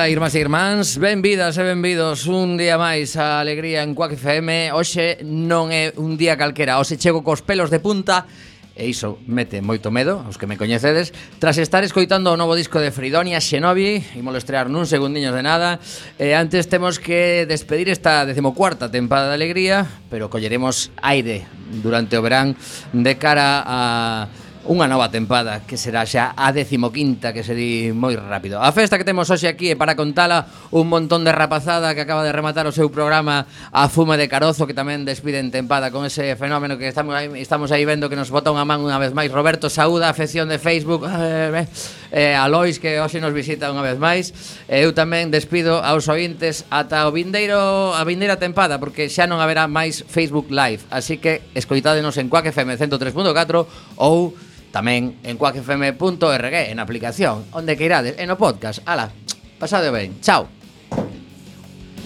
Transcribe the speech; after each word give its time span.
Ola, 0.00 0.08
irmás 0.08 0.32
e 0.32 0.40
irmáns, 0.40 0.96
benvidas 0.96 1.60
e 1.60 1.62
benvidos 1.62 2.24
un 2.24 2.56
día 2.56 2.80
máis 2.80 3.20
a 3.20 3.36
Alegría 3.36 3.84
en 3.84 3.92
Cuac 3.92 4.16
FM 4.16 4.72
Hoxe 4.72 5.20
non 5.28 5.68
é 5.68 5.92
un 6.00 6.16
día 6.16 6.40
calquera, 6.40 6.80
hoxe 6.80 6.96
chego 6.96 7.20
cos 7.20 7.44
pelos 7.44 7.68
de 7.68 7.84
punta 7.84 8.24
E 8.72 8.88
iso 8.88 9.20
mete 9.28 9.60
moito 9.60 9.92
medo, 9.92 10.24
aos 10.24 10.40
que 10.40 10.48
me 10.48 10.56
coñecedes 10.56 11.12
Tras 11.36 11.60
estar 11.60 11.84
escoitando 11.84 12.32
o 12.32 12.40
novo 12.40 12.56
disco 12.56 12.80
de 12.80 12.88
Fridonia 12.88 13.44
Xenobi 13.44 14.00
Imolo 14.16 14.40
estrear 14.40 14.72
nun 14.72 14.88
segundiños 14.88 15.36
de 15.36 15.44
nada. 15.44 15.76
E 16.16 16.32
antes 16.32 16.64
temos 16.72 16.96
que 16.96 17.44
despedir 17.44 17.92
esta 17.92 18.24
decimocuarta 18.24 18.88
tempada 18.88 19.28
de 19.28 19.36
Alegría 19.36 19.84
Pero 20.08 20.32
colleremos 20.32 20.96
aire 21.04 21.44
durante 21.84 22.16
o 22.16 22.24
verán 22.24 22.56
de 22.96 23.20
cara 23.20 23.60
a 23.68 24.32
Unha 24.60 24.84
nova 24.84 25.08
tempada 25.08 25.64
que 25.64 25.80
será 25.80 26.04
xa 26.04 26.36
a 26.36 26.52
decimoquinta 26.52 27.32
que 27.32 27.40
se 27.40 27.56
di 27.56 27.96
moi 27.96 28.12
rápido. 28.12 28.60
A 28.60 28.68
festa 28.76 29.00
que 29.00 29.08
temos 29.08 29.32
hoxe 29.32 29.48
aquí 29.48 29.72
é 29.72 29.76
para 29.76 29.96
contala 29.96 30.44
un 30.68 30.84
montón 30.84 31.24
de 31.24 31.32
rapazada 31.32 31.96
que 31.96 32.04
acaba 32.04 32.20
de 32.20 32.28
rematar 32.28 32.68
o 32.68 32.74
seu 32.76 32.92
programa 32.92 33.48
A 33.72 33.88
Fuma 33.88 34.20
de 34.20 34.28
Carozo 34.28 34.68
que 34.68 34.76
tamén 34.76 35.08
despide 35.08 35.40
en 35.40 35.48
tempada 35.48 35.88
con 35.88 36.04
ese 36.04 36.36
fenómeno 36.36 36.76
que 36.76 36.92
estamos 36.92 37.16
aí, 37.16 37.32
estamos 37.40 37.72
aí 37.72 37.88
vendo 37.88 38.12
que 38.12 38.20
nos 38.20 38.28
bota 38.28 38.52
unha 38.52 38.68
man 38.68 38.84
unha 38.84 39.00
vez 39.00 39.16
máis 39.16 39.32
Roberto 39.32 39.72
Saúda, 39.72 40.12
afección 40.12 40.52
de 40.52 40.60
Facebook, 40.60 41.08
ah, 41.08 41.64
eh, 41.64 41.64
eh, 42.12 42.36
eh 42.36 42.48
Lois 42.52 42.76
que 42.76 43.00
hoxe 43.00 43.16
nos 43.16 43.32
visita 43.32 43.72
unha 43.72 43.80
vez 43.80 43.96
máis. 43.96 44.36
Eu 44.68 44.92
tamén 44.92 45.32
despido 45.32 45.80
aos 45.80 46.04
ointes 46.12 46.68
ata 46.68 47.08
o 47.08 47.16
vindeiro 47.16 47.96
a 47.96 48.04
vindeira 48.04 48.36
tempada 48.36 48.76
porque 48.76 49.08
xa 49.08 49.24
non 49.24 49.40
haberá 49.40 49.64
máis 49.64 50.04
Facebook 50.04 50.52
Live, 50.52 50.84
así 50.92 51.16
que 51.16 51.48
escoitádenos 51.56 52.20
en 52.20 52.28
Quack 52.28 52.52
FM 52.52 52.76
103.4 52.76 53.96
ou 53.96 54.36
Tamén 54.70 55.18
en 55.26 55.34
cuacfm.org, 55.34 56.54
en 56.54 56.78
aplicación, 56.78 57.42
onde 57.50 57.74
que 57.74 57.90
irades, 57.90 58.14
en 58.18 58.30
o 58.30 58.38
podcast. 58.38 58.86
Ala, 58.86 59.10
pasade 59.58 59.90
ben. 59.90 60.22
Chao. 60.22 60.46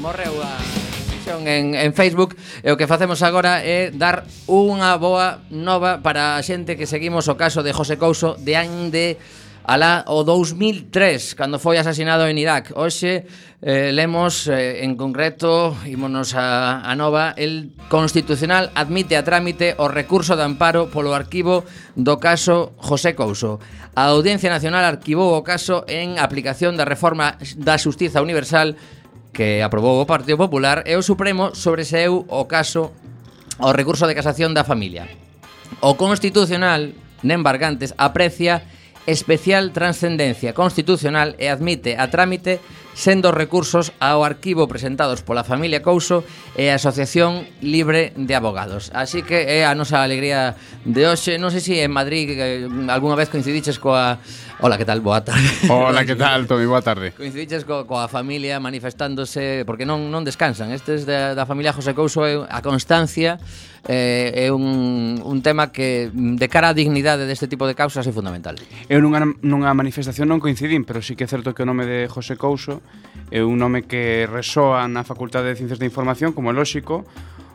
Morreu 0.00 0.32
a 0.40 0.56
emisión 1.12 1.48
en, 1.48 1.76
en 1.76 1.92
Facebook 1.92 2.36
e 2.64 2.72
o 2.72 2.76
que 2.76 2.88
facemos 2.88 3.20
agora 3.24 3.64
é 3.64 3.88
dar 3.92 4.28
unha 4.48 4.96
boa 5.00 5.44
nova 5.48 6.04
para 6.04 6.36
a 6.36 6.44
xente 6.44 6.76
que 6.76 6.88
seguimos 6.88 7.28
o 7.32 7.36
caso 7.36 7.64
de 7.64 7.72
José 7.72 7.96
Couso 7.96 8.36
de 8.40 8.56
Ande 8.56 9.16
alá 9.64 10.04
o 10.12 10.22
2003, 10.24 11.32
cando 11.34 11.56
foi 11.56 11.80
asesinado 11.80 12.28
en 12.28 12.36
Irak. 12.36 12.76
Hoxe 12.76 13.24
eh, 13.64 13.90
lemos 13.96 14.44
eh, 14.46 14.84
en 14.84 14.92
concreto, 14.92 15.72
ímonos 15.88 16.36
a, 16.36 16.84
a 16.84 16.92
Nova, 16.92 17.32
el 17.32 17.72
Constitucional 17.88 18.68
admite 18.76 19.16
a 19.16 19.24
trámite 19.24 19.72
o 19.80 19.88
recurso 19.88 20.36
de 20.36 20.44
amparo 20.44 20.92
polo 20.92 21.16
arquivo 21.16 21.64
do 21.96 22.20
caso 22.20 22.76
José 22.76 23.16
Couso. 23.16 23.56
A 23.96 24.12
Audiencia 24.12 24.52
Nacional 24.52 24.84
arquivou 24.84 25.32
o 25.32 25.40
caso 25.40 25.88
en 25.88 26.20
aplicación 26.20 26.76
da 26.76 26.84
reforma 26.84 27.40
da 27.56 27.80
Justiza 27.80 28.20
Universal 28.20 28.76
que 29.32 29.64
aprobou 29.64 29.96
o 29.96 30.06
Partido 30.06 30.36
Popular 30.36 30.84
e 30.84 30.92
o 30.92 31.02
Supremo 31.02 31.56
sobreseu 31.56 32.28
o 32.28 32.44
caso 32.44 32.92
o 33.64 33.72
recurso 33.72 34.04
de 34.04 34.12
casación 34.12 34.52
da 34.52 34.68
familia. 34.68 35.08
O 35.80 35.96
Constitucional, 35.96 36.92
Nembargantes, 37.24 37.96
aprecia 37.96 38.73
especial 39.06 39.72
transcendencia 39.72 40.54
constitucional 40.54 41.36
e 41.38 41.48
admite 41.48 41.96
a 41.96 42.08
trámite 42.10 42.60
sendo 42.94 43.34
recursos 43.34 43.92
ao 43.98 44.22
arquivo 44.22 44.70
presentados 44.70 45.20
pola 45.26 45.44
familia 45.44 45.82
Couso 45.82 46.22
e 46.54 46.70
a 46.70 46.78
Asociación 46.78 47.44
Libre 47.60 48.14
de 48.14 48.32
Abogados. 48.38 48.94
Así 48.94 49.26
que 49.26 49.50
é 49.50 49.66
a 49.66 49.74
nosa 49.74 50.00
alegría 50.00 50.54
de 50.86 51.04
hoxe. 51.04 51.36
Non 51.36 51.50
sei 51.50 51.60
se 51.60 51.74
en 51.82 51.90
Madrid 51.90 52.30
eh, 52.38 52.64
algunha 52.88 53.18
vez 53.18 53.28
coincidiches 53.28 53.82
coa... 53.82 54.22
Hola, 54.62 54.78
que 54.78 54.86
tal? 54.86 55.02
Boa 55.02 55.20
tarde. 55.26 55.50
Hola, 55.68 56.06
que 56.06 56.14
tal, 56.14 56.46
Tomi? 56.46 56.64
Boa 56.64 56.80
tarde. 56.80 57.10
Coincidiches 57.12 57.66
co, 57.66 57.84
coa 57.90 58.06
familia 58.06 58.62
manifestándose 58.62 59.66
porque 59.66 59.82
non 59.82 60.14
non 60.14 60.22
descansan. 60.22 60.70
Estes 60.70 61.02
da, 61.04 61.34
da 61.34 61.44
familia 61.44 61.74
José 61.74 61.92
Couso 61.92 62.22
é 62.22 62.38
a 62.38 62.62
constancia 62.62 63.42
eh, 63.88 64.46
é 64.46 64.52
un, 64.52 65.20
un 65.22 65.42
tema 65.42 65.72
que 65.72 66.10
de 66.14 66.48
cara 66.48 66.70
á 66.70 66.76
dignidade 66.76 67.26
deste 67.28 67.50
tipo 67.50 67.66
de 67.68 67.74
causas 67.74 68.06
é 68.06 68.12
fundamental. 68.14 68.56
Eu 68.88 69.02
nunha, 69.02 69.26
nunha 69.42 69.74
manifestación 69.76 70.30
non 70.30 70.40
coincidín, 70.40 70.86
pero 70.88 71.04
sí 71.04 71.18
que 71.18 71.26
é 71.26 71.28
certo 71.28 71.52
que 71.52 71.64
o 71.64 71.68
nome 71.68 71.84
de 71.84 72.08
José 72.08 72.38
Couso 72.38 72.80
é 73.30 73.42
un 73.42 73.58
nome 73.58 73.88
que 73.88 74.28
resoa 74.30 74.86
na 74.86 75.02
Facultade 75.02 75.50
de 75.50 75.56
Ciencias 75.56 75.80
da 75.80 75.88
Información, 75.88 76.32
como 76.32 76.50
é 76.50 76.54
lóxico, 76.54 77.04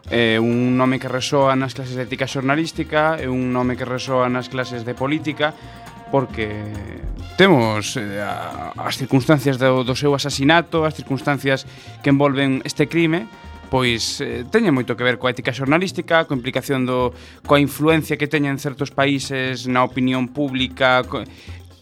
é 0.09 0.41
un 0.41 0.73
nome 0.73 0.97
que 0.97 1.07
resoa 1.07 1.53
nas 1.53 1.77
clases 1.77 1.93
de 1.93 2.03
ética 2.03 2.25
xornalística, 2.25 3.15
é 3.21 3.29
un 3.29 3.53
nome 3.53 3.77
que 3.77 3.85
resoa 3.85 4.25
nas 4.27 4.49
clases 4.49 4.81
de 4.81 4.97
política, 4.97 5.53
porque 6.09 6.49
temos 7.37 7.95
eh, 7.95 8.19
as 8.75 8.97
circunstancias 8.97 9.61
do, 9.61 9.85
do 9.85 9.95
seu 9.95 10.11
asasinato, 10.17 10.83
as 10.83 10.97
circunstancias 10.97 11.69
que 12.01 12.09
envolven 12.09 12.65
este 12.65 12.89
crime, 12.89 13.29
pois 13.69 14.17
eh, 14.19 14.43
teñen 14.49 14.73
moito 14.73 14.97
que 14.97 15.05
ver 15.05 15.21
coa 15.21 15.29
ética 15.29 15.53
xornalística, 15.53 16.25
coa 16.25 16.35
implicación 16.35 16.89
do 16.89 17.13
coa 17.45 17.61
influencia 17.61 18.17
que 18.17 18.25
teñen 18.25 18.57
certos 18.57 18.89
países 18.89 19.69
na 19.69 19.85
opinión 19.85 20.33
pública, 20.33 21.05
co, 21.05 21.21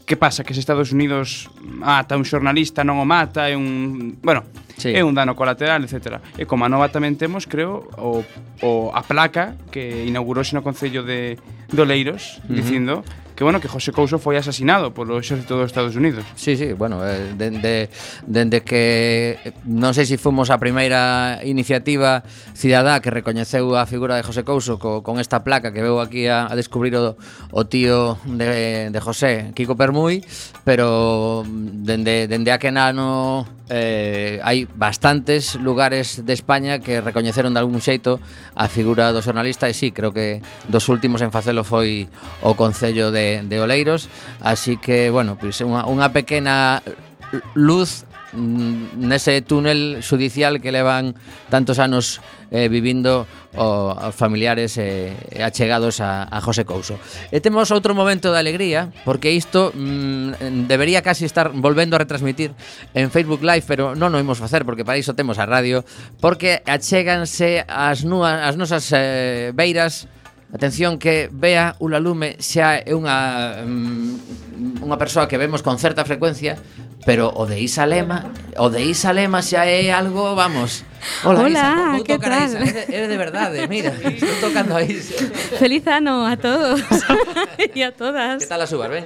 que 0.08 0.16
pasa? 0.16 0.48
Que 0.48 0.56
se 0.56 0.62
Estados 0.62 0.96
Unidos 0.96 1.52
mata 1.60 2.16
un 2.16 2.24
xornalista, 2.24 2.88
non 2.88 2.96
o 2.96 3.06
mata, 3.06 3.52
é 3.52 3.60
un... 3.60 4.16
Bueno, 4.24 4.48
sí. 4.80 4.96
é 4.96 5.04
un 5.04 5.12
dano 5.12 5.36
colateral, 5.36 5.84
etc. 5.84 6.24
E 6.40 6.48
como 6.48 6.64
a 6.64 6.72
nova 6.72 6.88
tamén 6.88 7.20
temos, 7.20 7.44
creo, 7.44 7.92
o, 8.00 8.24
o 8.64 8.72
a 8.96 9.04
placa 9.04 9.60
que 9.68 10.08
inaugurou 10.08 10.48
no 10.56 10.64
Concello 10.64 11.04
de, 11.04 11.36
de 11.68 11.80
Oleiros, 11.84 12.40
uh 12.40 12.48
-huh. 12.48 12.56
dicindo 12.56 12.94
que 13.38 13.46
bueno, 13.46 13.62
que 13.62 13.70
José 13.70 13.94
Couso 13.94 14.18
foi 14.18 14.34
asesinado 14.34 14.90
polo 14.98 15.22
exército 15.22 15.62
dos 15.62 15.70
Estados 15.70 15.94
Unidos. 15.94 16.26
Sí, 16.34 16.58
sí, 16.58 16.74
bueno, 16.74 17.06
eh, 17.06 17.38
dende, 17.38 17.94
dende 18.26 18.66
que 18.66 19.38
eh, 19.46 19.54
non 19.70 19.94
sei 19.94 20.10
se 20.10 20.18
si 20.18 20.24
fomos 20.26 20.50
a 20.50 20.58
primeira 20.58 21.38
iniciativa 21.46 22.26
cidadá 22.58 22.98
que 22.98 23.14
recoñeceu 23.14 23.78
a 23.78 23.86
figura 23.86 24.18
de 24.18 24.26
José 24.26 24.42
Couso 24.42 24.82
co, 24.82 25.06
con 25.06 25.22
esta 25.22 25.46
placa 25.46 25.70
que 25.70 25.86
veu 25.86 26.02
aquí 26.02 26.26
a, 26.26 26.50
a 26.50 26.58
descubrir 26.58 26.98
o, 26.98 27.14
o 27.54 27.62
tío 27.70 28.18
de, 28.26 28.90
de 28.90 29.00
José, 29.00 29.54
Kiko 29.54 29.78
Permui, 29.78 30.26
pero 30.66 31.46
dende, 31.46 32.26
dende 32.26 32.50
aquel 32.50 32.82
ano 32.82 33.46
eh, 33.70 34.40
hai 34.44 34.64
bastantes 34.66 35.60
lugares 35.60 36.24
de 36.24 36.34
España 36.34 36.80
que 36.80 37.04
recoñeceron 37.04 37.54
de 37.54 37.60
algún 37.60 37.84
xeito 37.84 38.20
a 38.56 38.72
figura 38.72 39.12
do 39.12 39.20
xornalista 39.20 39.68
e 39.68 39.76
sí, 39.76 39.92
creo 39.92 40.16
que 40.16 40.40
dos 40.72 40.88
últimos 40.88 41.20
en 41.20 41.36
facelo 41.36 41.68
foi 41.68 42.08
o 42.40 42.56
Concello 42.56 43.12
de 43.12 43.27
de, 43.44 43.58
Oleiros. 43.60 44.10
Así 44.42 44.78
que, 44.78 45.10
bueno, 45.10 45.36
pois 45.36 45.60
pues 45.60 45.68
unha, 45.68 45.84
unha 45.88 46.10
pequena 46.16 46.80
luz 47.54 48.08
mm, 48.34 49.00
nese 49.04 49.42
túnel 49.42 50.00
judicial 50.04 50.62
que 50.62 50.72
levan 50.72 51.16
tantos 51.50 51.80
anos 51.80 52.22
eh, 52.52 52.70
vivindo 52.70 53.28
os 53.58 54.14
familiares 54.14 54.78
eh, 54.78 55.18
achegados 55.42 56.00
a, 56.00 56.30
a 56.30 56.42
José 56.42 56.64
Couso. 56.64 57.02
Eh, 57.34 57.38
e 57.38 57.44
temos 57.44 57.74
outro 57.74 57.98
momento 57.98 58.30
de 58.30 58.38
alegría, 58.38 58.94
porque 59.02 59.34
isto 59.34 59.74
mm, 59.74 60.70
debería 60.70 61.02
casi 61.02 61.26
estar 61.26 61.50
volvendo 61.50 61.98
a 61.98 62.00
retransmitir 62.06 62.54
en 62.94 63.10
Facebook 63.10 63.42
Live, 63.42 63.66
pero 63.66 63.98
non 63.98 64.14
o 64.14 64.22
imos 64.22 64.38
facer, 64.38 64.62
porque 64.62 64.86
para 64.86 65.02
iso 65.02 65.18
temos 65.18 65.42
a 65.42 65.50
radio, 65.50 65.82
porque 66.22 66.62
achéganse 66.70 67.66
as, 67.66 68.06
nua, 68.06 68.46
as 68.46 68.56
nosas 68.56 68.86
eh, 68.94 69.50
beiras 69.58 70.06
Atención 70.54 70.98
que 70.98 71.30
Bea 71.32 71.76
Ulalume 71.80 72.40
xa 72.40 72.80
é 72.80 72.96
unha 72.96 73.68
mm, 73.68 74.80
unha 74.88 74.96
persoa 74.96 75.28
que 75.28 75.36
vemos 75.36 75.60
con 75.60 75.76
certa 75.76 76.08
frecuencia, 76.08 76.56
pero 77.04 77.28
o 77.36 77.44
de 77.44 77.60
Isa 77.60 77.84
Lema, 77.84 78.32
o 78.56 78.72
de 78.72 78.80
Isa 78.80 79.12
Lema 79.12 79.44
xa 79.44 79.68
é 79.68 79.92
algo, 79.92 80.40
vamos, 80.40 80.88
Hola, 81.24 81.40
Hola 81.40 81.50
Isa, 81.50 81.92
vou 81.92 82.04
que 82.04 82.18
tal? 82.20 82.44
Isa, 82.46 82.60
eres, 82.90 83.10
de 83.10 83.18
verdade, 83.18 83.64
eh, 83.64 83.68
mira, 83.68 83.90
estou 83.90 84.50
tocando 84.50 84.76
a 84.76 84.84
Isa. 84.84 85.18
Feliz 85.58 85.86
ano 85.88 86.26
a 86.26 86.38
todos 86.38 86.82
e 87.76 87.82
a 87.84 87.92
todas. 87.92 88.44
Que 88.44 88.50
tal 88.50 88.62
as 88.62 88.72
uvas, 88.72 88.90
ben? 88.90 89.06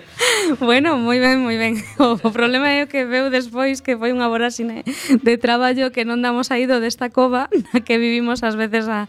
Bueno, 0.59 0.97
moi 0.97 1.19
ben, 1.19 1.39
moi 1.39 1.55
ben. 1.55 1.79
O, 1.99 2.19
o 2.19 2.29
problema 2.31 2.71
é 2.71 2.83
o 2.83 2.87
que 2.87 3.05
veu 3.05 3.29
despois 3.29 3.79
que 3.79 3.95
foi 3.95 4.11
unha 4.11 4.27
voráxine 4.27 4.83
eh, 4.83 5.19
de 5.19 5.33
traballo 5.39 5.91
que 5.95 6.03
non 6.03 6.19
damos 6.19 6.51
saído 6.51 6.83
desta 6.83 7.11
cova 7.11 7.47
na 7.71 7.79
que 7.79 7.95
vivimos 7.95 8.43
ás 8.43 8.59
veces 8.59 8.91
a, 8.91 9.07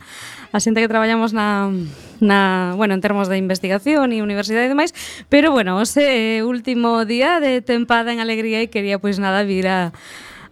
a 0.52 0.58
xente 0.60 0.78
que 0.78 0.90
traballamos 0.90 1.32
na, 1.32 1.70
na, 2.22 2.72
bueno, 2.76 2.94
en 2.94 3.02
termos 3.02 3.26
de 3.26 3.38
investigación 3.38 4.14
e 4.14 4.22
universidade 4.22 4.68
e 4.68 4.72
demais, 4.72 4.94
pero 5.26 5.50
bueno, 5.50 5.78
ose 5.78 6.42
último 6.46 7.02
día 7.02 7.40
de 7.40 7.62
tempada 7.64 8.14
en 8.14 8.22
alegría 8.22 8.62
e 8.62 8.70
quería 8.70 9.02
pois 9.02 9.18
nada 9.18 9.42
vir 9.42 9.66
a 9.66 9.90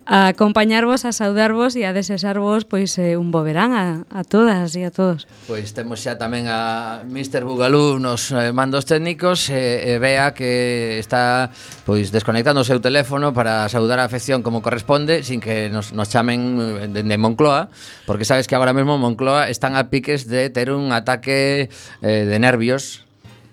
a 0.06 0.28
acompañarvos, 0.28 1.04
a 1.04 1.12
saudarvos 1.12 1.76
e 1.76 1.84
a 1.84 1.92
desesarvos 1.92 2.64
pois 2.64 2.96
eh, 2.98 3.20
un 3.20 3.30
bo 3.30 3.44
verán 3.44 3.76
a, 3.76 4.08
a 4.10 4.24
todas 4.24 4.74
e 4.74 4.82
a 4.82 4.90
todos. 4.90 5.28
Pois 5.46 5.70
temos 5.76 6.02
xa 6.02 6.16
tamén 6.16 6.48
a 6.48 7.04
Mr. 7.06 7.44
Bugalú 7.46 8.00
nos 8.02 8.32
eh, 8.32 8.50
mandos 8.50 8.88
técnicos 8.88 9.52
e 9.52 9.56
eh, 9.56 9.94
eh, 9.94 9.98
vea 10.02 10.32
que 10.32 10.98
está 10.98 11.52
pois 11.84 12.10
desconectando 12.10 12.64
o 12.64 12.66
seu 12.66 12.80
teléfono 12.80 13.30
para 13.36 13.68
saudar 13.68 14.00
a 14.00 14.08
afección 14.08 14.40
como 14.40 14.64
corresponde 14.64 15.22
sin 15.22 15.38
que 15.38 15.68
nos, 15.68 15.92
nos 15.92 16.08
chamen 16.08 16.40
eh, 16.58 16.88
de, 16.88 17.00
de 17.04 17.16
Moncloa 17.20 17.68
porque 18.08 18.24
sabes 18.26 18.48
que 18.48 18.56
agora 18.56 18.74
mesmo 18.74 18.98
Moncloa 18.98 19.52
están 19.52 19.76
a 19.76 19.92
piques 19.92 20.26
de 20.26 20.50
ter 20.50 20.72
un 20.72 20.90
ataque 20.90 21.70
eh, 22.02 22.24
de 22.26 22.38
nervios 22.40 23.06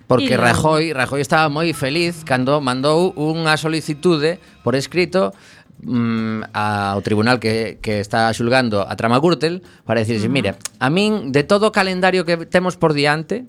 Porque 0.08 0.38
Rajoy, 0.38 0.94
Rajoy 0.94 1.20
estaba 1.20 1.52
moi 1.52 1.76
feliz 1.76 2.24
cando 2.24 2.64
mandou 2.64 3.12
unha 3.20 3.60
solicitude 3.60 4.40
por 4.64 4.80
escrito 4.80 5.36
mm, 5.84 6.54
ao 6.54 7.02
tribunal 7.02 7.40
que, 7.40 7.78
que 7.82 8.00
está 8.00 8.32
xulgando 8.34 8.82
a 8.82 8.94
trama 8.96 9.20
Gürtel 9.20 9.62
para 9.86 10.02
dicirse, 10.02 10.28
uh 10.28 10.30
-huh. 10.30 10.34
mira, 10.34 10.52
a 10.80 10.90
min 10.90 11.32
de 11.32 11.44
todo 11.44 11.70
o 11.70 11.76
calendario 11.76 12.26
que 12.26 12.50
temos 12.50 12.78
por 12.78 12.94
diante, 12.94 13.46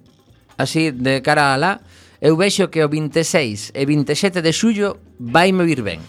así 0.56 0.90
de 0.90 1.22
cara 1.22 1.54
a 1.54 1.56
lá 1.56 1.72
eu 2.20 2.34
vexo 2.36 2.66
que 2.66 2.82
o 2.82 2.88
26 2.90 3.72
e 3.74 3.82
27 3.86 4.42
de 4.42 4.52
xullo 4.52 4.98
vaime 5.18 5.62
vir 5.62 5.82
ben. 5.86 6.02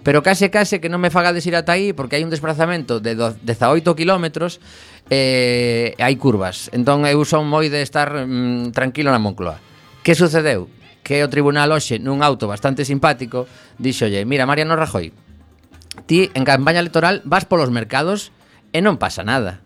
Pero 0.00 0.22
case 0.22 0.48
case 0.54 0.78
que 0.78 0.88
non 0.88 1.02
me 1.02 1.10
fagades 1.10 1.44
ir 1.44 1.58
ata 1.58 1.74
aí 1.74 1.90
porque 1.92 2.16
hai 2.16 2.24
un 2.24 2.30
desplazamento 2.30 3.02
de 3.02 3.18
18 3.18 3.82
kilómetros 3.98 4.62
e 5.10 5.92
eh, 5.92 6.02
hai 6.02 6.14
curvas. 6.16 6.70
Entón 6.72 7.04
eu 7.04 7.20
son 7.28 7.44
moi 7.44 7.68
de 7.68 7.82
estar 7.82 8.24
mm, 8.24 8.72
tranquilo 8.72 9.10
na 9.12 9.20
Moncloa. 9.20 9.60
Que 10.00 10.14
sucedeu? 10.14 10.70
Que 11.02 11.20
o 11.20 11.28
tribunal 11.28 11.74
hoxe 11.74 11.98
nun 11.98 12.22
auto 12.22 12.48
bastante 12.48 12.86
simpático 12.86 13.50
dixolle, 13.76 14.22
mira 14.24 14.48
Mariano 14.48 14.78
Rajoy, 14.78 15.10
Ti 16.06 16.30
en 16.34 16.46
campaña 16.46 16.80
electoral 16.80 17.22
vas 17.26 17.44
polos 17.44 17.70
mercados 17.74 18.30
e 18.70 18.80
non 18.82 18.96
pasa 18.96 19.26
nada. 19.26 19.62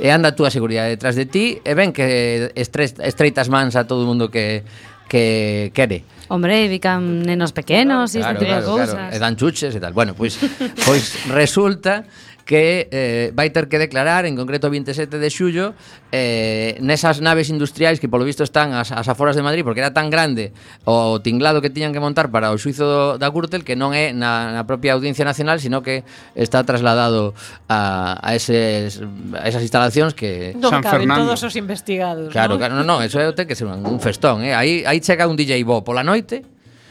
E 0.00 0.08
anda 0.08 0.32
a 0.32 0.36
túa 0.38 0.48
seguridade 0.48 0.94
detrás 0.94 1.18
de 1.18 1.28
ti 1.28 1.60
e 1.60 1.72
ven 1.76 1.92
que 1.92 2.48
estres, 2.56 2.96
estreitas 3.02 3.52
mans 3.52 3.76
a 3.76 3.84
todo 3.84 4.06
o 4.06 4.08
mundo 4.08 4.32
que 4.32 4.64
que 5.12 5.70
quere. 5.74 6.04
Hombre, 6.32 6.68
bican 6.68 7.20
nenos 7.20 7.52
pequenos 7.52 8.16
claro, 8.16 8.16
e 8.16 8.20
este 8.24 8.34
tipo 8.40 8.48
claro, 8.48 8.64
de 8.64 8.70
cousas. 8.72 8.96
Claro. 8.96 9.12
E 9.12 9.18
dan 9.20 9.36
chuches 9.36 9.76
e 9.76 9.80
tal. 9.84 9.92
Bueno, 9.92 10.16
pois, 10.16 10.40
pois 10.88 11.28
resulta 11.28 12.08
que 12.44 12.88
eh, 12.90 13.30
vai 13.34 13.50
ter 13.54 13.68
que 13.70 13.78
declarar, 13.78 14.26
en 14.26 14.34
concreto 14.34 14.68
27 14.70 15.18
de 15.18 15.28
xullo, 15.30 15.74
eh, 16.10 16.76
nesas 16.82 17.22
naves 17.22 17.48
industriais 17.48 18.02
que 18.02 18.10
polo 18.10 18.26
visto 18.26 18.42
están 18.42 18.74
as, 18.74 18.90
as 18.90 19.06
aforas 19.06 19.38
de 19.38 19.42
Madrid, 19.46 19.62
porque 19.62 19.80
era 19.80 19.94
tan 19.94 20.10
grande 20.10 20.50
o 20.84 21.22
tinglado 21.22 21.62
que 21.62 21.70
tiñan 21.70 21.94
que 21.94 22.02
montar 22.02 22.28
para 22.34 22.50
o 22.50 22.58
xuizo 22.58 23.16
da 23.16 23.30
Gürtel 23.30 23.62
que 23.62 23.78
non 23.78 23.94
é 23.94 24.10
na, 24.10 24.50
na 24.50 24.62
propia 24.66 24.92
Audiencia 24.98 25.22
Nacional, 25.24 25.62
sino 25.62 25.80
que 25.86 26.02
está 26.34 26.66
trasladado 26.66 27.32
a, 27.70 28.18
a, 28.18 28.34
eses, 28.34 28.98
a 29.38 29.46
esas 29.46 29.62
instalacións 29.62 30.12
que... 30.12 30.52
Non 30.58 30.70
San 30.74 30.82
caben 30.82 31.06
Fernando. 31.06 31.30
todos 31.30 31.40
os 31.46 31.54
investigados, 31.54 32.28
Claro, 32.34 32.54
¿no? 32.54 32.58
claro, 32.58 32.74
non, 32.74 32.86
non, 32.86 32.98
eso 33.06 33.22
é 33.22 33.30
o 33.30 33.34
que 33.34 33.54
ser 33.54 33.70
un, 33.70 33.86
un 33.86 33.98
festón, 34.02 34.42
eh? 34.42 34.54
Aí, 34.54 34.82
aí 34.82 34.98
chega 34.98 35.30
un 35.30 35.38
DJ 35.38 35.62
Bo 35.62 35.86
pola 35.86 36.02
noite, 36.02 36.42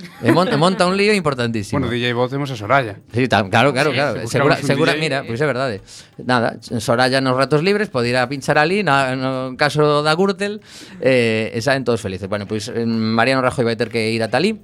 E 0.22 0.32
monta, 0.32 0.58
monta 0.58 0.86
un 0.86 0.96
lío 0.98 1.14
importantísimo. 1.14 1.80
Bueno, 1.80 1.92
DJ 1.92 2.14
Voz 2.14 2.30
temos 2.30 2.52
a 2.52 2.56
Soraya. 2.56 3.02
Sí, 3.14 3.28
tam, 3.28 3.50
claro, 3.50 3.74
claro, 3.74 3.90
sí, 3.90 3.96
claro. 3.96 4.22
Se 4.22 4.28
segura, 4.28 4.56
segura 4.58 4.94
DJ... 4.94 5.02
mira, 5.02 5.18
pois 5.22 5.40
pues 5.40 5.42
é 5.42 5.48
verdade. 5.48 5.82
Nada, 6.22 6.58
Soraya 6.62 7.22
nos 7.22 7.36
ratos 7.36 7.64
libres 7.64 7.90
pode 7.90 8.10
ir 8.10 8.18
a 8.18 8.30
pinchar 8.30 8.58
ali, 8.58 8.84
na, 8.84 9.16
no 9.16 9.58
caso 9.58 10.04
da 10.04 10.14
Gürtel, 10.14 10.62
eh, 11.02 11.52
e 11.54 11.60
saen 11.62 11.84
todos 11.84 12.02
felices. 12.02 12.30
Bueno, 12.30 12.46
pois 12.46 12.70
pues, 12.70 12.86
mm, 12.86 13.18
Mariano 13.18 13.42
Rajoy 13.42 13.66
vai 13.66 13.76
ter 13.76 13.90
que 13.90 14.14
ir 14.14 14.22
a 14.22 14.30
Talí, 14.30 14.62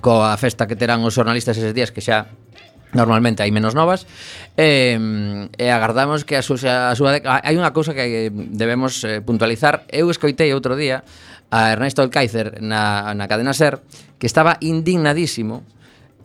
coa 0.00 0.32
festa 0.40 0.64
que 0.64 0.76
terán 0.76 1.04
os 1.04 1.12
xornalistas 1.12 1.56
eses 1.58 1.76
días 1.76 1.92
que 1.92 2.00
xa 2.00 2.32
Normalmente 2.92 3.40
hai 3.40 3.48
menos 3.48 3.72
novas 3.72 4.04
e, 4.56 5.00
e 5.56 5.66
agardamos 5.72 6.28
que 6.28 6.36
a 6.36 6.44
súa, 6.44 6.92
a 6.92 6.94
súa 6.94 7.16
hai 7.24 7.56
unha 7.56 7.72
cousa 7.72 7.96
que 7.96 8.28
debemos 8.32 9.00
eh, 9.08 9.24
puntualizar. 9.24 9.88
Eu 9.88 10.12
escoitei 10.12 10.52
outro 10.52 10.76
día 10.76 11.00
a 11.48 11.72
Ernesto 11.72 12.04
Alcáicer 12.04 12.60
na, 12.60 13.12
na 13.16 13.28
cadena 13.28 13.56
SER 13.56 13.80
que 14.20 14.28
estaba 14.28 14.60
indignadísimo 14.60 15.64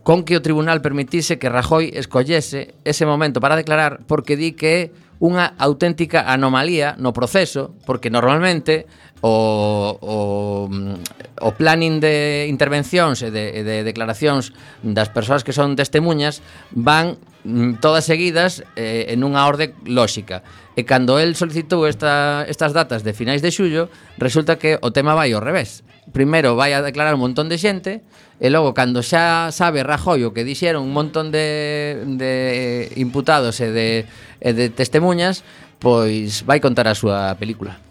con 0.04 0.24
que 0.24 0.40
o 0.40 0.44
tribunal 0.44 0.80
permitise 0.80 1.36
que 1.36 1.52
Rajoy 1.52 1.92
escollese 1.92 2.76
ese 2.88 3.04
momento 3.04 3.44
para 3.44 3.60
declarar 3.60 4.08
porque 4.08 4.40
di 4.40 4.56
que 4.56 4.72
é 4.72 4.82
unha 5.20 5.52
auténtica 5.58 6.30
anomalía 6.30 6.94
no 6.96 7.12
proceso, 7.12 7.74
porque 7.90 8.14
normalmente 8.14 8.86
o, 9.22 9.98
o, 10.02 10.68
mm, 10.70 10.96
o 11.42 11.50
planning 11.58 12.00
de 12.00 12.46
intervencións 12.50 13.22
e 13.26 13.34
de, 13.34 13.66
de 13.66 13.82
declaracións 13.82 14.54
das 14.86 15.10
persoas 15.10 15.42
que 15.42 15.54
son 15.54 15.74
testemunhas 15.74 16.46
van 16.72 17.18
mm, 17.42 17.82
todas 17.82 18.06
seguidas 18.06 18.62
eh, 18.78 19.10
en 19.10 19.26
unha 19.26 19.46
orde 19.50 19.74
lóxica. 19.90 20.46
E 20.78 20.86
cando 20.86 21.18
el 21.18 21.34
solicitou 21.34 21.90
esta, 21.90 22.46
estas 22.46 22.78
datas 22.78 23.02
de 23.02 23.18
finais 23.18 23.42
de 23.42 23.50
xullo, 23.50 23.90
resulta 24.22 24.62
que 24.62 24.78
o 24.78 24.94
tema 24.94 25.18
vai 25.18 25.34
ao 25.34 25.42
revés. 25.42 25.82
Primeiro 26.14 26.54
vai 26.54 26.78
a 26.78 26.86
declarar 26.86 27.18
un 27.18 27.26
montón 27.26 27.50
de 27.50 27.58
xente 27.58 28.06
e 28.38 28.54
logo 28.54 28.78
cando 28.78 29.02
xa 29.02 29.50
sabe 29.50 29.82
Rajoy 29.82 30.30
o 30.30 30.34
que 30.38 30.46
dixeron 30.46 30.86
un 30.86 30.94
montón 30.94 31.34
de, 31.34 32.06
de 32.06 32.94
imputados 33.02 33.58
e 33.66 33.74
de, 33.74 34.06
e 34.38 34.50
de 34.54 34.70
testemunhas, 34.70 35.42
pois 35.82 36.46
vai 36.46 36.62
contar 36.62 36.86
a 36.86 36.94
súa 36.94 37.34
película. 37.42 37.87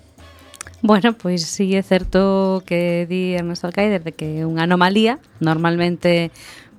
Bueno, 0.86 1.14
pois 1.14 1.42
sí, 1.42 1.74
é 1.74 1.82
certo 1.82 2.62
que 2.64 3.06
di 3.10 3.34
Ernesto 3.34 3.66
Alcaider 3.66 4.06
de 4.06 4.14
que 4.14 4.38
é 4.38 4.46
unha 4.46 4.70
anomalía. 4.70 5.18
Normalmente 5.42 6.30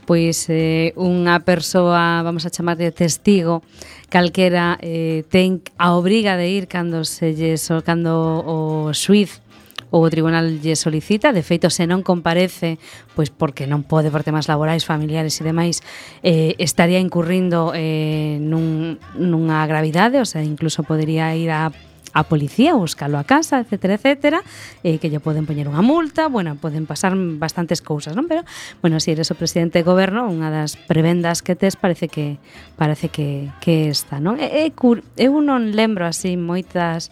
pois 0.08 0.48
eh, 0.48 0.96
unha 0.96 1.44
persoa, 1.44 2.24
vamos 2.24 2.48
a 2.48 2.54
chamar 2.56 2.80
de 2.80 2.96
testigo, 2.96 3.68
calquera 4.08 4.80
eh, 4.80 5.28
ten 5.28 5.60
a 5.76 5.92
obriga 6.00 6.40
de 6.40 6.48
ir 6.48 6.72
cando 6.72 7.04
se 7.04 7.36
lle 7.36 7.60
so, 7.60 7.84
cando 7.84 8.16
o 8.48 8.96
suiz 8.96 9.44
ou 9.92 10.08
o 10.08 10.12
tribunal 10.12 10.64
lle 10.64 10.80
solicita, 10.80 11.36
de 11.36 11.44
feito 11.44 11.68
se 11.68 11.84
non 11.84 12.00
comparece, 12.00 12.80
pois 13.12 13.28
porque 13.28 13.68
non 13.68 13.84
pode 13.84 14.08
por 14.08 14.24
temas 14.24 14.48
laborais, 14.48 14.88
familiares 14.88 15.36
e 15.36 15.44
demais, 15.44 15.84
eh, 16.24 16.56
estaría 16.64 17.04
incurrindo 17.04 17.76
eh, 17.76 18.40
nun, 18.40 19.04
nunha 19.20 19.68
gravidade, 19.68 20.24
o 20.24 20.28
sea, 20.28 20.48
incluso 20.48 20.88
podería 20.88 21.36
ir 21.36 21.52
a 21.52 21.76
a 22.14 22.24
policía, 22.24 22.74
buscalo 22.74 23.18
a 23.18 23.24
casa, 23.24 23.60
etcétera, 23.60 23.96
etcétera, 23.96 24.40
eh, 24.84 24.98
que 25.00 25.10
lle 25.10 25.20
poden 25.20 25.46
poñer 25.46 25.68
unha 25.68 25.84
multa, 25.84 26.28
bueno, 26.32 26.56
poden 26.56 26.88
pasar 26.88 27.16
bastantes 27.16 27.84
cousas, 27.84 28.16
non? 28.16 28.30
Pero, 28.30 28.48
bueno, 28.80 29.00
se 29.00 29.12
si 29.12 29.18
eres 29.18 29.32
o 29.32 29.36
presidente 29.36 29.80
de 29.80 29.86
goberno, 29.88 30.28
unha 30.28 30.48
das 30.50 30.76
prebendas 30.76 31.44
que 31.44 31.56
tes 31.56 31.76
parece 31.76 32.08
que 32.08 32.40
parece 32.80 33.10
que, 33.10 33.52
que 33.60 33.92
esta, 33.92 34.20
non? 34.20 34.40
E, 34.40 34.68
e, 34.68 34.74
eu 35.20 35.34
non 35.44 35.74
lembro 35.76 36.08
así 36.08 36.36
moitas 36.40 37.12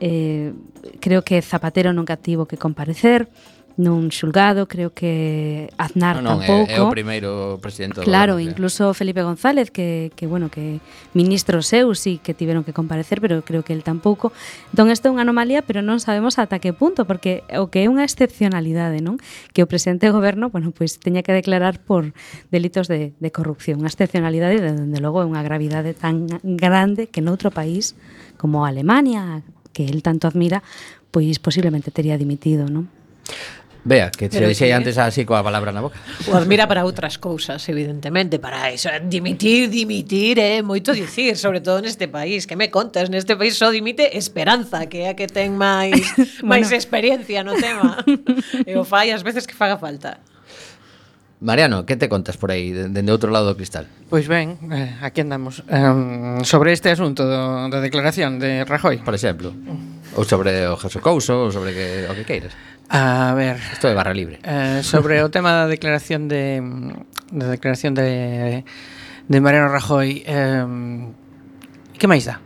eh, 0.00 0.54
creo 1.00 1.22
que 1.22 1.42
Zapatero 1.42 1.92
nunca 1.92 2.16
tivo 2.16 2.46
que 2.46 2.56
comparecer, 2.56 3.28
nun 3.78 4.10
xulgado, 4.10 4.66
creo 4.66 4.90
que 4.90 5.70
Aznar 5.78 6.18
no, 6.18 6.34
non, 6.34 6.42
tampouco. 6.42 6.66
É, 6.66 6.76
é 6.76 6.82
o 6.82 6.90
primeiro 6.90 7.62
presidente 7.62 8.02
Claro, 8.02 8.36
do 8.36 8.42
incluso 8.42 8.90
Felipe 8.90 9.22
González, 9.22 9.70
que, 9.70 10.10
que 10.18 10.26
bueno, 10.26 10.50
que 10.50 10.82
ministro 11.14 11.62
seu 11.62 11.94
sí 11.94 12.18
que 12.18 12.34
tiveron 12.34 12.66
que 12.66 12.74
comparecer, 12.74 13.22
pero 13.22 13.46
creo 13.46 13.62
que 13.62 13.70
el 13.70 13.86
tampouco. 13.86 14.34
Entón, 14.74 14.90
isto 14.90 15.06
é 15.06 15.14
unha 15.14 15.22
anomalía, 15.22 15.62
pero 15.62 15.78
non 15.78 16.02
sabemos 16.02 16.42
ata 16.42 16.58
que 16.58 16.74
punto, 16.74 17.06
porque 17.06 17.46
o 17.54 17.70
que 17.70 17.86
é 17.86 17.88
unha 17.88 18.02
excepcionalidade, 18.02 18.98
non? 18.98 19.22
Que 19.54 19.62
o 19.62 19.70
presidente 19.70 20.10
do 20.10 20.12
goberno, 20.18 20.50
bueno, 20.50 20.74
pois 20.74 20.98
pues, 20.98 21.00
teña 21.00 21.22
que 21.22 21.30
declarar 21.30 21.78
por 21.78 22.10
delitos 22.50 22.90
de, 22.90 23.14
de 23.14 23.30
corrupción. 23.30 23.78
Unha 23.78 23.94
excepcionalidade, 23.94 24.58
de 24.58 24.74
dende 24.74 24.98
logo, 24.98 25.22
é 25.22 25.26
unha 25.30 25.46
gravidade 25.46 25.94
tan 25.94 26.26
grande 26.42 27.06
que 27.06 27.22
noutro 27.22 27.54
país 27.54 27.94
como 28.42 28.66
Alemania, 28.66 29.46
que 29.70 29.86
el 29.86 30.02
tanto 30.02 30.26
admira, 30.26 30.66
pois 31.14 31.38
posiblemente 31.38 31.94
tería 31.94 32.18
dimitido, 32.18 32.66
non? 32.66 32.90
Vea, 33.88 34.10
que 34.12 34.28
se 34.28 34.44
dixei 34.44 34.68
antes 34.76 35.00
así 35.00 35.24
coa 35.24 35.40
palabra 35.40 35.72
na 35.72 35.80
boca. 35.80 35.96
Pois 36.20 36.28
o 36.28 36.36
admira 36.36 36.68
para 36.68 36.84
outras 36.84 37.16
cousas, 37.16 37.64
evidentemente, 37.72 38.36
para 38.36 38.68
iso. 38.68 38.92
Eh, 38.92 39.00
dimitir, 39.00 39.72
dimitir, 39.72 40.36
é 40.36 40.60
eh? 40.60 40.62
moito 40.62 40.92
dicir, 40.92 41.40
sobre 41.40 41.64
todo 41.64 41.80
neste 41.80 42.04
país. 42.12 42.44
Que 42.44 42.52
me 42.52 42.68
contas? 42.68 43.08
Neste 43.08 43.32
país 43.40 43.56
só 43.56 43.72
dimite 43.72 44.12
Esperanza, 44.12 44.84
que 44.92 45.08
é 45.08 45.10
a 45.10 45.14
que 45.16 45.24
ten 45.24 45.56
máis 45.56 45.96
máis 46.44 46.68
bueno. 46.68 46.76
experiencia 46.76 47.40
no 47.40 47.56
tema. 47.56 48.04
e 48.68 48.76
o 48.76 48.84
fai 48.84 49.08
as 49.08 49.24
veces 49.24 49.48
que 49.48 49.56
faga 49.56 49.80
falta. 49.80 50.20
Mariano, 51.40 51.86
que 51.88 51.96
te 51.96 52.12
contas 52.12 52.36
por 52.36 52.52
aí, 52.52 52.76
dende 52.76 53.00
de 53.00 53.12
outro 53.14 53.32
lado 53.32 53.48
do 53.48 53.56
cristal? 53.56 53.88
Pois 54.12 54.28
ben, 54.28 54.60
eh, 54.68 55.00
aquí 55.00 55.24
andamos. 55.24 55.64
Um, 55.64 56.44
sobre 56.44 56.76
este 56.76 56.92
asunto 56.92 57.24
do, 57.24 57.72
da 57.72 57.80
declaración 57.80 58.36
de 58.36 58.68
Rajoy. 58.68 59.00
Por 59.00 59.16
exemplo. 59.16 59.56
Ou 60.12 60.28
sobre 60.28 60.68
o 60.68 60.76
Jesús 60.76 61.00
Couso, 61.00 61.46
ou 61.46 61.48
sobre 61.48 61.72
que, 61.72 62.04
o 62.04 62.12
que 62.12 62.28
queiras. 62.28 62.52
A 62.88 63.34
ver... 63.34 63.58
Isto 63.72 63.88
de 63.88 63.94
barra 63.94 64.14
libre. 64.14 64.40
Eh, 64.42 64.80
sobre 64.82 65.22
o 65.22 65.30
tema 65.30 65.52
da 65.52 65.66
declaración 65.68 66.28
de... 66.28 66.62
Da 67.30 67.48
declaración 67.52 67.92
de, 67.92 68.64
de 69.28 69.38
Mariano 69.40 69.68
Rajoy... 69.68 70.24
Eh, 70.24 70.64
que 71.98 72.06
máis 72.08 72.24
dá? 72.24 72.40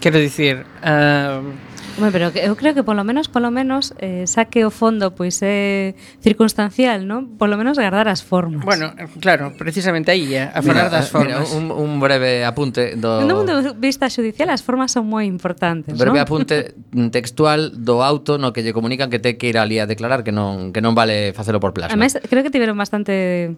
Quero 0.00 0.20
dicir... 0.20 0.68
Eh, 0.84 1.67
Bueno, 1.96 2.12
pero 2.12 2.26
eu 2.34 2.54
creo 2.54 2.74
que 2.74 2.84
polo 2.84 3.02
menos, 3.02 3.28
polo 3.28 3.50
menos, 3.50 3.94
eh, 3.98 4.26
saque 4.28 4.66
o 4.66 4.70
fondo 4.70 5.14
pois 5.14 5.40
é 5.40 5.94
eh, 5.94 6.20
circunstancial, 6.20 7.08
non? 7.08 7.38
Polo 7.40 7.56
menos 7.56 7.80
guardar 7.80 8.06
as 8.06 8.20
formas. 8.20 8.62
Bueno, 8.62 8.92
claro, 9.18 9.56
precisamente 9.56 10.12
aí, 10.12 10.34
eh, 10.34 10.50
a 10.52 10.60
falar 10.60 10.92
das 10.92 11.08
formas. 11.08 11.48
Mira, 11.48 11.56
un, 11.56 11.72
un 11.72 11.98
breve 11.98 12.44
apunte 12.44 12.94
do... 12.94 13.24
No 13.24 13.42
mundo 13.42 13.74
vista 13.78 14.06
judicial 14.10 14.50
as 14.50 14.60
formas 14.60 14.92
son 14.92 15.08
moi 15.08 15.24
importantes, 15.24 15.96
non? 15.96 16.00
Breve 16.02 16.20
¿no? 16.20 16.26
apunte 16.26 16.76
textual 17.10 17.72
do 17.74 18.04
auto 18.04 18.36
no 18.36 18.52
que 18.52 18.62
lle 18.62 18.76
comunican 18.76 19.08
que 19.08 19.18
te 19.18 19.40
que 19.40 19.48
ir 19.48 19.58
ali 19.58 19.78
a 19.78 19.86
declarar 19.86 20.22
que 20.22 20.30
non, 20.34 20.70
que 20.70 20.82
non 20.82 20.92
vale 20.94 21.32
facelo 21.32 21.58
por 21.58 21.72
plasma. 21.72 21.94
Ademais, 21.94 22.14
creo 22.28 22.42
que 22.42 22.52
tiveron 22.52 22.76
bastante 22.76 23.56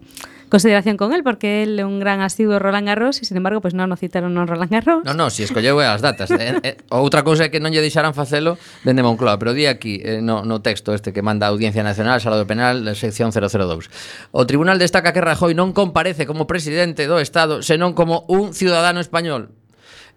consideración 0.51 0.99
con 0.99 1.15
él 1.15 1.23
porque 1.23 1.63
él 1.63 1.79
é 1.79 1.87
un 1.87 2.03
gran 2.03 2.21
asiduo 2.21 2.59
Roland 2.59 2.85
Garros 2.85 3.23
e 3.23 3.25
sin 3.25 3.39
embargo, 3.39 3.63
pois 3.63 3.73
pues, 3.73 3.79
non 3.79 3.89
o 3.89 3.97
citaron 3.97 4.35
non 4.35 4.51
Roland 4.51 4.69
Garros. 4.69 5.01
No, 5.07 5.15
no, 5.17 5.31
si 5.31 5.47
escolleu 5.47 5.81
as 5.81 6.03
datas. 6.03 6.29
eh, 6.35 6.59
eh, 6.61 6.77
outra 6.93 7.25
cousa 7.25 7.47
é 7.47 7.51
que 7.55 7.63
non 7.63 7.73
lle 7.73 7.81
deixaran 7.81 8.13
facelo 8.13 8.61
dende 8.85 9.01
Moncloa, 9.01 9.39
pero 9.39 9.57
di 9.57 9.65
aquí 9.65 10.03
eh, 10.05 10.21
no, 10.21 10.45
no 10.45 10.61
texto 10.61 10.93
este 10.93 11.15
que 11.15 11.23
manda 11.25 11.49
a 11.49 11.55
Audiencia 11.55 11.81
Nacional, 11.81 12.21
Sala 12.21 12.37
do 12.37 12.45
Penal, 12.45 12.85
sección 12.99 13.33
002. 13.33 13.89
O 14.35 14.43
tribunal 14.45 14.77
destaca 14.77 15.15
que 15.15 15.23
Rajoy 15.25 15.57
non 15.57 15.73
comparece 15.73 16.27
como 16.27 16.45
presidente 16.45 17.07
do 17.07 17.23
Estado, 17.23 17.63
senón 17.65 17.95
como 17.95 18.27
un 18.29 18.53
ciudadano 18.53 19.01
español. 19.01 19.55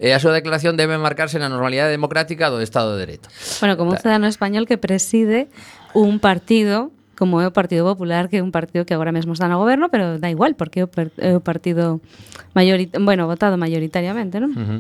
E 0.02 0.10
a 0.12 0.18
súa 0.18 0.34
declaración 0.34 0.74
debe 0.74 0.98
marcarse 0.98 1.38
na 1.38 1.48
normalidade 1.48 1.94
democrática 1.94 2.50
do 2.50 2.60
Estado 2.60 2.98
de 2.98 3.06
Dereito. 3.06 3.30
Bueno, 3.62 3.78
como 3.78 3.94
un 3.94 4.02
ciudadano 4.02 4.26
español 4.26 4.66
que 4.66 4.82
preside 4.82 5.54
un 5.94 6.18
partido 6.18 6.90
como 7.24 7.40
é 7.40 7.48
o 7.48 7.56
Partido 7.56 7.88
Popular, 7.88 8.28
que 8.28 8.36
é 8.36 8.44
un 8.44 8.52
partido 8.52 8.84
que 8.84 8.92
agora 8.92 9.16
mesmo 9.16 9.32
está 9.32 9.48
no 9.48 9.56
goberno, 9.56 9.88
pero 9.88 10.20
da 10.20 10.28
igual, 10.28 10.60
porque 10.60 10.84
é 10.84 10.84
o, 10.84 10.92
per, 10.92 11.16
é 11.16 11.32
o 11.32 11.40
partido 11.40 12.04
mayorita, 12.52 13.00
bueno, 13.00 13.32
votado 13.32 13.56
mayoritariamente, 13.56 14.44
non? 14.44 14.52
Uh 14.52 14.60
-huh. 14.60 14.80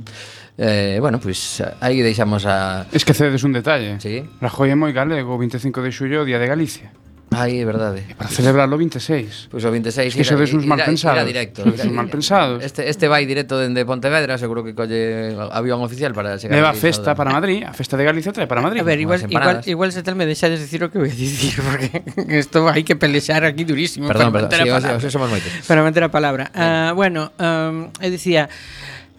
eh, 0.59 0.99
bueno, 0.99 1.23
pois 1.23 1.39
pues, 1.63 1.79
aí 1.79 2.03
deixamos 2.03 2.43
a... 2.43 2.83
Esquecedes 2.91 3.47
un 3.47 3.55
detalle. 3.55 3.95
Sí. 4.03 4.27
Rajoy 4.43 4.75
é 4.75 4.77
moi 4.77 4.91
galego, 4.91 5.39
25 5.39 5.79
de 5.79 5.95
xullo, 5.95 6.27
Día 6.27 6.35
de 6.35 6.51
Galicia. 6.51 6.91
Aí, 7.35 7.59
é 7.61 7.65
verdade. 7.65 8.03
E 8.09 8.13
para 8.13 8.27
celebrarlo 8.29 8.77
26. 8.77 9.49
Pois 9.49 9.63
o 9.65 9.71
26 9.71 10.15
que 10.15 10.23
se 10.23 10.33
uns 10.33 10.65
mal 10.65 10.79
pensados. 10.79 11.25
Directo. 11.25 11.63
Ves 11.65 11.85
uns 11.85 11.93
mal 11.93 12.07
pensados. 12.07 12.63
Este, 12.63 12.87
este 12.87 13.07
vai 13.07 13.25
directo 13.25 13.57
dende 13.57 13.85
Pontevedra, 13.85 14.37
seguro 14.37 14.63
que 14.63 14.73
colle 14.73 15.33
avión 15.51 15.81
oficial 15.81 16.13
para 16.13 16.37
chegar. 16.37 16.55
Leva 16.55 16.71
a 16.71 16.77
festa 16.77 17.15
para 17.15 17.31
Madrid, 17.31 17.63
a 17.63 17.73
festa 17.73 17.97
de 17.97 18.03
Galicia 18.05 18.31
trae 18.31 18.47
para 18.47 18.61
Madrid. 18.61 18.81
A 18.81 18.85
ver, 18.85 18.99
igual, 18.99 19.19
igual, 19.29 19.61
igual 19.65 19.89
se 19.91 20.03
tal 20.03 20.15
me 20.15 20.25
deixades 20.25 20.59
dicir 20.59 20.83
o 20.83 20.91
que 20.91 20.97
vou 20.97 21.09
dicir, 21.09 21.57
porque 21.67 22.03
isto 22.33 22.65
hai 22.69 22.83
que 22.85 22.95
pelexar 22.95 23.43
aquí 23.43 23.63
durísimo. 23.63 24.07
Perdón, 24.07 24.31
para 24.31 24.49
perdón, 24.49 24.67
sí, 24.67 24.71
os, 24.71 24.83
os, 24.83 25.03
os 25.03 25.11
somos 25.11 25.29
moitos. 25.29 25.49
Para 25.65 25.81
manter 25.81 26.03
a 26.03 26.09
palabra. 26.09 26.51
Uh, 26.53 26.93
bueno, 26.95 27.31
um, 27.39 27.89
eu 27.99 28.09
dicía, 28.11 28.49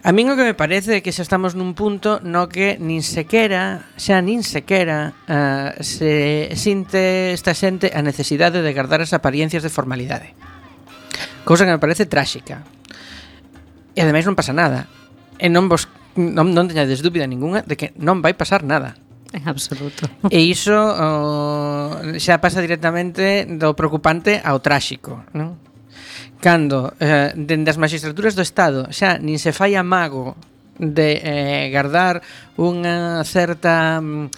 A 0.04 0.12
min 0.12 0.28
o 0.28 0.37
que 0.37 0.44
me 0.44 0.52
parece 0.52 1.00
é 1.00 1.02
que 1.02 1.16
xa 1.16 1.25
estamos 1.25 1.56
nun 1.56 1.73
punto 1.73 2.20
no 2.20 2.44
que 2.52 2.76
nin 2.76 3.00
sequera, 3.00 3.88
xa 3.96 4.20
nin 4.20 4.44
sequera 4.44 5.16
uh, 5.25 5.73
se 5.80 6.52
sinte 6.61 7.32
esta 7.32 7.56
xente 7.56 7.88
a 7.88 8.04
necesidade 8.04 8.61
de 8.61 8.76
guardar 8.76 9.00
as 9.00 9.16
apariencias 9.16 9.64
de 9.64 9.73
formalidade. 9.73 10.37
Cousa 11.49 11.64
que 11.64 11.73
me 11.73 11.80
parece 11.80 12.04
tráxica. 12.04 12.68
E 13.96 14.04
ademais 14.04 14.28
non 14.28 14.37
pasa 14.37 14.52
nada. 14.52 14.92
E 15.40 15.49
non 15.49 15.73
vos 15.73 15.88
non, 16.20 16.52
non 16.52 16.68
teñades 16.68 17.00
dúbida 17.00 17.25
ningunha 17.25 17.64
de 17.64 17.73
que 17.73 17.96
non 17.96 18.20
vai 18.20 18.37
pasar 18.37 18.61
nada. 18.61 19.00
En 19.32 19.49
absoluto. 19.49 20.04
E 20.28 20.44
iso 20.44 20.76
oh, 20.76 21.96
xa 22.20 22.44
pasa 22.44 22.61
directamente 22.61 23.49
do 23.49 23.73
preocupante 23.73 24.37
ao 24.44 24.61
tráxico, 24.61 25.25
non? 25.32 25.63
Cando 26.41 26.93
eh, 27.00 27.33
dende 27.37 27.71
as 27.71 27.81
magistraturas 27.81 28.35
do 28.35 28.43
Estado 28.43 28.88
xa 28.91 29.19
nin 29.19 29.38
se 29.38 29.53
fai 29.53 29.76
amago 29.79 30.35
de 30.79 31.21
eh, 31.23 31.64
gardar 31.71 32.23
unha 32.59 33.23
certa 33.23 34.03
mm, 34.03 34.31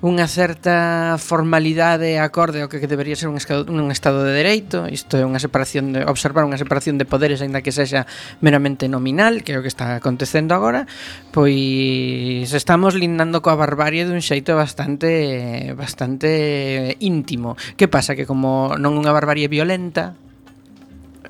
unha 0.00 0.24
certa 0.24 1.20
formalidade 1.20 2.16
acorde 2.16 2.64
ao 2.64 2.72
que 2.72 2.80
debería 2.88 3.12
ser 3.12 3.28
un, 3.28 3.36
un 3.36 3.88
estado 3.92 4.24
de 4.24 4.32
dereito, 4.32 4.88
isto 4.88 5.20
é 5.20 5.28
unha 5.28 5.36
separación 5.36 5.92
de 5.92 6.08
observar 6.08 6.48
unha 6.48 6.56
separación 6.56 6.96
de 6.96 7.04
poderes 7.04 7.44
aínda 7.44 7.60
que 7.60 7.68
sexa 7.68 8.08
meramente 8.40 8.88
nominal, 8.88 9.44
que 9.44 9.52
é 9.52 9.60
o 9.60 9.64
que 9.64 9.68
está 9.68 10.00
acontecendo 10.00 10.56
agora, 10.56 10.88
pois 11.36 12.48
estamos 12.48 12.96
lindando 12.96 13.44
coa 13.44 13.60
barbarie 13.60 14.08
dun 14.08 14.24
xeito 14.24 14.56
bastante 14.56 15.76
bastante 15.76 16.96
íntimo. 17.04 17.60
Que 17.76 17.84
pasa 17.84 18.16
que 18.16 18.24
como 18.24 18.72
non 18.80 18.96
unha 18.96 19.12
barbarie 19.12 19.52
violenta, 19.52 20.16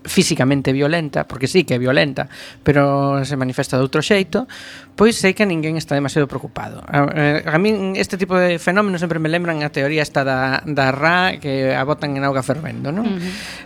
físicamente 0.04 0.72
violenta, 0.72 1.26
porque 1.26 1.46
sí 1.46 1.64
que 1.64 1.74
é 1.74 1.78
violenta, 1.78 2.28
pero 2.62 3.24
se 3.24 3.36
manifesta 3.36 3.76
de 3.76 3.84
outro 3.84 4.00
xeito, 4.00 4.48
pois 4.96 5.16
sei 5.16 5.32
que 5.32 5.48
ninguén 5.48 5.80
está 5.80 5.96
demasiado 5.96 6.28
preocupado. 6.28 6.84
A, 6.84 7.08
a, 7.08 7.56
a 7.56 7.56
min 7.56 7.96
este 7.96 8.20
tipo 8.20 8.36
de 8.36 8.60
fenómenos 8.60 9.00
sempre 9.00 9.16
me 9.16 9.32
lembran 9.32 9.64
a 9.64 9.72
teoría 9.72 10.04
esta 10.04 10.24
da, 10.24 10.60
da 10.68 10.92
ra 10.92 11.40
que 11.40 11.72
a 11.72 11.82
botan 11.88 12.16
en 12.16 12.24
auga 12.24 12.44
fervendo, 12.44 12.92
non? 12.92 13.08
Uh 13.08 13.16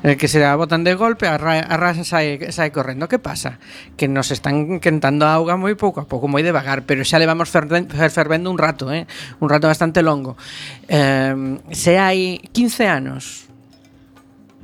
eh, 0.06 0.14
-huh. 0.14 0.18
Que 0.18 0.30
se 0.30 0.42
a 0.46 0.54
botan 0.54 0.86
de 0.86 0.94
golpe, 0.94 1.26
a 1.26 1.34
ra, 1.34 1.58
a 1.58 1.74
ra 1.74 1.90
sae, 2.06 2.38
sae 2.54 2.70
correndo. 2.70 3.10
Que 3.10 3.18
pasa? 3.18 3.58
Que 3.98 4.06
nos 4.06 4.30
están 4.30 4.78
quentando 4.78 5.26
a 5.26 5.34
auga 5.34 5.58
moi 5.58 5.74
pouco 5.74 5.98
a 5.98 6.06
pouco, 6.06 6.30
moi 6.30 6.46
devagar, 6.46 6.86
pero 6.86 7.02
xa 7.02 7.18
levamos 7.18 7.50
fervendo, 7.50 7.90
fervendo 8.10 8.46
un 8.50 8.58
rato, 8.58 8.94
eh? 8.94 9.06
un 9.42 9.50
rato 9.50 9.66
bastante 9.66 10.06
longo. 10.06 10.38
Eh, 10.86 11.58
se 11.74 11.98
hai 11.98 12.38
15 12.54 12.86
anos 12.86 13.50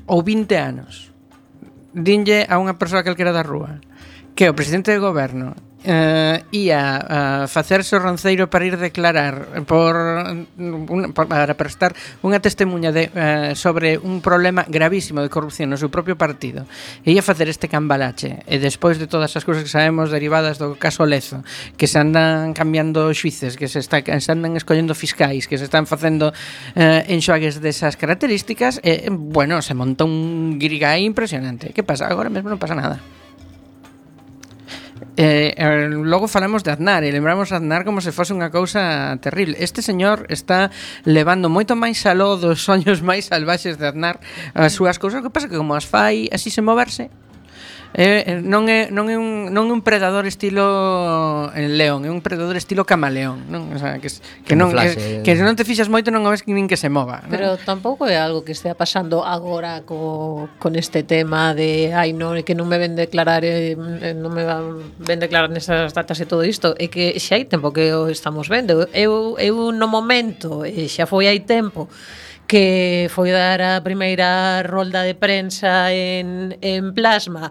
ou 0.07 0.23
20 0.23 0.55
anos 0.55 1.10
dinlle 1.95 2.47
a 2.47 2.59
unha 2.59 2.79
persoa 2.79 3.05
calquera 3.07 3.35
da 3.35 3.47
rúa 3.47 3.83
que 4.39 4.47
o 4.47 4.57
presidente 4.57 4.95
do 4.95 5.03
goberno 5.03 5.55
eh, 5.85 6.45
ia 6.53 6.83
a 6.97 7.21
facerse 7.49 7.97
o 7.97 8.03
ronceiro 8.03 8.51
para 8.51 8.67
ir 8.67 8.77
declarar 8.77 9.65
por, 9.65 9.97
un, 9.97 11.13
para 11.15 11.55
prestar 11.57 11.97
unha 12.21 12.41
testemunha 12.41 12.93
de, 12.93 13.09
eh, 13.13 13.53
sobre 13.57 13.97
un 13.97 14.21
problema 14.21 14.65
gravísimo 14.69 15.25
de 15.25 15.33
corrupción 15.33 15.73
no 15.73 15.81
seu 15.81 15.89
propio 15.89 16.17
partido. 16.17 16.69
E 17.05 17.17
ia 17.17 17.25
facer 17.25 17.49
este 17.49 17.69
cambalache. 17.69 18.45
E 18.45 18.61
despois 18.61 19.01
de 19.01 19.09
todas 19.09 19.33
as 19.37 19.45
cousas 19.45 19.65
que 19.65 19.73
sabemos 19.73 20.13
derivadas 20.13 20.61
do 20.61 20.77
caso 20.77 21.05
Lezo 21.09 21.41
que 21.77 21.89
se 21.89 21.97
andan 21.97 22.53
cambiando 22.53 23.09
xuices 23.17 23.57
que 23.57 23.69
se, 23.69 23.81
está, 23.81 24.01
se 24.05 24.31
andan 24.33 24.57
escollendo 24.57 24.93
fiscais 24.93 25.49
que 25.49 25.57
se 25.57 25.65
están 25.65 25.89
facendo 25.89 26.33
eh, 26.77 27.09
enxoagues 27.09 27.61
desas 27.61 27.97
características 27.97 28.81
e, 28.85 29.09
bueno, 29.11 29.63
se 29.63 29.75
monta 29.75 30.05
un 30.05 30.59
grigai 30.59 31.05
impresionante. 31.05 31.73
Que 31.73 31.83
pasa? 31.83 32.07
Agora 32.07 32.29
mesmo 32.29 32.53
non 32.53 32.61
pasa 32.61 32.77
nada. 32.77 33.20
Eh, 35.23 35.53
eh, 35.55 35.89
logo 35.91 36.29
falamos 36.29 36.65
de 36.65 36.73
Aznar 36.73 37.05
e 37.05 37.13
lembramos 37.13 37.53
a 37.53 37.61
Aznar 37.61 37.85
como 37.85 38.01
se 38.01 38.09
fose 38.09 38.33
unha 38.33 38.49
cousa 38.49 39.13
terrible. 39.21 39.53
Este 39.61 39.85
señor 39.85 40.25
está 40.33 40.73
levando 41.05 41.53
moito 41.53 41.77
máis 41.77 42.01
aló 42.09 42.41
dos 42.41 42.65
soños 42.65 43.05
máis 43.05 43.29
salvaxes 43.29 43.77
de 43.77 43.85
Aznar 43.85 44.17
as 44.57 44.73
súas 44.73 44.97
cousas. 44.97 45.21
O 45.21 45.25
que 45.29 45.29
pasa 45.29 45.53
que 45.53 45.61
como 45.61 45.77
as 45.77 45.85
fai 45.85 46.33
así 46.33 46.49
se 46.49 46.65
moverse, 46.65 47.13
Eh, 47.93 48.39
non 48.47 48.71
é 48.71 48.87
non 48.87 49.11
é 49.11 49.19
un 49.19 49.51
non 49.51 49.67
é 49.67 49.75
un 49.75 49.83
predador 49.83 50.23
estilo 50.23 51.51
en 51.59 51.75
león, 51.75 52.07
é 52.07 52.11
un 52.15 52.23
predador 52.23 52.55
estilo 52.55 52.87
camaleón, 52.87 53.51
non? 53.51 53.67
O 53.75 53.79
sea, 53.83 53.99
que 53.99 54.07
que 54.47 54.55
non 54.55 54.71
que, 54.71 54.95
eh. 54.95 55.27
que 55.27 55.35
se 55.35 55.43
non 55.43 55.59
te 55.59 55.67
fixas 55.67 55.91
moito 55.91 56.15
non 56.15 56.23
o 56.23 56.31
ves 56.31 56.47
que 56.47 56.55
nin 56.55 56.71
que 56.71 56.79
se 56.79 56.87
mova, 56.87 57.27
non? 57.27 57.35
Pero 57.35 57.59
tampouco 57.59 58.07
é 58.07 58.15
algo 58.15 58.47
que 58.47 58.55
estea 58.55 58.79
pasando 58.79 59.27
agora 59.27 59.83
co 59.83 60.47
con 60.63 60.79
este 60.79 61.03
tema 61.03 61.51
de 61.51 61.91
ai 61.91 62.15
non 62.15 62.39
é 62.39 62.47
que 62.47 62.55
non 62.55 62.71
me 62.71 62.79
ven 62.79 62.95
declarar 62.95 63.43
eh, 63.43 63.75
eh, 63.75 64.15
non 64.15 64.31
me 64.31 64.47
van 64.47 64.95
ven 65.03 65.19
declarar 65.19 65.51
nesas 65.51 65.91
datas 65.91 66.23
e 66.23 66.31
todo 66.31 66.47
isto, 66.47 66.79
é 66.79 66.87
que 66.87 67.19
xa 67.19 67.43
hai 67.43 67.51
tempo 67.51 67.75
que 67.75 67.91
o 67.91 68.07
estamos 68.07 68.47
vendo. 68.47 68.87
Eu 68.95 69.35
eu 69.35 69.75
no 69.75 69.91
momento, 69.91 70.63
e 70.63 70.87
xa 70.87 71.11
foi 71.11 71.27
hai 71.27 71.43
tempo 71.43 71.91
que 72.47 73.07
foi 73.11 73.31
dar 73.31 73.63
a 73.63 73.83
primeira 73.83 74.63
rolda 74.67 75.07
de 75.07 75.15
prensa 75.15 75.95
en, 75.95 76.59
en 76.59 76.91
plasma 76.95 77.51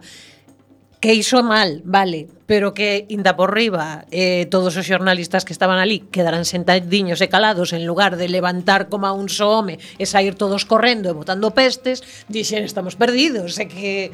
que 1.00 1.16
iso 1.16 1.44
mal, 1.44 1.82
vale, 1.86 2.28
pero 2.46 2.74
que 2.74 3.06
inda 3.08 3.36
por 3.40 3.56
riba 3.56 4.04
eh, 4.12 4.48
todos 4.52 4.76
os 4.76 4.84
xornalistas 4.84 5.48
que 5.48 5.56
estaban 5.56 5.80
ali 5.80 6.04
quedarán 6.12 6.44
sentadiños 6.44 7.24
e 7.24 7.32
calados 7.32 7.72
en 7.72 7.88
lugar 7.88 8.20
de 8.20 8.28
levantar 8.28 8.92
como 8.92 9.08
a 9.08 9.16
un 9.16 9.32
só 9.32 9.64
home 9.64 9.80
e 9.96 10.04
sair 10.04 10.36
todos 10.36 10.68
correndo 10.68 11.08
e 11.08 11.16
botando 11.16 11.56
pestes, 11.56 12.04
dixen 12.28 12.68
estamos 12.68 13.00
perdidos, 13.00 13.56
e 13.64 13.72
que 13.72 14.12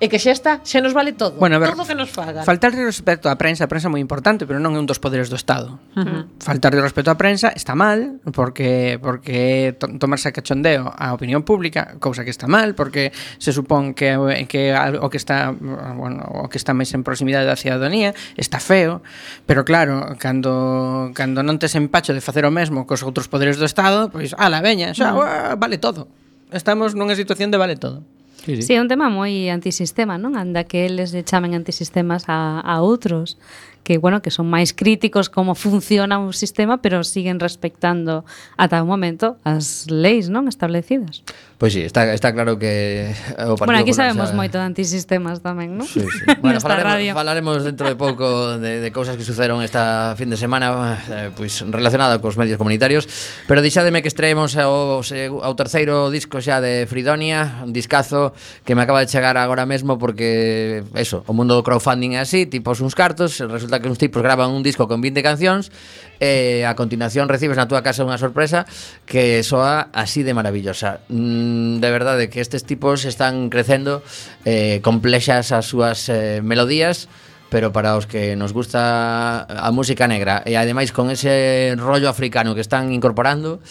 e 0.00 0.06
que 0.12 0.18
xa 0.20 0.32
está, 0.32 0.52
xa 0.62 0.84
nos 0.84 0.92
vale 0.92 1.16
todo. 1.16 1.38
Bueno, 1.40 1.56
ver, 1.60 1.72
todo 1.72 1.86
que 1.88 1.96
nos 1.96 2.10
fagan. 2.12 2.44
Faltar 2.44 2.76
de 2.76 2.84
respeto 2.84 3.28
á 3.28 3.36
prensa, 3.40 3.64
a 3.64 3.70
prensa 3.70 3.88
é 3.88 3.92
moi 3.92 4.02
importante, 4.02 4.44
pero 4.44 4.60
non 4.60 4.76
é 4.76 4.78
un 4.80 4.88
dos 4.88 5.00
poderes 5.00 5.32
do 5.32 5.36
Estado. 5.38 5.80
Uh 5.96 6.04
-huh. 6.04 6.22
Faltar 6.42 6.76
de 6.76 6.82
respeto 6.84 7.08
á 7.08 7.16
prensa 7.16 7.52
está 7.54 7.72
mal, 7.72 8.20
porque 8.36 9.00
porque 9.00 9.74
to 9.80 9.88
tomarse 9.96 10.28
a 10.28 10.32
cachondeo 10.36 10.92
a 10.92 11.16
opinión 11.16 11.42
pública, 11.42 11.96
cousa 12.00 12.24
que 12.26 12.32
está 12.32 12.46
mal, 12.46 12.76
porque 12.76 13.12
se 13.40 13.52
supón 13.52 13.96
que 13.96 14.16
que 14.48 14.76
o 15.00 15.08
que 15.08 15.18
está, 15.18 15.52
bueno, 15.52 16.24
o 16.44 16.48
que 16.52 16.58
está 16.60 16.76
máis 16.76 16.92
en 16.92 17.02
proximidade 17.06 17.48
da 17.48 17.56
cidadanía 17.56 18.12
está 18.36 18.60
feo, 18.60 19.00
pero 19.48 19.64
claro, 19.64 20.16
cando 20.20 21.10
cando 21.16 21.40
non 21.40 21.56
tes 21.56 21.72
empacho 21.78 22.12
de 22.12 22.20
facer 22.20 22.44
o 22.44 22.52
mesmo 22.52 22.84
cos 22.84 23.00
outros 23.06 23.30
poderes 23.30 23.56
do 23.56 23.64
Estado, 23.64 24.12
pois 24.12 24.36
ala, 24.36 24.60
veña, 24.60 24.92
xa, 24.92 25.16
uh 25.16 25.56
vale 25.56 25.78
todo. 25.78 26.08
Estamos 26.52 26.94
nunha 26.94 27.18
situación 27.18 27.50
de 27.50 27.58
vale 27.58 27.74
todo. 27.74 28.06
Sí, 28.46 28.56
sí. 28.56 28.62
sí, 28.62 28.72
é 28.74 28.80
un 28.80 28.86
tema 28.86 29.10
moi 29.10 29.50
antisistema, 29.50 30.22
non? 30.22 30.38
Anda 30.38 30.62
que 30.62 30.86
eles 30.86 31.10
lle 31.10 31.26
chamen 31.26 31.58
antisistemas 31.58 32.30
a, 32.30 32.62
a 32.62 32.78
outros 32.78 33.34
que, 33.82 33.98
bueno, 33.98 34.22
que 34.22 34.30
son 34.30 34.46
máis 34.46 34.70
críticos 34.70 35.26
como 35.26 35.58
funciona 35.58 36.22
un 36.22 36.30
sistema, 36.30 36.78
pero 36.78 37.02
siguen 37.02 37.42
respectando 37.42 38.22
ata 38.54 38.82
o 38.82 38.86
momento 38.86 39.34
as 39.42 39.90
leis 39.90 40.30
non 40.30 40.46
establecidas. 40.46 41.26
Pois 41.58 41.72
sí, 41.72 41.80
está, 41.80 42.12
está 42.12 42.34
claro 42.34 42.58
que 42.58 43.12
eh, 43.16 43.44
o 43.48 43.56
Partido 43.56 43.64
Bueno, 43.64 43.80
aquí 43.80 43.96
sabemos 43.96 44.28
xa... 44.28 44.36
moito 44.36 44.60
de 44.60 44.68
antisistemas 44.68 45.40
tamén, 45.40 45.72
non? 45.72 45.88
Sí, 45.88 46.04
sí. 46.04 46.24
bueno, 46.44 46.60
falaremos, 46.60 47.00
radio. 47.00 47.16
falaremos 47.16 47.64
dentro 47.64 47.88
de 47.88 47.96
pouco 47.96 48.60
de, 48.60 48.84
de 48.84 48.90
cousas 48.92 49.16
que 49.16 49.24
sucederon 49.24 49.64
esta 49.64 50.12
fin 50.20 50.28
de 50.28 50.36
semana 50.36 51.00
eh, 51.08 51.32
pois 51.32 51.64
relacionada 51.64 52.20
cos 52.20 52.36
medios 52.36 52.60
comunitarios 52.60 53.08
Pero 53.48 53.64
deixademe 53.64 54.04
que 54.04 54.12
estreemos 54.12 54.52
ao, 54.60 55.00
ao 55.00 55.54
terceiro 55.56 56.12
disco 56.12 56.44
xa 56.44 56.60
de 56.60 56.84
Fridonia 56.84 57.64
Un 57.64 57.72
discazo 57.72 58.36
que 58.68 58.76
me 58.76 58.84
acaba 58.84 59.00
de 59.00 59.08
chegar 59.08 59.40
agora 59.40 59.64
mesmo 59.64 59.96
porque, 59.96 60.84
eso, 60.92 61.24
o 61.24 61.32
mundo 61.32 61.56
do 61.56 61.64
crowdfunding 61.64 62.20
é 62.20 62.28
así 62.28 62.44
Tipos 62.44 62.84
uns 62.84 62.92
cartos, 62.92 63.40
resulta 63.40 63.80
que 63.80 63.88
uns 63.88 63.96
tipos 63.96 64.20
graban 64.20 64.52
un 64.52 64.60
disco 64.60 64.84
con 64.84 65.00
20 65.00 65.24
cancións 65.24 65.72
e 66.20 66.64
a 66.64 66.74
continuación 66.74 67.28
recibes 67.28 67.56
na 67.56 67.68
túa 67.68 67.84
casa 67.84 68.04
unha 68.04 68.20
sorpresa 68.20 68.64
que 69.04 69.42
soa 69.44 69.92
así 69.92 70.22
de 70.24 70.32
maravillosa. 70.32 71.04
Mm, 71.08 71.78
de 71.78 71.90
verdade 71.90 72.28
que 72.28 72.40
estes 72.40 72.64
tipos 72.64 73.04
están 73.04 73.48
crecendo 73.48 74.02
eh, 74.44 74.80
complexas 74.82 75.52
as 75.52 75.66
súas 75.68 76.08
eh, 76.08 76.40
melodías 76.42 77.08
pero 77.48 77.70
para 77.70 77.94
os 77.94 78.10
que 78.10 78.34
nos 78.34 78.52
gusta 78.52 79.46
a 79.46 79.70
música 79.70 80.10
negra 80.10 80.42
e 80.42 80.58
ademais 80.58 80.90
con 80.90 81.14
ese 81.14 81.74
rollo 81.78 82.10
africano 82.10 82.58
que 82.58 82.62
están 82.64 82.90
incorporando 82.90 83.62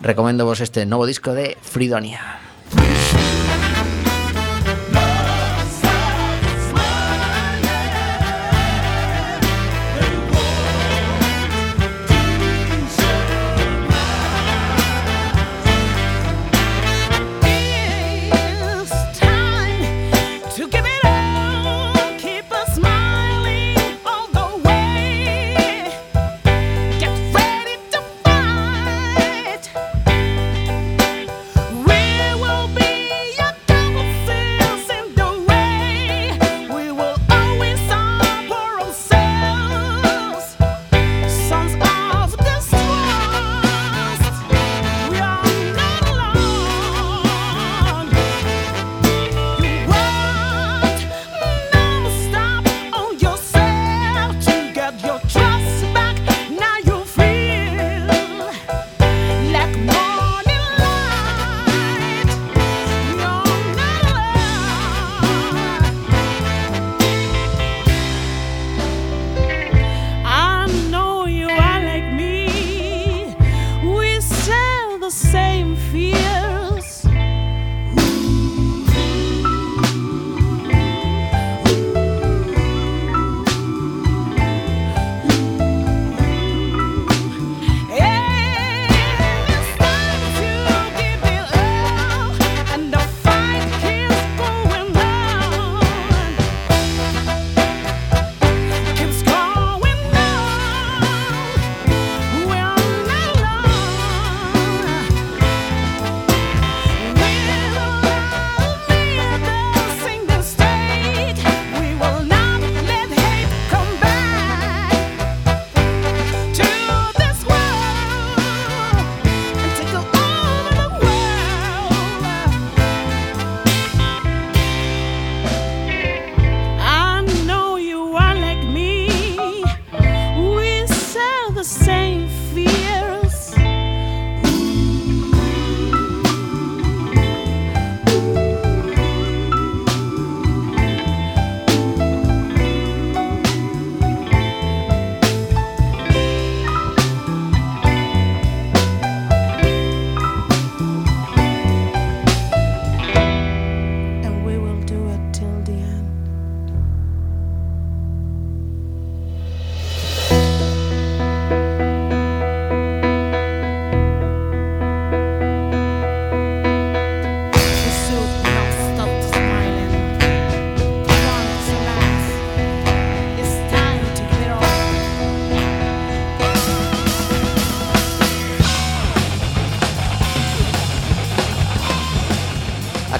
recomendo 0.00 0.46
vos 0.46 0.62
este 0.62 0.86
novo 0.86 1.06
disco 1.06 1.34
de 1.34 1.58
Fridonia. 1.60 2.45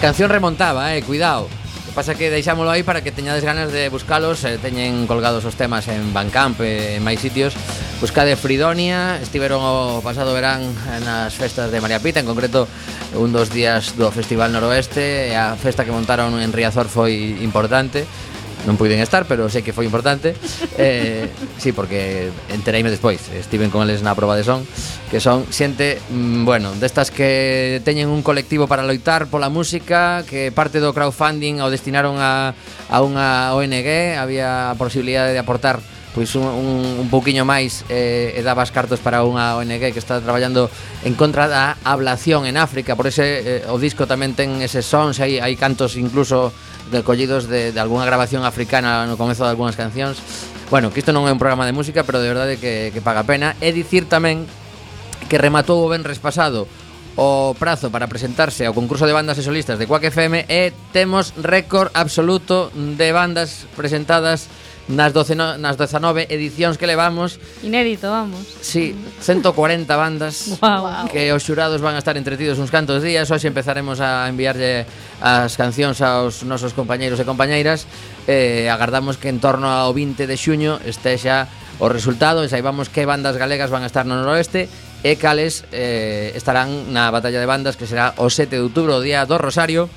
canción 0.07 0.31
remontaba, 0.31 0.95
eh, 0.95 1.03
cuidado. 1.03 1.49
Que 1.85 1.91
pasa 1.91 2.15
que 2.15 2.31
deixámolo 2.31 2.71
aí 2.71 2.87
para 2.87 3.03
que 3.03 3.11
teñades 3.11 3.43
ganas 3.43 3.75
de 3.75 3.89
buscalos, 3.91 4.47
eh, 4.47 4.55
teñen 4.55 5.11
colgados 5.11 5.43
os 5.43 5.59
temas 5.59 5.91
en 5.91 6.15
Bandcamp, 6.15 6.63
eh, 6.63 6.95
en 6.95 7.03
máis 7.03 7.19
sitios. 7.19 7.59
Buscade 7.99 8.39
Fridonia, 8.39 9.19
estiveron 9.19 9.59
o 9.67 9.99
pasado 10.07 10.31
verán 10.31 10.63
nas 11.03 11.35
festas 11.35 11.75
de 11.75 11.83
María 11.83 11.99
Pita, 11.99 12.23
en 12.23 12.29
concreto 12.31 12.71
un 13.19 13.35
dos 13.35 13.51
días 13.51 13.99
do 13.99 14.15
Festival 14.15 14.55
Noroeste, 14.55 15.35
a 15.35 15.59
festa 15.59 15.83
que 15.83 15.91
montaron 15.91 16.39
en 16.39 16.55
Riazor 16.55 16.87
foi 16.87 17.43
importante 17.43 18.07
non 18.67 18.75
puiden 18.75 18.99
estar, 18.99 19.25
pero 19.31 19.47
sei 19.47 19.63
que 19.63 19.71
foi 19.71 19.87
importante. 19.87 20.35
Eh, 20.75 21.31
sí, 21.57 21.71
porque 21.71 22.35
entereime 22.51 22.91
despois, 22.91 23.23
estiven 23.33 23.71
con 23.71 23.87
eles 23.87 24.03
na 24.03 24.13
proba 24.19 24.35
de 24.35 24.43
son, 24.43 24.67
que 25.09 25.23
son 25.23 25.47
xente, 25.49 26.03
mm, 26.11 26.43
bueno, 26.43 26.75
destas 26.77 27.15
que 27.15 27.81
teñen 27.87 28.11
un 28.11 28.27
colectivo 28.27 28.67
para 28.67 28.83
loitar 28.83 29.31
pola 29.31 29.49
música, 29.49 30.27
que 30.27 30.51
parte 30.51 30.83
do 30.83 30.91
crowdfunding 30.91 31.63
o 31.63 31.71
destinaron 31.71 32.19
a, 32.19 32.59
a 32.91 32.97
unha 33.01 33.55
ONG, 33.55 34.19
había 34.19 34.75
a 34.75 34.77
posibilidade 34.77 35.33
de 35.33 35.41
aportar 35.41 35.79
pois 36.17 36.35
un, 36.35 36.49
un, 36.49 36.81
un 37.05 37.09
pouquiño 37.13 37.45
máis 37.45 37.85
eh, 37.93 38.33
e 38.33 38.41
dabas 38.41 38.73
cartos 38.73 39.05
para 39.05 39.21
unha 39.21 39.53
ONG 39.61 39.93
que 39.93 40.01
está 40.01 40.17
traballando 40.25 40.73
en 41.05 41.13
contra 41.13 41.45
da 41.45 41.77
ablación 41.85 42.49
en 42.49 42.57
África, 42.57 42.97
por 42.97 43.05
ese 43.05 43.61
eh, 43.61 43.69
o 43.69 43.77
disco 43.77 44.09
tamén 44.09 44.33
ten 44.33 44.65
eses 44.65 44.89
sons, 44.89 45.21
hai, 45.21 45.37
hai 45.45 45.53
cantos 45.61 45.93
incluso 46.01 46.57
recollidos 46.91 47.49
de, 47.49 47.73
de 47.73 47.81
algunha 47.81 48.07
grabación 48.07 48.45
africana 48.45 49.07
no 49.07 49.19
comezo 49.19 49.45
de 49.45 49.51
algunhas 49.51 49.75
cancións. 49.75 50.19
Bueno, 50.71 50.91
que 50.91 51.01
isto 51.01 51.15
non 51.15 51.27
é 51.27 51.33
un 51.35 51.39
programa 51.39 51.67
de 51.67 51.75
música, 51.75 52.03
pero 52.03 52.19
de 52.19 52.31
verdade 52.31 52.55
que, 52.59 52.91
que 52.91 53.03
paga 53.03 53.23
pena. 53.23 53.55
E 53.63 53.71
dicir 53.71 54.11
tamén 54.11 54.47
que 55.31 55.39
rematou 55.39 55.83
o 55.83 55.91
venres 55.91 56.19
pasado 56.19 56.67
o 57.17 57.57
prazo 57.59 57.89
para 57.89 58.13
presentarse 58.13 58.69
ao 58.69 58.77
concurso 58.77 59.09
de 59.09 59.17
bandas 59.17 59.41
e 59.41 59.47
solistas 59.47 59.81
de 59.81 59.89
Quack 59.89 60.13
FM 60.13 60.45
e 60.53 60.77
temos 60.93 61.33
récord 61.41 61.89
absoluto 61.97 62.69
de 62.77 63.09
bandas 63.09 63.65
presentadas 63.73 64.53
nas, 64.89 65.11
12 65.13 65.35
no, 65.35 65.59
nas 65.59 65.75
19 65.75 66.31
edicións 66.31 66.79
que 66.79 66.87
levamos. 66.87 67.43
Inédito, 67.63 68.11
vamos. 68.11 68.47
Sí, 68.63 68.95
140 69.21 69.87
bandas 69.97 70.59
wow. 70.63 71.11
que 71.11 71.35
os 71.35 71.43
xurados 71.43 71.83
van 71.83 71.99
a 71.99 72.03
estar 72.03 72.15
entretidos 72.15 72.63
uns 72.63 72.71
cantos 72.71 73.03
días. 73.03 73.31
Hoxe 73.31 73.51
empezaremos 73.51 73.99
a 73.99 74.31
enviarlle 74.31 74.87
as 75.19 75.59
cancións 75.59 75.99
aos 76.03 76.47
nosos 76.47 76.71
compañeiros 76.71 77.19
e 77.19 77.27
compañeiras. 77.27 77.91
Eh, 78.31 78.71
agardamos 78.71 79.19
que 79.19 79.27
en 79.27 79.43
torno 79.43 79.67
ao 79.67 79.91
20 79.91 80.27
de 80.31 80.37
xuño 80.39 80.79
este 80.87 81.19
xa 81.19 81.51
o 81.77 81.91
resultado 81.93 82.41
e 82.41 82.49
saibamos 82.49 82.89
que 82.89 83.05
bandas 83.05 83.37
galegas 83.37 83.69
van 83.69 83.85
a 83.85 83.91
estar 83.91 84.09
no 84.09 84.17
noroeste 84.17 84.71
e 85.05 85.21
cales 85.21 85.69
eh, 85.77 86.33
estarán 86.33 86.95
na 86.95 87.13
batalla 87.13 87.43
de 87.43 87.49
bandas 87.49 87.77
que 87.77 87.85
será 87.85 88.17
o 88.17 88.33
7 88.33 88.57
de 88.57 88.65
outubro, 88.65 88.97
o 88.97 89.05
día 89.05 89.27
do 89.29 89.37
Rosario, 89.37 89.93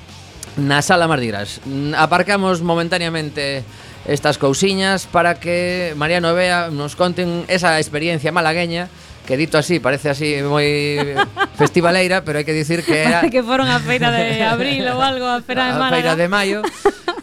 na 0.60 0.82
Sala 0.84 1.08
Mardigras. 1.08 1.62
Aparcamos 1.96 2.60
momentáneamente 2.60 3.64
estas 4.06 4.38
cousiñas 4.38 5.06
para 5.06 5.36
que 5.36 5.92
Mariano 5.96 6.34
Vea 6.34 6.70
nos 6.70 6.96
conten 6.96 7.44
esa 7.48 7.78
experiencia 7.78 8.32
malagueña 8.32 8.88
que 9.26 9.36
dito 9.36 9.58
así, 9.58 9.78
parece 9.78 10.10
así 10.10 10.42
moi 10.42 11.14
festivaleira, 11.60 12.26
pero 12.26 12.42
hai 12.42 12.46
que 12.48 12.56
dicir 12.56 12.82
que 12.82 13.06
era 13.06 13.22
que 13.32 13.46
foron 13.46 13.70
a 13.70 13.78
feira 13.78 14.10
de 14.10 14.42
abril 14.48 14.82
ou 14.90 14.98
algo, 14.98 15.28
a 15.28 15.38
feira 15.44 15.70
de 15.70 15.78
Málaga. 15.78 15.86
A 15.86 15.94
feira 15.94 16.14
de 16.18 16.26
maio. 16.26 16.58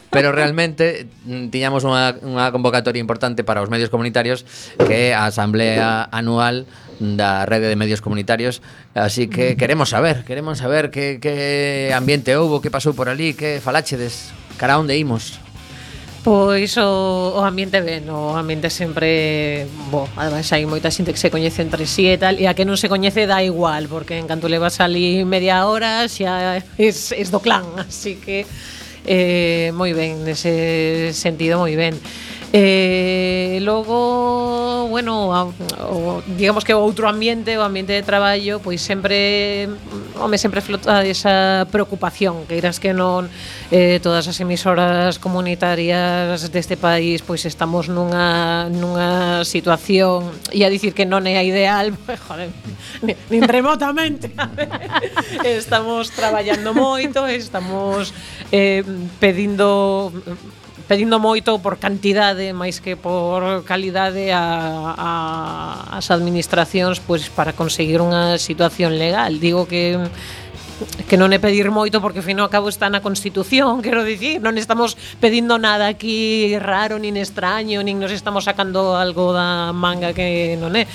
Pero 0.08 0.32
realmente 0.32 1.12
mm, 1.28 1.52
tiñamos 1.52 1.84
unha, 1.84 2.16
unha 2.24 2.48
convocatoria 2.56 3.04
importante 3.04 3.44
para 3.44 3.60
os 3.60 3.68
medios 3.68 3.92
comunitarios 3.92 4.48
que 4.80 5.12
é 5.12 5.18
a 5.18 5.28
Asamblea 5.28 6.08
Anual 6.08 6.64
da 6.98 7.44
Rede 7.44 7.68
de 7.70 7.78
Medios 7.78 8.02
Comunitarios 8.02 8.64
Así 8.96 9.28
que 9.28 9.54
mm. 9.54 9.58
queremos 9.60 9.92
saber, 9.92 10.24
queremos 10.24 10.58
saber 10.64 10.90
que, 10.90 11.20
que 11.20 11.92
ambiente 11.94 12.34
houbo, 12.40 12.64
que 12.64 12.72
pasou 12.72 12.96
por 12.96 13.12
ali, 13.12 13.36
que 13.36 13.60
falachedes, 13.60 14.32
cara 14.56 14.80
onde 14.80 14.96
imos 14.96 15.44
Pois 16.28 16.76
o, 16.76 17.40
o 17.40 17.42
ambiente 17.46 17.80
ben, 17.80 18.04
o 18.10 18.36
ambiente 18.36 18.70
sempre 18.70 19.64
bo, 19.88 20.12
ademais 20.20 20.44
hai 20.52 20.68
moita 20.68 20.92
xente 20.92 21.16
que 21.16 21.24
se 21.24 21.32
coñece 21.32 21.64
entre 21.64 21.88
si 21.88 22.04
sí 22.04 22.12
e 22.12 22.20
tal, 22.20 22.36
e 22.36 22.52
a 22.52 22.52
que 22.52 22.68
non 22.68 22.76
se 22.76 22.92
coñece 22.92 23.24
dá 23.24 23.40
igual, 23.48 23.88
porque 23.88 24.20
en 24.20 24.28
canto 24.28 24.52
levas 24.52 24.84
ali 24.84 25.24
media 25.24 25.64
hora 25.64 26.04
xa 26.12 26.60
es, 26.76 27.16
es 27.16 27.32
do 27.32 27.40
clan, 27.40 27.64
así 27.80 28.20
que 28.20 28.44
eh, 29.08 29.72
moi 29.72 29.96
ben, 29.96 30.28
nese 30.28 31.16
sentido 31.16 31.64
moi 31.64 31.80
ben. 31.80 31.96
Eh, 32.54 33.60
logo, 33.62 34.88
bueno, 34.88 35.36
a, 35.36 35.44
o, 35.84 36.24
digamos 36.38 36.64
que 36.64 36.72
outro 36.72 37.12
ambiente, 37.12 37.60
o 37.60 37.62
ambiente 37.62 37.92
de 37.92 38.04
traballo, 38.08 38.64
pois 38.64 38.80
sempre, 38.80 39.68
home, 40.16 40.40
sempre 40.40 40.64
flota 40.64 41.04
esa 41.04 41.68
preocupación, 41.68 42.48
que 42.48 42.56
irás 42.56 42.80
que 42.80 42.96
non 42.96 43.28
eh, 43.68 44.00
todas 44.00 44.32
as 44.32 44.40
emisoras 44.40 45.20
comunitarias 45.20 46.48
deste 46.48 46.80
país, 46.80 47.20
pois 47.20 47.44
estamos 47.44 47.92
nunha, 47.92 48.72
nunha 48.72 49.44
situación, 49.44 50.32
e 50.56 50.64
a 50.64 50.72
dicir 50.72 50.96
que 50.96 51.04
non 51.04 51.28
é 51.28 51.36
a 51.36 51.44
ideal, 51.44 51.92
joder, 52.32 52.48
nin, 53.04 53.20
nin 53.28 53.44
remotamente, 53.44 54.32
estamos 55.44 56.16
traballando 56.16 56.72
moito, 56.72 57.28
estamos 57.28 58.16
eh, 58.56 58.88
pedindo 59.20 60.16
pedindo 60.88 61.20
moito 61.20 61.60
por 61.60 61.78
cantidade 61.78 62.56
máis 62.56 62.80
que 62.80 62.96
por 62.96 63.68
calidade 63.68 64.32
a, 64.32 64.96
a 64.96 65.12
as 66.00 66.08
administracións 66.10 67.04
pois 67.04 67.28
para 67.28 67.52
conseguir 67.52 68.00
unha 68.00 68.40
situación 68.40 68.96
legal. 68.96 69.38
Digo 69.38 69.68
que 69.68 70.00
que 71.10 71.18
non 71.18 71.34
é 71.34 71.42
pedir 71.42 71.74
moito 71.74 71.98
porque 72.06 72.22
fino 72.22 72.46
ao 72.46 72.54
cabo 72.54 72.70
está 72.70 72.86
na 72.86 73.02
Constitución, 73.02 73.82
quero 73.86 74.06
dicir, 74.06 74.40
non 74.40 74.56
estamos 74.62 74.94
pedindo 75.18 75.58
nada 75.58 75.90
aquí 75.90 76.54
raro, 76.62 77.02
nin 77.02 77.18
extraño, 77.18 77.82
nin 77.82 77.98
nos 77.98 78.14
estamos 78.14 78.46
sacando 78.46 78.94
algo 78.94 79.34
da 79.34 79.74
manga 79.74 80.14
que 80.14 80.54
non 80.62 80.78
é. 80.78 80.86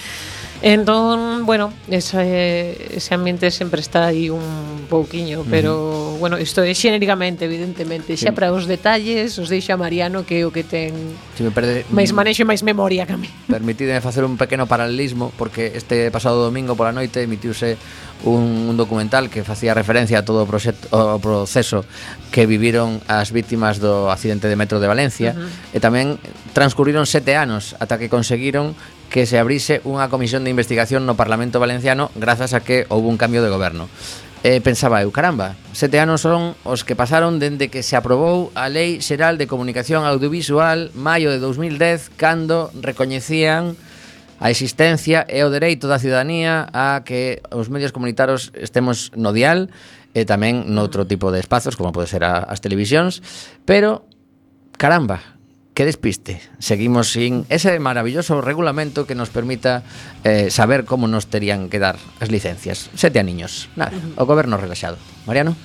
Entón, 0.63 1.45
bueno, 1.45 1.73
ese, 1.91 2.97
ese 2.97 3.15
ambiente 3.15 3.51
sempre 3.51 3.81
está 3.81 4.07
aí 4.07 4.31
un 4.31 4.87
pouquiño, 4.89 5.45
pero, 5.51 5.75
uh 5.75 6.15
-huh. 6.15 6.19
bueno, 6.23 6.39
isto 6.39 6.63
é 6.63 6.71
xenéricamente, 6.71 7.51
evidentemente, 7.51 8.15
xa 8.15 8.31
sí. 8.31 8.37
para 8.37 8.55
os 8.55 8.71
detalles 8.71 9.35
os 9.43 9.51
deixa 9.51 9.75
Mariano 9.75 10.23
que 10.23 10.39
é 10.39 10.47
o 10.47 10.55
que 10.55 10.63
ten 10.63 10.95
si 11.35 11.43
me 11.43 11.51
perde, 11.51 11.83
máis 11.91 12.15
manexo 12.15 12.45
e 12.45 12.47
máis 12.47 12.63
memoria 12.63 13.03
que 13.11 13.15
a 13.15 13.19
mí. 13.19 13.27
Permitidme 13.51 13.99
facer 13.99 14.23
un 14.23 14.39
pequeno 14.39 14.71
paralelismo, 14.71 15.35
porque 15.35 15.75
este 15.75 16.15
pasado 16.15 16.47
domingo 16.47 16.79
pola 16.79 16.95
noite 16.95 17.27
emitiuse 17.27 17.75
un, 18.23 18.71
un 18.71 18.77
documental 18.79 19.27
que 19.35 19.43
facía 19.43 19.75
referencia 19.75 20.23
a 20.23 20.25
todo 20.25 20.45
o, 20.45 20.47
proxecto, 20.47 20.87
o 20.95 21.19
proceso 21.19 21.83
que 22.31 22.47
viviron 22.47 23.03
as 23.11 23.35
vítimas 23.35 23.83
do 23.83 24.15
accidente 24.15 24.47
de 24.47 24.55
metro 24.55 24.79
de 24.79 24.87
Valencia, 24.87 25.35
uh 25.35 25.43
-huh. 25.43 25.75
e 25.75 25.79
tamén 25.83 26.23
transcurriron 26.55 27.03
sete 27.03 27.35
anos 27.35 27.75
ata 27.83 27.99
que 27.99 28.07
conseguiron 28.07 28.79
que 29.13 29.29
se 29.29 29.37
abrise 29.37 29.85
unha 29.85 30.09
comisión 30.09 30.41
de 30.43 30.51
investigación 30.51 31.05
no 31.05 31.21
Parlamento 31.21 31.61
Valenciano 31.61 32.09
grazas 32.17 32.57
a 32.57 32.65
que 32.65 32.89
houve 32.89 33.13
un 33.13 33.21
cambio 33.21 33.45
de 33.45 33.53
goberno. 33.53 33.93
Eh, 34.43 34.59
pensaba 34.59 35.05
eu, 35.05 35.13
caramba, 35.15 35.55
sete 35.71 36.01
anos 36.01 36.25
son 36.25 36.57
os 36.65 36.83
que 36.83 36.97
pasaron 36.97 37.37
dende 37.39 37.71
que 37.71 37.85
se 37.85 37.95
aprobou 37.95 38.51
a 38.57 38.67
Lei 38.73 39.05
Xeral 39.05 39.37
de 39.37 39.47
Comunicación 39.47 40.03
Audiovisual 40.03 40.91
maio 40.97 41.31
de 41.31 41.39
2010 41.39 42.11
cando 42.17 42.73
recoñecían 42.75 43.77
a 44.43 44.51
existencia 44.51 45.23
e 45.31 45.47
o 45.47 45.53
dereito 45.53 45.87
da 45.87 46.03
ciudadanía 46.03 46.67
a 46.75 47.07
que 47.07 47.45
os 47.55 47.71
medios 47.71 47.95
comunitarios 47.95 48.51
estemos 48.59 49.15
no 49.15 49.31
dial 49.31 49.71
e 50.17 50.27
tamén 50.27 50.73
noutro 50.73 51.07
tipo 51.07 51.31
de 51.31 51.39
espazos 51.39 51.77
como 51.79 51.95
pode 51.95 52.09
ser 52.09 52.25
a, 52.25 52.43
as 52.43 52.59
televisións, 52.59 53.21
pero 53.69 54.09
caramba, 54.75 55.23
que 55.75 55.85
despiste. 55.85 56.41
Seguimos 56.59 57.13
sin 57.13 57.47
ese 57.49 57.79
maravilloso 57.81 58.41
regulamento 58.41 59.07
que 59.07 59.15
nos 59.15 59.31
permita 59.31 59.83
eh, 60.25 60.51
saber 60.51 60.85
como 60.85 61.09
nos 61.09 61.27
terían 61.27 61.69
que 61.69 61.79
dar 61.79 61.97
as 62.21 62.31
licencias. 62.31 62.91
Sete 62.95 63.19
a 63.19 63.25
niños. 63.25 63.69
Nada, 63.77 63.93
uh 63.97 64.01
-huh. 64.01 64.23
o 64.23 64.27
goberno 64.27 64.57
relaxado. 64.57 64.99
Mariano? 65.27 65.57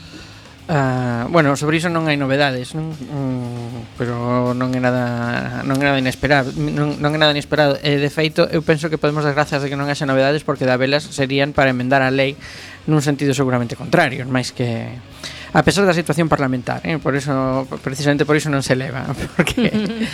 Uh, 0.67 1.29
bueno, 1.31 1.55
sobre 1.55 1.79
iso 1.79 1.87
non 1.87 2.11
hai 2.11 2.19
novedades, 2.19 2.75
non? 2.75 2.91
Mm, 2.91 3.95
pero 3.95 4.51
non 4.51 4.75
é 4.75 4.83
nada 4.83 5.63
non 5.63 5.79
é 5.79 5.87
nada 5.87 5.95
inesperado, 5.95 6.51
non, 6.59 6.99
non 6.99 7.15
é 7.15 7.19
nada 7.19 7.31
inesperado. 7.31 7.79
E 7.79 7.95
de 7.95 8.11
feito, 8.11 8.43
eu 8.51 8.59
penso 8.59 8.91
que 8.91 8.99
podemos 8.99 9.23
dar 9.23 9.31
grazas 9.31 9.63
de 9.63 9.71
que 9.71 9.79
non 9.79 9.87
haxa 9.87 10.03
novedades 10.03 10.43
porque 10.43 10.67
da 10.67 10.75
velas 10.75 11.07
serían 11.07 11.55
para 11.55 11.71
emendar 11.71 12.03
a 12.03 12.11
lei 12.11 12.35
nun 12.83 12.99
sentido 12.99 13.31
seguramente 13.31 13.79
contrario, 13.79 14.27
máis 14.27 14.51
que 14.51 14.91
a 15.57 15.63
pesar 15.65 15.89
da 15.89 15.93
situación 15.97 16.29
parlamentar, 16.29 16.85
eh? 16.85 17.01
por 17.01 17.17
eso 17.17 17.65
precisamente 17.81 18.29
por 18.29 18.37
iso 18.37 18.53
non 18.53 18.61
se 18.61 18.77
leva, 18.77 19.09
porque 19.33 19.73
eh, 19.73 20.05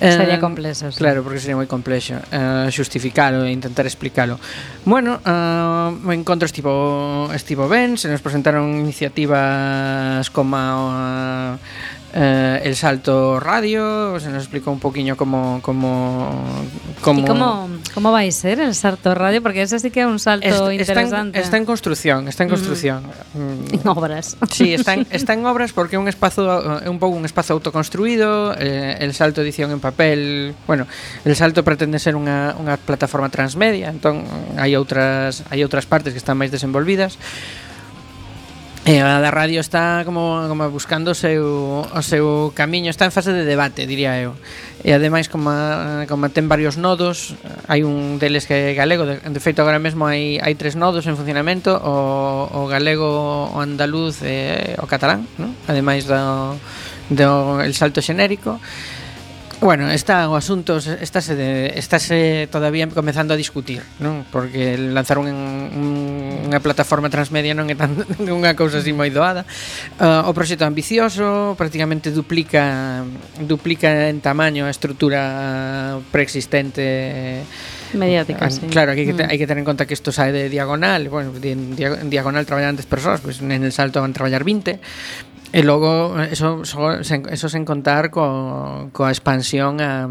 sería 0.00 0.40
complexo. 0.40 0.88
Sí. 0.88 1.04
Claro, 1.04 1.20
porque 1.20 1.36
sería 1.36 1.52
moi 1.52 1.68
complexo 1.68 2.16
eh, 2.32 2.72
xustificalo 2.72 3.44
e 3.44 3.52
intentar 3.52 3.84
explicalo. 3.84 4.40
Bueno, 4.88 5.20
eh, 5.20 6.00
o 6.00 6.10
encontro 6.16 6.48
estivo 6.48 7.28
estivo 7.36 7.68
ben, 7.68 8.00
se 8.00 8.08
nos 8.08 8.24
presentaron 8.24 8.72
iniciativas 8.72 10.32
como 10.32 10.56
a, 10.56 11.60
eh, 12.16 12.62
el 12.64 12.74
salto 12.76 13.38
radio, 13.38 14.18
se 14.18 14.30
nos 14.32 14.48
explicou 14.48 14.72
un 14.72 14.80
poquinho 14.80 15.20
como 15.20 15.60
como 15.60 16.32
como 17.04 17.20
sí, 17.20 17.26
como 17.28 17.68
como 17.92 18.08
vai 18.08 18.32
ser 18.32 18.56
el 18.58 18.72
salto 18.72 19.12
radio 19.12 19.44
porque 19.44 19.60
ese 19.60 19.76
sí 19.76 19.92
que 19.92 20.00
é 20.00 20.08
un 20.08 20.16
salto 20.16 20.48
est 20.48 20.56
interesante. 20.56 21.36
Está 21.36 21.36
en, 21.36 21.44
está 21.44 21.56
en 21.60 21.66
construción, 21.68 22.28
está 22.28 22.42
en 22.44 22.50
construción. 22.50 23.04
Mm. 23.36 23.68
En 23.76 23.88
obras. 23.88 24.36
Sí, 24.50 24.72
está 24.72 24.94
en, 24.94 25.06
está 25.10 25.34
en 25.34 25.44
obras 25.44 25.72
porque 25.76 25.96
é 25.96 26.00
un 26.00 26.08
espazo 26.08 26.80
é 26.80 26.88
un 26.88 26.96
pouco 26.96 27.20
un 27.20 27.28
espazo 27.28 27.52
autoconstruído, 27.52 28.56
eh, 28.56 28.96
el 29.04 29.12
salto 29.12 29.44
edición 29.44 29.70
en 29.70 29.80
papel, 29.80 30.54
bueno, 30.66 30.86
el 31.24 31.36
salto 31.36 31.60
pretende 31.62 32.00
ser 32.00 32.16
unha 32.16 32.56
unha 32.56 32.80
plataforma 32.80 33.28
transmedia, 33.28 33.92
entón 33.92 34.24
hai 34.56 34.72
outras 34.72 35.44
hai 35.52 35.60
outras 35.60 35.84
partes 35.84 36.16
que 36.16 36.20
están 36.20 36.40
máis 36.40 36.48
desenvolvidas 36.48 37.20
E 38.86 39.02
a 39.02 39.18
da 39.18 39.34
radio 39.34 39.58
está 39.58 40.06
como, 40.06 40.46
como 40.46 40.70
buscando 40.70 41.10
o 41.10 41.18
seu, 41.18 41.82
o 41.82 42.02
seu 42.06 42.54
camiño, 42.54 42.86
está 42.86 43.02
en 43.02 43.10
fase 43.10 43.34
de 43.34 43.42
debate, 43.42 43.82
diría 43.82 44.14
eu. 44.22 44.38
E 44.86 44.94
ademais, 44.94 45.26
como, 45.26 45.50
como 46.06 46.30
ten 46.30 46.46
varios 46.46 46.78
nodos, 46.78 47.34
hai 47.66 47.82
un 47.82 48.22
deles 48.22 48.46
que 48.46 48.54
é 48.54 48.78
galego, 48.78 49.02
de, 49.02 49.18
de 49.18 49.40
feito 49.42 49.58
agora 49.58 49.82
mesmo 49.82 50.06
hai, 50.06 50.38
hai 50.38 50.54
tres 50.54 50.78
nodos 50.78 51.02
en 51.10 51.18
funcionamento, 51.18 51.74
o, 51.74 52.46
o 52.46 52.70
galego, 52.70 53.50
o 53.50 53.58
andaluz 53.58 54.22
e 54.22 54.78
o 54.78 54.86
catalán, 54.86 55.26
non? 55.34 55.50
ademais 55.66 56.06
do, 56.06 56.54
do 57.10 57.58
el 57.66 57.74
salto 57.74 57.98
xenérico. 57.98 58.54
E 58.54 58.95
Bueno, 59.60 59.88
está 59.90 60.28
o 60.28 60.36
asunto 60.36 60.76
estáse, 60.76 61.32
de, 61.32 61.72
estáse 61.80 62.44
todavía 62.52 62.84
comezando 62.92 63.32
a 63.32 63.40
discutir, 63.40 63.80
non? 64.04 64.28
Porque 64.28 64.76
lanzar 64.76 65.16
un, 65.16 65.32
un, 65.32 65.86
unha 66.52 66.60
plataforma 66.60 67.08
transmedia 67.08 67.56
non 67.56 67.72
é 67.72 67.76
tan 67.76 67.96
unha 68.20 68.52
cousa 68.52 68.84
así 68.84 68.92
moi 68.92 69.08
doada. 69.08 69.48
Uh, 69.96 70.28
o 70.28 70.36
proxecto 70.36 70.68
ambicioso, 70.68 71.56
prácticamente 71.56 72.12
duplica 72.12 73.00
duplica 73.40 74.12
en 74.12 74.20
tamaño 74.20 74.68
a 74.68 74.70
estrutura 74.70 75.96
preexistente 76.12 77.40
mediática, 77.96 78.46
ah, 78.46 78.52
sí. 78.52 78.68
Claro, 78.68 78.92
aquí 78.92 79.08
mm. 79.08 79.24
hai 79.24 79.40
que 79.40 79.48
tener 79.48 79.64
en 79.64 79.68
conta 79.68 79.88
que 79.88 79.96
isto 79.96 80.12
sae 80.12 80.36
de 80.36 80.52
diagonal, 80.52 81.08
bueno, 81.08 81.32
en 81.32 82.12
diagonal 82.12 82.44
traballan 82.44 82.76
antes 82.76 82.84
persoas, 82.84 83.24
pois 83.24 83.40
pues 83.40 83.48
en 83.48 83.64
el 83.64 83.72
salto 83.72 84.04
van 84.04 84.12
traballar 84.12 84.44
20, 84.44 84.76
E 85.54 85.62
logo, 85.62 86.18
eso, 86.18 86.66
so, 86.66 87.02
sen, 87.06 87.26
eso 87.30 87.46
sen 87.46 87.62
contar 87.62 88.10
co, 88.10 88.90
coa 88.90 89.10
expansión 89.14 89.78
a, 89.78 90.10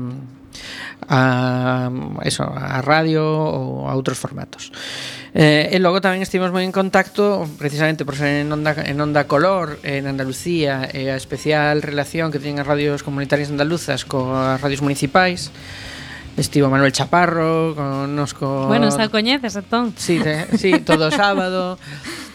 a, 1.08 1.91
eso, 2.24 2.48
a 2.48 2.80
radio 2.80 3.24
ou 3.26 3.88
a 3.88 3.93
outros 3.95 4.15
formatos. 4.15 4.71
Eh, 5.36 5.76
e 5.76 5.78
logo 5.84 6.00
tamén 6.00 6.24
estivemos 6.24 6.56
moi 6.56 6.63
en 6.63 6.71
contacto 6.71 7.43
precisamente 7.60 8.08
por 8.08 8.15
ser 8.15 8.48
en 8.48 8.50
Onda, 8.56 8.71
en 8.80 8.95
onda 9.04 9.28
Color 9.28 9.84
en 9.84 10.08
Andalucía 10.08 10.88
e 10.88 11.12
a 11.12 11.19
especial 11.19 11.84
relación 11.84 12.32
que 12.32 12.39
teñen 12.39 12.63
as 12.63 12.67
radios 12.67 13.04
comunitarias 13.04 13.52
andaluzas 13.52 14.08
coas 14.08 14.63
radios 14.63 14.80
municipais 14.80 15.52
Estivo 16.36 16.69
Manuel 16.69 16.91
Chaparro, 16.91 17.76
conosco... 17.76 18.67
Bueno, 18.67 18.91
xa 18.91 19.08
coñeces, 19.08 19.56
entón. 19.56 19.95
Sí, 19.95 20.19
te, 20.19 20.58
sí, 20.60 20.84
todo 20.84 21.08
sábado. 21.08 21.80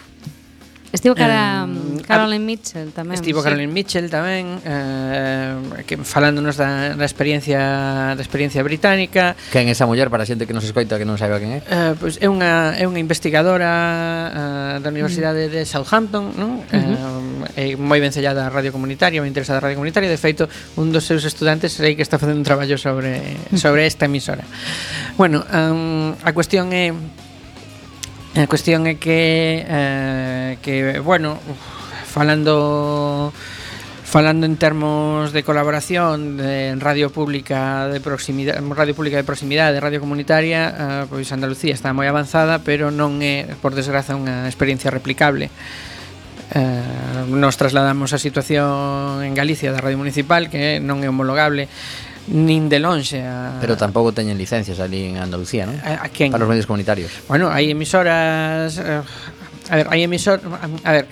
Estivo 0.91 1.15
cara, 1.15 1.63
eh, 1.71 2.03
Caroline 2.03 2.43
Mitchell 2.43 2.91
tamén. 2.91 3.15
Estivo 3.15 3.39
sí. 3.39 3.47
Caroline 3.47 3.71
Mitchell 3.71 4.11
tamén, 4.11 4.59
eh, 4.67 5.87
que 5.87 5.95
falándonos 6.03 6.59
da, 6.59 6.99
da 6.99 7.07
experiencia 7.07 8.11
da 8.11 8.19
experiencia 8.19 8.59
británica. 8.59 9.39
Quen 9.55 9.71
é 9.71 9.73
esa 9.73 9.87
muller 9.87 10.11
para 10.11 10.23
a 10.23 10.27
xente 10.27 10.43
que 10.43 10.51
nos 10.51 10.67
escoita 10.67 10.99
que 10.99 11.07
non 11.07 11.15
saiba 11.15 11.39
quen 11.39 11.57
é? 11.57 11.59
Eh, 11.63 11.93
pois 11.95 12.19
é 12.19 12.27
unha 12.27 12.75
é 12.75 12.83
unha 12.83 12.99
investigadora 12.99 13.71
eh, 13.71 14.75
da 14.83 14.89
Universidade 14.91 15.47
mm. 15.47 15.51
de 15.55 15.61
Southampton, 15.63 16.35
non? 16.35 16.59
Uh 16.59 16.75
-huh. 16.75 17.55
eh, 17.55 17.71
é 17.71 17.79
moi 17.79 18.03
vencellada 18.03 18.43
a 18.43 18.51
radio 18.51 18.75
comunitaria, 18.75 19.23
moi 19.23 19.31
interesada 19.31 19.63
a 19.63 19.71
radio 19.71 19.79
comunitaria, 19.79 20.11
de 20.11 20.19
feito, 20.19 20.51
un 20.75 20.91
dos 20.91 21.07
seus 21.07 21.23
estudantes 21.23 21.71
sei 21.71 21.95
que 21.95 22.03
está 22.03 22.19
facendo 22.19 22.43
un 22.43 22.47
traballo 22.47 22.75
sobre 22.75 23.39
sobre 23.55 23.87
esta 23.87 24.11
emisora. 24.11 24.43
Bueno, 25.15 25.39
um, 25.47 26.19
a 26.19 26.31
cuestión 26.35 26.75
é 26.75 26.91
A 28.31 28.47
cuestión 28.47 28.87
é 28.87 28.95
que 28.95 29.59
eh, 29.67 30.55
que 30.63 31.03
bueno, 31.03 31.35
falando 32.07 33.35
falando 34.07 34.47
en 34.47 34.55
termos 34.55 35.35
de 35.35 35.43
colaboración 35.43 36.39
de 36.39 36.75
radio 36.79 37.11
pública 37.11 37.91
de 37.91 37.99
proximidade, 37.99 38.63
radio 38.63 38.95
pública 38.95 39.19
de 39.19 39.27
proximidade, 39.27 39.83
radio 39.83 39.99
comunitaria, 39.99 40.61
eh, 40.71 41.03
pois 41.11 41.27
Andalucía 41.35 41.75
está 41.75 41.91
moi 41.91 42.07
avanzada, 42.07 42.63
pero 42.63 42.87
non 42.87 43.19
é, 43.19 43.51
por 43.59 43.75
desgraza, 43.75 44.15
unha 44.15 44.47
experiencia 44.47 44.87
replicable. 44.95 45.51
Eh, 46.55 47.27
nos 47.27 47.59
trasladamos 47.59 48.15
a 48.15 48.19
situación 48.19 49.27
en 49.27 49.35
Galicia 49.35 49.75
da 49.75 49.83
radio 49.83 49.99
municipal 49.99 50.47
que 50.47 50.79
non 50.79 51.03
é 51.03 51.11
homologable 51.11 51.67
nin 52.31 52.71
de 52.71 52.79
lonxe 52.79 53.19
a... 53.21 53.59
Pero 53.59 53.75
tampouco 53.75 54.15
teñen 54.15 54.39
licencias 54.39 54.79
ali 54.79 55.11
en 55.11 55.19
Andalucía, 55.19 55.67
non? 55.67 55.75
A, 55.83 56.07
a 56.07 56.09
quen? 56.09 56.31
Para 56.31 56.47
os 56.47 56.49
medios 56.49 56.65
comunitarios 56.65 57.11
Bueno, 57.27 57.51
hai 57.51 57.67
emisoras... 57.67 58.79
Eh, 58.79 59.03
a 59.69 59.75
ver, 59.75 59.85
hai 59.91 59.99
emisoras... 60.01 60.41
A 60.87 60.91
ver, 60.95 61.05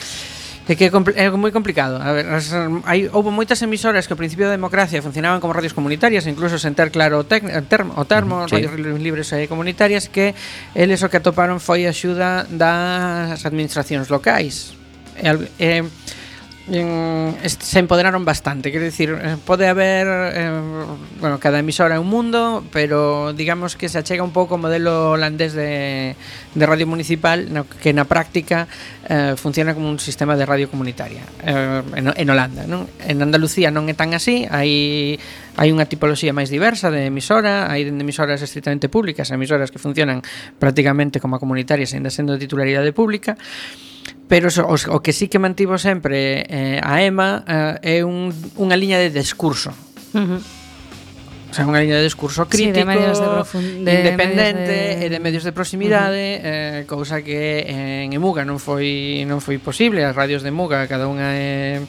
É 0.69 0.77
que 0.77 0.86
é 0.86 1.25
moi 1.34 1.49
complicado. 1.49 1.97
A 1.97 2.13
ver, 2.13 2.29
as, 2.29 2.53
hai 2.86 3.10
houve 3.10 3.34
moitas 3.34 3.58
emisoras 3.65 4.05
que 4.05 4.13
ao 4.13 4.21
principio 4.21 4.45
da 4.45 4.53
democracia 4.53 5.01
funcionaban 5.01 5.41
como 5.41 5.49
radios 5.49 5.73
comunitarias, 5.73 6.29
incluso 6.29 6.62
sen 6.62 6.77
ter 6.77 6.93
claro 6.93 7.17
o, 7.17 7.25
tec, 7.25 7.41
eh, 7.41 7.65
termo, 7.65 7.97
o 7.97 8.05
termo, 8.05 8.45
sí. 8.45 8.53
radios 8.53 8.77
libres 9.01 9.34
e 9.34 9.49
comunitarias 9.49 10.13
que 10.13 10.38
eles 10.77 11.01
o 11.01 11.10
que 11.10 11.17
atoparon 11.17 11.58
foi 11.58 11.89
a 11.89 11.91
axuda 11.91 12.45
das 12.53 13.41
administracións 13.49 14.13
locais. 14.13 14.77
E, 15.17 15.34
e 15.58 15.82
se 16.69 17.79
empoderaron 17.79 18.25
bastante. 18.25 18.71
Quiero 18.71 18.86
dicir, 18.86 19.17
eh, 19.21 19.38
pode 19.45 19.67
haber, 19.67 20.08
eh, 20.08 20.62
bueno, 21.19 21.39
cada 21.39 21.60
emisora 21.60 21.95
é 21.95 21.99
un 21.99 22.08
mundo, 22.08 22.63
pero 22.71 23.34
digamos 23.34 23.75
que 23.75 23.89
se 23.89 23.97
achega 23.97 24.23
un 24.23 24.32
pouco 24.32 24.55
o 24.55 24.62
modelo 24.62 25.17
holandés 25.17 25.53
de, 25.53 26.15
de 26.53 26.65
radio 26.65 26.86
municipal, 26.86 27.49
no, 27.49 27.65
que 27.65 27.89
na 27.91 28.05
práctica 28.05 28.69
eh, 29.10 29.34
funciona 29.36 29.73
como 29.73 29.89
un 29.89 29.97
sistema 29.97 30.38
de 30.38 30.45
radio 30.45 30.69
comunitaria 30.69 31.25
eh, 31.41 31.82
en, 31.97 32.13
en 32.13 32.27
Holanda. 32.29 32.69
Non? 32.69 32.86
En 33.01 33.17
Andalucía 33.19 33.73
non 33.73 33.89
é 33.89 33.95
tan 33.97 34.13
así, 34.13 34.45
hai 34.45 35.17
hai 35.60 35.75
unha 35.75 35.89
tipoloxía 35.91 36.32
máis 36.32 36.47
diversa 36.47 36.88
de 36.88 37.12
emisora, 37.12 37.67
hai 37.67 37.84
dende 37.84 38.08
emisoras 38.08 38.39
estritamente 38.39 38.88
públicas, 38.88 39.27
emisoras 39.34 39.73
que 39.73 39.82
funcionan 39.82 40.23
prácticamente 40.55 41.19
como 41.19 41.36
comunitarias, 41.36 41.91
ainda 41.91 42.13
sendo 42.13 42.32
de 42.32 42.39
titularidade 42.39 42.95
pública, 42.95 43.36
Pero 44.29 44.47
o, 44.47 44.75
o 44.77 44.97
que 45.01 45.11
sí 45.11 45.25
que 45.27 45.41
mantivo 45.41 45.81
sempre 45.81 46.45
eh, 46.45 46.79
a 46.85 47.01
EMA 47.01 47.43
eh, 47.81 47.97
é 47.97 48.05
un, 48.05 48.29
unha 48.61 48.77
liña 48.77 49.01
de 49.01 49.09
discurso. 49.09 49.73
Uh 50.13 50.37
-huh. 50.37 50.41
O 51.49 51.53
sea, 51.57 51.65
unha 51.65 51.81
liña 51.81 51.97
de 51.97 52.05
discurso 52.05 52.45
crítico, 52.45 52.85
sí, 52.85 53.81
de 53.81 53.89
de 53.89 53.89
de 53.89 53.93
independente 54.05 55.01
de... 55.01 55.01
e 55.01 55.05
de 55.09 55.17
medios 55.17 55.41
de 55.41 55.49
proximidade, 55.49 56.37
uh 56.37 56.45
-huh. 56.45 56.85
eh, 56.85 56.85
cousa 56.85 57.25
que 57.25 57.65
en 57.65 58.13
Emuga 58.13 58.45
non 58.45 58.61
foi 58.61 59.25
non 59.25 59.41
foi 59.41 59.57
posible, 59.57 60.05
as 60.05 60.13
radios 60.13 60.45
de 60.45 60.53
Emuga 60.53 60.85
cada 60.85 61.09
unha 61.09 61.33
é 61.33 61.81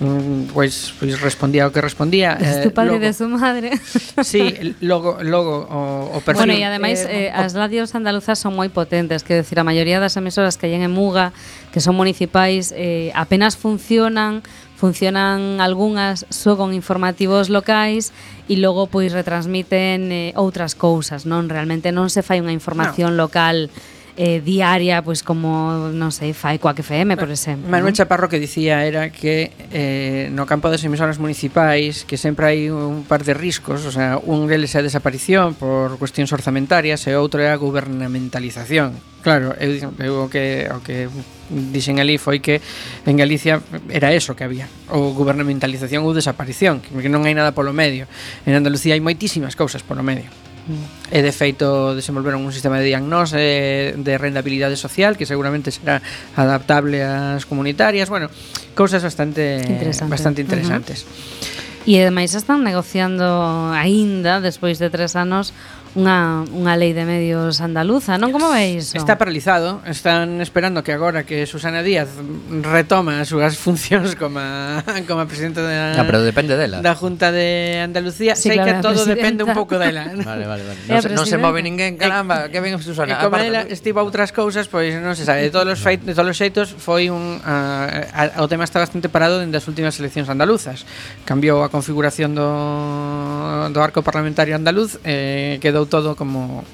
Mm, 0.00 0.50
pois, 0.50 0.90
pois 0.98 1.14
respondía 1.22 1.66
o 1.66 1.70
que 1.70 1.78
respondía. 1.78 2.34
Eh, 2.40 2.66
tu 2.66 2.74
padre 2.74 2.98
logo, 2.98 3.06
de 3.06 3.12
su 3.14 3.28
madre. 3.28 3.70
Sí, 4.24 4.74
logo, 4.80 5.22
logo 5.22 5.68
o, 5.70 6.16
o 6.16 6.20
perfil. 6.20 6.50
Bueno, 6.50 6.54
e 6.58 6.66
ademais 6.66 7.06
eh, 7.06 7.30
eh, 7.30 7.30
as 7.30 7.54
radios 7.54 7.94
andaluzas 7.94 8.42
son 8.42 8.58
moi 8.58 8.66
potentes, 8.74 9.22
que 9.22 9.38
decir, 9.38 9.62
a 9.62 9.66
maioría 9.66 10.02
das 10.02 10.18
emisoras 10.18 10.58
que 10.58 10.66
hai 10.66 10.74
en 10.74 10.90
Muga, 10.90 11.30
que 11.70 11.78
son 11.78 11.94
municipais, 11.94 12.74
eh, 12.74 13.14
apenas 13.14 13.54
funcionan 13.54 14.42
funcionan 14.74 15.62
algunhas 15.62 16.26
só 16.28 16.58
con 16.58 16.74
informativos 16.74 17.46
locais 17.46 18.10
e 18.50 18.58
logo 18.58 18.90
pois 18.90 19.14
retransmiten 19.14 20.10
eh, 20.10 20.34
outras 20.34 20.74
cousas, 20.74 21.22
non? 21.22 21.46
Realmente 21.46 21.94
non 21.94 22.10
se 22.10 22.26
fai 22.26 22.42
unha 22.42 22.50
información 22.50 23.14
no. 23.14 23.30
local 23.30 23.70
eh, 24.16 24.40
diaria, 24.44 25.02
pues 25.02 25.22
como, 25.22 25.90
non 25.90 26.14
sei, 26.14 26.30
fai 26.30 26.62
coa 26.62 26.74
FM, 26.74 27.18
por 27.18 27.30
exemplo. 27.34 27.66
Manuel 27.66 27.90
¿no? 27.92 27.98
Chaparro 27.98 28.30
que 28.30 28.38
dicía 28.38 28.86
era 28.86 29.10
que 29.10 29.50
eh, 29.74 30.30
no 30.30 30.46
campo 30.46 30.70
das 30.70 30.86
emisoras 30.86 31.18
municipais 31.18 32.06
que 32.06 32.14
sempre 32.14 32.46
hai 32.46 32.70
un 32.70 33.02
par 33.02 33.26
de 33.26 33.34
riscos, 33.34 33.82
o 33.82 33.90
sea, 33.90 34.22
un 34.22 34.46
deles 34.46 34.78
é 34.78 34.82
a 34.82 34.86
desaparición 34.86 35.58
por 35.58 35.98
cuestións 35.98 36.30
orzamentarias 36.30 37.02
e 37.10 37.18
outro 37.18 37.42
é 37.42 37.50
a 37.50 37.58
gubernamentalización. 37.58 38.94
Claro, 39.26 39.56
eu, 39.58 39.90
eu 39.98 40.14
o 40.24 40.28
que 40.30 40.68
o 40.70 40.78
que 40.84 41.10
dixen 41.50 41.98
ali 41.98 42.14
foi 42.20 42.38
que 42.38 42.62
en 43.08 43.16
Galicia 43.18 43.58
era 43.90 44.14
eso 44.14 44.38
que 44.38 44.46
había, 44.46 44.70
ou 44.94 45.10
gubernamentalización 45.10 46.06
ou 46.06 46.14
desaparición, 46.14 46.78
que 46.78 47.10
non 47.10 47.26
hai 47.26 47.34
nada 47.34 47.50
polo 47.50 47.74
medio. 47.74 48.06
En 48.46 48.54
Andalucía 48.54 48.94
hai 48.94 49.02
moitísimas 49.02 49.58
cousas 49.58 49.82
polo 49.82 50.06
medio. 50.06 50.30
E 51.12 51.20
de 51.20 51.32
feito 51.32 51.92
desenvolveron 51.92 52.40
un 52.40 52.52
sistema 52.52 52.80
de 52.80 52.88
diagnose 52.88 53.92
de 53.96 54.14
rendabilidade 54.16 54.80
social 54.80 55.16
que 55.20 55.28
seguramente 55.28 55.68
será 55.68 56.00
adaptable 56.34 57.04
ás 57.04 57.44
comunitarias, 57.44 58.08
bueno, 58.08 58.32
cousas 58.72 59.04
bastante 59.04 59.60
Interesante. 59.60 60.10
bastante 60.10 60.40
interesantes. 60.40 61.04
Uh 61.04 61.06
-huh. 61.06 61.64
E 61.84 62.00
ademais 62.00 62.32
están 62.32 62.64
negociando 62.64 63.68
aínda 63.76 64.40
despois 64.40 64.80
de 64.80 64.88
tres 64.88 65.20
anos 65.20 65.52
unha, 65.94 66.42
unha 66.50 66.74
lei 66.74 66.90
de 66.90 67.06
medios 67.06 67.62
andaluza, 67.62 68.18
non? 68.18 68.34
Como 68.34 68.50
veis? 68.50 68.90
Iso? 68.90 68.98
Está 68.98 69.14
paralizado, 69.14 69.78
están 69.86 70.42
esperando 70.42 70.82
que 70.82 70.90
agora 70.90 71.22
que 71.22 71.46
Susana 71.46 71.86
Díaz 71.86 72.10
retoma 72.66 73.22
as 73.22 73.30
súas 73.30 73.54
funcións 73.64 74.18
como 74.18 74.42
a, 74.42 74.82
como 75.06 75.22
a 75.22 75.26
presidenta 75.30 75.62
da, 75.62 75.94
no, 75.94 76.02
ah, 76.02 76.06
pero 76.06 76.26
depende 76.26 76.58
dela. 76.58 76.82
da 76.82 76.98
Junta 76.98 77.30
de 77.30 77.78
Andalucía, 77.86 78.34
sí, 78.34 78.50
sei 78.50 78.58
claro, 78.58 78.66
que 78.66 78.82
todo 78.82 78.98
presidenta. 78.98 79.14
depende 79.14 79.40
un 79.46 79.54
pouco 79.54 79.78
dela. 79.78 80.10
vale, 80.26 80.44
vale, 80.50 80.62
vale. 80.66 80.80
Eh, 80.90 80.98
non, 80.98 81.02
se, 81.02 81.08
non 81.14 81.26
se 81.30 81.38
move 81.38 81.62
ninguén, 81.62 81.94
eh, 81.94 82.02
caramba, 82.02 82.50
que 82.50 82.58
ven 82.58 82.74
Susana. 82.82 83.14
E 83.14 83.22
como 83.22 83.38
ela 83.38 83.62
estivo 83.70 84.02
outras 84.02 84.34
cousas, 84.34 84.66
pois 84.66 84.98
non 84.98 85.14
se 85.14 85.22
sabe, 85.22 85.46
de 85.46 85.54
todos 85.54 85.78
os, 85.78 85.80
feit, 85.80 86.02
de 86.02 86.10
todos 86.10 86.34
os 86.34 86.38
xeitos 86.38 86.74
foi 86.74 87.06
un 87.06 87.38
uh, 87.38 88.10
a, 88.10 88.42
o 88.42 88.50
tema 88.50 88.66
está 88.66 88.82
bastante 88.82 89.06
parado 89.06 89.38
dende 89.38 89.54
as 89.54 89.66
últimas 89.70 89.94
eleccións 90.02 90.26
andaluzas. 90.26 90.82
Cambiou 91.22 91.62
a 91.62 91.70
configuración 91.70 92.34
do, 92.34 93.70
do 93.70 93.78
arco 93.78 94.02
parlamentario 94.02 94.58
andaluz, 94.58 94.98
eh, 95.06 95.62
quedou 95.62 95.83
quedou 95.84 95.86
todo 95.86 96.16
como 96.16 96.64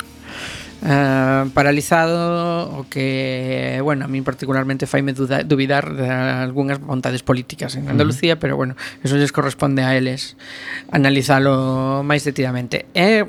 eh, 0.82 1.44
paralizado 1.52 2.70
o 2.78 2.86
que, 2.88 3.80
bueno, 3.82 4.04
a 4.04 4.08
mí 4.08 4.22
particularmente 4.22 4.86
faime 4.86 5.12
duda, 5.12 5.42
duvidar 5.42 5.92
de 5.92 6.08
algunhas 6.08 6.80
vontades 6.80 7.22
políticas 7.22 7.76
en 7.76 7.88
Andalucía, 7.88 8.34
uh 8.34 8.36
-huh. 8.36 8.40
pero 8.40 8.56
bueno, 8.56 8.76
eso 9.02 9.16
lles 9.16 9.32
corresponde 9.32 9.82
a 9.82 9.96
eles 9.96 10.36
analizalo 10.90 12.02
máis 12.06 12.24
detidamente 12.24 12.86
E, 12.94 13.22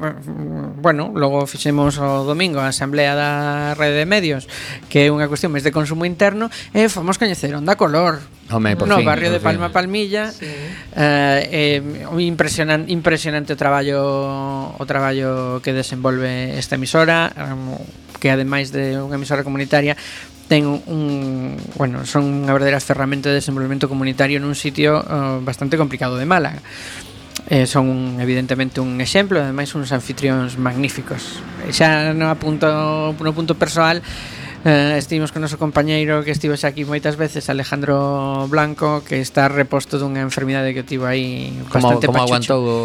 bueno, 0.82 1.12
logo 1.14 1.46
fixemos 1.46 1.98
o 1.98 2.24
domingo 2.24 2.62
a 2.62 2.72
Asamblea 2.72 3.16
da 3.16 3.74
Rede 3.76 4.06
de 4.06 4.08
Medios, 4.08 4.48
que 4.88 5.08
é 5.08 5.12
unha 5.12 5.28
cuestión 5.28 5.52
máis 5.52 5.66
de 5.66 5.74
consumo 5.74 6.06
interno, 6.06 6.48
e 6.72 6.88
fomos 6.88 7.18
coñecer 7.20 7.52
Onda 7.58 7.76
Color, 7.76 8.22
Home, 8.52 8.76
por 8.76 8.88
no 8.88 8.98
fin, 9.00 9.06
barrio 9.06 9.32
por 9.32 9.40
de 9.40 9.40
Palma 9.40 9.68
fin. 9.68 9.74
Palmilla. 9.74 10.32
Sí. 10.32 10.46
Eh, 10.46 11.80
eh, 11.80 12.22
impresionante, 12.22 12.92
impresionante 12.92 13.54
o 13.54 13.58
traballo 13.58 14.76
o 14.76 14.84
traballo 14.86 15.64
que 15.64 15.72
desenvolve 15.72 16.60
esta 16.60 16.76
emisora, 16.76 17.32
um, 17.40 17.80
que 18.20 18.30
ademais 18.30 18.70
de 18.76 19.00
unha 19.00 19.16
emisora 19.16 19.42
comunitaria, 19.42 19.96
ten 20.52 20.68
un, 20.68 21.56
bueno, 21.80 22.04
son 22.04 22.44
unha 22.44 22.52
verdadeira 22.52 22.84
ferramenta 22.84 23.32
de 23.32 23.40
desenvolvemento 23.40 23.88
comunitario 23.88 24.36
nun 24.44 24.52
sitio 24.52 25.00
uh, 25.00 25.40
bastante 25.40 25.80
complicado 25.80 26.20
de 26.20 26.28
Málaga. 26.28 26.60
Eh, 27.48 27.66
son 27.66 27.88
un, 27.88 28.20
evidentemente 28.20 28.80
un 28.84 29.00
exemplo, 29.02 29.40
ademais 29.40 29.72
uns 29.74 29.96
anfitrións 29.96 30.60
magníficos. 30.60 31.40
Xa 31.72 32.12
no, 32.12 32.28
apunto, 32.28 32.68
no 33.16 33.32
punto 33.32 33.56
persoal, 33.56 34.04
Eh, 34.64 34.96
estivemos 34.98 35.34
con 35.34 35.42
o 35.42 35.50
noso 35.50 35.58
compañeiro 35.58 36.22
que 36.22 36.30
estivo 36.30 36.54
xa 36.54 36.70
aquí 36.70 36.86
moitas 36.86 37.18
veces, 37.18 37.50
Alejandro 37.50 38.46
Blanco, 38.46 39.02
que 39.02 39.18
está 39.18 39.50
reposto 39.50 39.98
dunha 39.98 40.22
enfermidade 40.22 40.78
que 40.78 40.86
tivo 40.86 41.10
aí 41.10 41.50
bastante 41.66 42.06
como, 42.06 42.22
como 42.22 42.30
aguantou 42.30 42.62
o, 42.62 42.80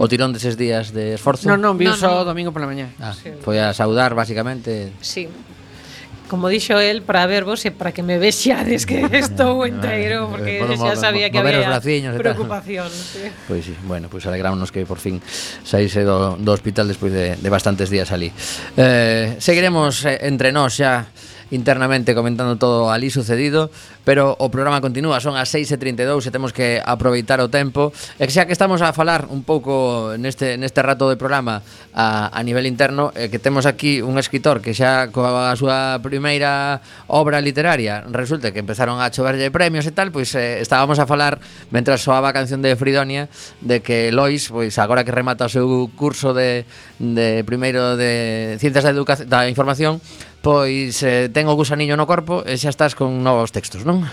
o 0.00 0.04
tirón 0.08 0.32
deses 0.32 0.56
días 0.56 0.96
de 0.96 1.20
esforzo? 1.20 1.44
Non, 1.44 1.60
non, 1.60 1.76
viu 1.76 1.92
no, 1.92 2.00
só 2.00 2.24
no. 2.24 2.24
domingo 2.24 2.56
pola 2.56 2.64
mañá. 2.64 2.88
Ah, 2.96 3.12
sí. 3.12 3.36
Foi 3.44 3.60
a 3.60 3.76
saudar, 3.76 4.16
basicamente. 4.16 4.96
Sí 5.04 5.28
como 6.30 6.46
dixo 6.46 6.78
el, 6.78 7.02
para 7.02 7.26
vervos 7.26 7.66
e 7.66 7.74
para 7.74 7.90
que 7.90 8.06
me 8.06 8.22
vexades 8.22 8.86
que 8.86 9.02
estou 9.18 9.66
enteiro, 9.66 10.24
eh, 10.26 10.30
porque 10.30 10.52
eh, 10.62 10.78
xa 10.78 10.94
sabía 10.94 11.26
que 11.26 11.42
había 11.42 11.66
braciños, 11.66 12.14
preocupación. 12.14 12.86
Sí. 12.86 13.26
Pois 13.50 13.66
pues, 13.66 13.66
sí, 13.66 13.74
bueno, 13.82 14.06
pois 14.06 14.22
pues 14.22 14.30
alegrámonos 14.30 14.70
que 14.70 14.86
por 14.86 15.02
fin 15.02 15.18
saíse 15.66 16.06
do, 16.06 16.38
do 16.38 16.54
hospital 16.54 16.86
despois 16.86 17.10
de, 17.10 17.34
de 17.34 17.48
bastantes 17.50 17.90
días 17.90 18.14
ali. 18.14 18.30
Eh, 18.78 19.34
seguiremos 19.42 20.06
eh, 20.06 20.22
entre 20.30 20.54
nós 20.54 20.78
xa 20.78 21.10
internamente 21.50 22.14
comentando 22.14 22.56
todo 22.56 22.90
ali 22.90 23.10
sucedido, 23.10 23.70
pero 24.04 24.34
o 24.38 24.50
programa 24.50 24.80
continúa, 24.80 25.20
son 25.20 25.34
as 25.36 25.50
6:32 25.50 26.26
e 26.26 26.30
temos 26.30 26.54
que 26.54 26.78
aproveitar 26.82 27.42
o 27.42 27.50
tempo. 27.50 27.92
E 28.18 28.26
que 28.26 28.32
xa 28.34 28.46
que 28.46 28.54
estamos 28.54 28.80
a 28.82 28.94
falar 28.94 29.26
un 29.28 29.42
pouco 29.42 30.14
neste 30.16 30.56
neste 30.56 30.80
rato 30.82 31.10
de 31.10 31.18
programa 31.18 31.62
a, 31.92 32.30
a 32.30 32.40
nivel 32.46 32.66
interno, 32.66 33.10
e 33.14 33.28
que 33.28 33.42
temos 33.42 33.66
aquí 33.66 34.00
un 34.00 34.16
escritor 34.16 34.62
que 34.62 34.72
xa 34.72 35.10
coa 35.10 35.52
súa 35.58 35.98
primeira 36.00 36.80
obra 37.10 37.42
literaria, 37.42 38.06
resulta 38.08 38.54
que 38.54 38.62
empezaron 38.62 39.02
a 39.02 39.10
choverlle 39.10 39.50
premios 39.50 39.84
e 39.86 39.92
tal, 39.92 40.14
pois 40.14 40.32
eh, 40.38 40.62
estábamos 40.62 41.02
a 41.02 41.06
falar 41.06 41.42
mentras 41.74 42.00
soaba 42.00 42.30
a 42.30 42.34
canción 42.34 42.62
de 42.62 42.74
Fridonia 42.78 43.26
de 43.60 43.82
que 43.82 44.14
Lois, 44.14 44.48
pois 44.48 44.78
agora 44.78 45.02
que 45.02 45.12
remata 45.12 45.46
o 45.46 45.52
seu 45.52 45.90
curso 45.98 46.32
de 46.32 46.64
de 47.00 47.42
primeiro 47.44 47.96
de 47.96 48.56
Ciencias 48.60 48.84
da 48.84 48.92
Educación 48.94 49.26
da 49.28 49.48
Información, 49.48 50.00
pois 50.40 51.00
eh, 51.04 51.28
ten 51.32 51.46
o 51.46 51.54
gusaniño 51.54 51.96
no 51.96 52.08
corpo 52.08 52.42
e 52.44 52.56
xa 52.56 52.72
estás 52.72 52.96
con 52.96 53.20
novos 53.20 53.52
textos, 53.52 53.84
non? 53.84 54.04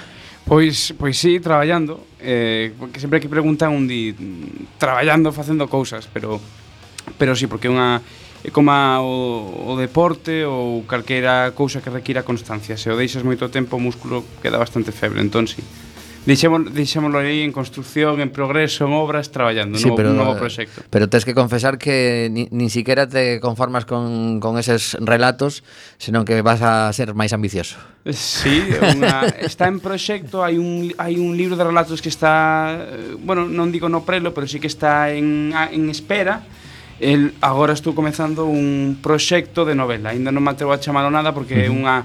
Pois, 0.47 0.95
pois 0.95 1.19
sí, 1.19 1.43
traballando. 1.43 2.07
Eh, 2.23 2.71
Porque 2.79 3.03
sempre 3.03 3.19
que 3.19 3.27
preguntan 3.27 3.75
un 3.75 3.83
di 3.83 4.15
Traballando, 4.79 5.35
facendo 5.35 5.67
cousas 5.67 6.07
Pero, 6.07 6.39
pero 7.19 7.35
sí, 7.35 7.51
porque 7.51 7.67
unha 7.67 7.99
eh, 7.99 8.27
É 8.45 8.51
como 8.51 8.71
o, 8.71 9.73
o 9.73 9.77
deporte 9.81 10.45
ou 10.45 10.85
calquera 10.85 11.51
cousa 11.57 11.81
que 11.81 11.89
requira 11.89 12.21
constancia. 12.21 12.77
Se 12.77 12.87
o 12.87 12.95
deixas 12.95 13.25
moito 13.25 13.49
tempo 13.49 13.75
o 13.75 13.81
músculo 13.81 14.21
queda 14.39 14.61
bastante 14.61 14.93
feble 14.93 15.19
Entón 15.25 15.49
sí, 15.49 15.59
Dixémolo, 16.27 16.67
dixémolo 16.67 17.23
aí 17.23 17.39
en 17.39 17.55
construcción, 17.55 18.19
en 18.19 18.35
progreso, 18.35 18.83
en 18.83 18.91
obras, 18.91 19.31
traballando 19.31 19.79
sí, 19.79 19.87
no, 19.87 19.95
pero, 19.95 20.11
un 20.11 20.19
novo 20.19 20.35
proxecto. 20.35 20.83
Pero 20.91 21.07
tens 21.07 21.23
que 21.23 21.31
confesar 21.31 21.79
que 21.79 22.27
ni, 22.27 22.51
ni 22.51 22.67
siquiera 22.67 23.07
te 23.07 23.39
conformas 23.39 23.87
con, 23.87 24.43
con 24.43 24.59
eses 24.59 24.99
relatos, 24.99 25.63
senón 25.95 26.27
que 26.27 26.43
vas 26.43 26.59
a 26.59 26.91
ser 26.91 27.15
máis 27.15 27.31
ambicioso. 27.31 27.79
Sí, 28.11 28.59
una, 28.91 29.23
está 29.39 29.71
en 29.71 29.79
proxecto, 29.79 30.43
hai 30.43 30.59
un, 30.59 30.91
hai 30.99 31.15
un 31.15 31.39
libro 31.39 31.55
de 31.55 31.63
relatos 31.63 32.03
que 32.03 32.11
está, 32.11 32.75
eh, 32.75 33.15
bueno, 33.15 33.47
non 33.47 33.71
digo 33.71 33.87
no 33.87 34.03
prelo, 34.03 34.35
pero 34.35 34.51
sí 34.51 34.59
que 34.59 34.67
está 34.67 35.15
en, 35.15 35.55
en 35.55 35.87
espera, 35.87 36.43
el, 36.99 37.39
agora 37.39 37.71
estou 37.71 37.95
comezando 37.95 38.51
un 38.51 38.99
proxecto 38.99 39.63
de 39.63 39.79
novela 39.79 40.11
Ainda 40.11 40.33
non 40.33 40.41
me 40.41 40.49
atrevo 40.49 40.73
a 40.73 40.81
chamalo 40.81 41.13
nada 41.13 41.29
porque 41.29 41.55
é 41.55 41.69
unha, 41.69 42.03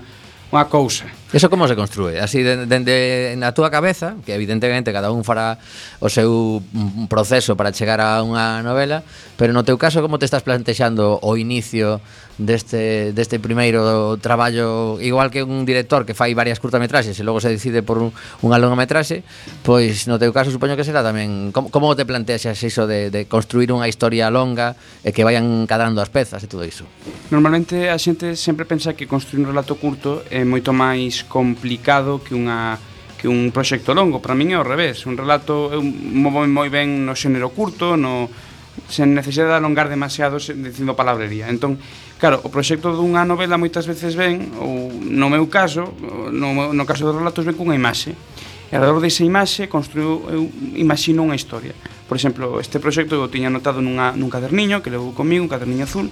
unha 0.52 0.64
cousa 0.68 1.08
Eso 1.32 1.48
como 1.48 1.66
se 1.66 1.74
construe? 1.74 2.20
Así, 2.20 2.42
dende 2.42 2.68
de, 2.68 3.32
de, 3.32 3.36
na 3.40 3.56
túa 3.56 3.72
cabeza, 3.72 4.20
que 4.28 4.36
evidentemente 4.36 4.92
cada 4.92 5.08
un 5.08 5.24
fará 5.24 5.56
o 5.96 6.12
seu 6.12 6.60
proceso 7.08 7.56
para 7.56 7.72
chegar 7.72 8.04
a 8.04 8.20
unha 8.20 8.60
novela, 8.60 9.00
pero 9.40 9.56
no 9.56 9.64
teu 9.64 9.80
caso 9.80 10.04
como 10.04 10.20
te 10.20 10.28
estás 10.28 10.44
plantexando 10.44 11.16
o 11.24 11.32
inicio 11.40 12.04
deste, 12.36 13.12
deste 13.12 13.40
primeiro 13.40 14.16
traballo, 14.18 15.00
igual 15.00 15.30
que 15.30 15.42
un 15.42 15.64
director 15.64 16.04
que 16.04 16.14
fai 16.14 16.34
varias 16.34 16.60
curtametraxes 16.60 17.16
e 17.16 17.24
logo 17.24 17.40
se 17.40 17.48
decide 17.48 17.80
por 17.80 17.96
un, 17.96 18.12
unha 18.44 18.60
longametraxe, 18.60 19.24
pois 19.64 20.04
no 20.08 20.20
teu 20.20 20.36
caso 20.36 20.52
supoño 20.52 20.76
que 20.76 20.84
será 20.84 21.00
tamén 21.00 21.52
como, 21.52 21.72
como 21.72 21.96
te 21.96 22.04
plantexas 22.04 22.60
iso 22.60 22.84
de, 22.84 23.08
de 23.08 23.24
construir 23.24 23.72
unha 23.72 23.88
historia 23.88 24.28
longa 24.28 24.76
e 25.00 25.16
que 25.16 25.24
vayan 25.24 25.64
cadrando 25.64 26.04
as 26.04 26.12
pezas 26.12 26.44
e 26.44 26.48
todo 26.48 26.66
iso? 26.66 26.84
Normalmente 27.32 27.88
a 27.88 27.96
xente 27.96 28.36
sempre 28.36 28.68
pensa 28.68 28.92
que 28.92 29.08
construir 29.08 29.44
un 29.44 29.56
relato 29.56 29.80
curto 29.80 30.24
é 30.28 30.44
moito 30.44 30.76
máis 30.76 31.21
complicado 31.28 32.22
que 32.22 32.34
unha 32.34 32.78
que 33.22 33.30
un 33.30 33.54
proxecto 33.54 33.94
longo, 33.94 34.18
para 34.18 34.34
min 34.34 34.50
é 34.50 34.58
ao 34.58 34.66
revés, 34.66 35.06
un 35.06 35.14
relato 35.14 35.70
eu 35.70 35.78
movo 35.78 36.42
moi 36.42 36.66
ben 36.66 37.06
no 37.06 37.14
xénero 37.14 37.54
curto, 37.54 37.94
no 37.94 38.26
sen 38.90 39.14
necesidade 39.14 39.54
de 39.54 39.58
alongar 39.62 39.86
demasiado 39.86 40.42
dicindo 40.42 40.98
palabrería. 40.98 41.46
Entón, 41.46 41.78
claro, 42.18 42.42
o 42.42 42.50
proxecto 42.50 42.90
dunha 42.90 43.22
novela 43.22 43.54
moitas 43.54 43.86
veces 43.86 44.18
ven, 44.18 44.50
ou 44.58 44.90
no 44.90 45.30
meu 45.30 45.46
caso, 45.46 45.86
no, 46.34 46.74
no 46.74 46.82
caso 46.82 47.06
dos 47.06 47.14
relatos 47.14 47.46
ven 47.46 47.54
cunha 47.54 47.78
imaxe. 47.78 48.18
E 48.72 48.74
alrededor 48.74 49.04
desa 49.04 49.22
imaxe 49.22 49.70
construiu, 49.70 50.26
eu 50.26 50.42
imagino 50.74 51.22
unha 51.22 51.38
historia. 51.38 51.76
Por 52.10 52.18
exemplo, 52.18 52.58
este 52.58 52.82
proxecto 52.82 53.14
eu 53.14 53.30
tiña 53.30 53.52
anotado 53.52 53.78
nunha, 53.78 54.10
nun 54.18 54.32
caderniño 54.32 54.82
que 54.82 54.90
levou 54.90 55.14
comigo, 55.14 55.46
un 55.46 55.52
caderniño 55.52 55.86
azul, 55.86 56.10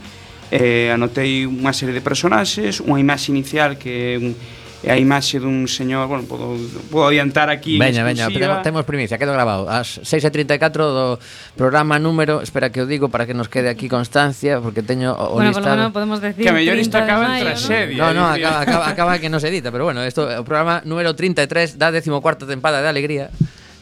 eh, 0.53 0.95
anotei 0.95 1.43
unha 1.49 1.75
serie 1.75 1.97
de 1.97 2.05
personaxes, 2.05 2.79
unha 2.85 3.01
imaxe 3.03 3.35
inicial 3.35 3.81
que 3.81 4.15
é 4.15 4.21
un, 4.21 4.37
e 4.81 4.89
a 4.89 4.97
imaxe 4.97 5.37
dun 5.37 5.69
señor, 5.69 6.09
bueno, 6.09 6.25
podo, 6.25 6.57
podo 6.89 7.13
adiantar 7.13 7.53
aquí 7.53 7.77
Veña, 7.77 8.01
veña, 8.01 8.33
temos, 8.33 8.65
temos 8.65 8.83
primicia, 8.89 9.21
quedo 9.21 9.37
grabado 9.37 9.69
As 9.69 10.01
6.34 10.01 10.57
do 10.81 11.07
programa 11.53 12.01
número 12.01 12.41
Espera 12.41 12.73
que 12.73 12.81
o 12.81 12.89
digo 12.89 13.13
para 13.13 13.29
que 13.29 13.37
nos 13.37 13.53
quede 13.53 13.69
aquí 13.69 13.93
constancia 13.93 14.57
Porque 14.65 14.81
teño 14.81 15.13
o 15.13 15.37
bueno, 15.37 15.53
listado. 15.53 15.77
Bueno, 15.77 15.93
podemos 15.93 16.25
decir 16.25 16.45
Que 16.45 16.51
a 16.51 16.57
mellor 16.57 16.81
isto 16.81 16.97
acaba 16.97 17.29
maio, 17.29 17.45
en 17.45 17.61
tragedia 17.61 18.01
No, 18.01 18.17
no, 18.17 18.25
acaba, 18.25 18.61
acaba, 18.65 18.85
acaba 18.89 19.13
que 19.21 19.29
non 19.29 19.37
se 19.37 19.53
edita 19.53 19.69
Pero 19.69 19.85
bueno, 19.85 20.01
isto, 20.01 20.25
o 20.25 20.45
programa 20.49 20.81
número 20.89 21.13
33 21.13 21.77
da 21.77 21.93
14ª 21.93 22.49
tempada 22.49 22.81
de 22.81 22.89
Alegría. 22.89 23.29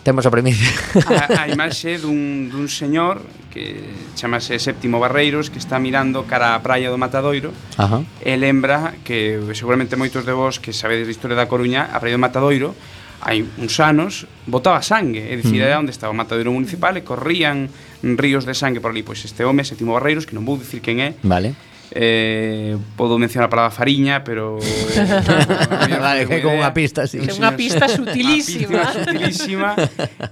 Temos 0.03 0.25
a 0.25 0.31
primicia. 0.31 0.71
A, 1.05 1.43
a 1.43 1.49
imaxe 1.49 1.99
dun, 1.99 2.49
dun 2.49 2.69
señor 2.71 3.21
que 3.53 3.83
chamase 4.15 4.57
Séptimo 4.63 5.01
Barreiros 5.03 5.51
que 5.51 5.59
está 5.59 5.77
mirando 5.79 6.25
cara 6.25 6.57
á 6.57 6.63
praia 6.63 6.89
do 6.89 6.97
Matadoiro 6.97 7.53
Ajá. 7.77 8.05
e 8.23 8.33
lembra 8.37 8.95
que 9.05 9.41
seguramente 9.53 9.99
moitos 9.99 10.25
de 10.25 10.33
vos 10.33 10.63
que 10.63 10.73
sabedes 10.73 11.09
da 11.09 11.13
historia 11.13 11.37
da 11.37 11.51
Coruña 11.51 11.91
a 11.93 11.99
praia 12.01 12.17
do 12.17 12.23
Matadoiro 12.23 12.73
hai 13.21 13.43
uns 13.59 13.75
anos 13.83 14.31
botaba 14.47 14.79
sangue, 14.81 15.27
é 15.27 15.35
dicir, 15.35 15.59
era 15.59 15.83
onde 15.83 15.91
estaba 15.91 16.15
o 16.15 16.17
matadoiro 16.17 16.55
municipal 16.55 16.95
e 16.95 17.03
corrían 17.03 17.67
ríos 18.15 18.47
de 18.47 18.55
sangue 18.55 18.79
por 18.79 18.95
ali. 18.95 19.03
Pois 19.03 19.27
este 19.27 19.43
home, 19.43 19.67
Séptimo 19.67 19.99
Barreiros, 19.99 20.23
que 20.23 20.39
non 20.39 20.47
vou 20.47 20.55
dicir 20.55 20.79
quen 20.79 21.03
é, 21.03 21.19
vale 21.27 21.59
Eh, 21.91 22.77
podo 22.97 23.17
mencionar 23.17 23.49
a 23.49 23.51
palabra 23.51 23.73
fariña, 23.73 24.25
pero... 24.25 24.59
Eh, 24.61 25.99
vale, 26.01 26.29
que 26.29 26.43
con 26.45 26.57
unha 26.57 26.73
pista, 26.77 27.09
sí. 27.09 27.21
Unha 27.21 27.57
pista 27.57 27.89
sutilísima. 27.89 28.69
Unha 28.69 28.85
pista 28.85 29.05
sutilísima. 29.09 29.69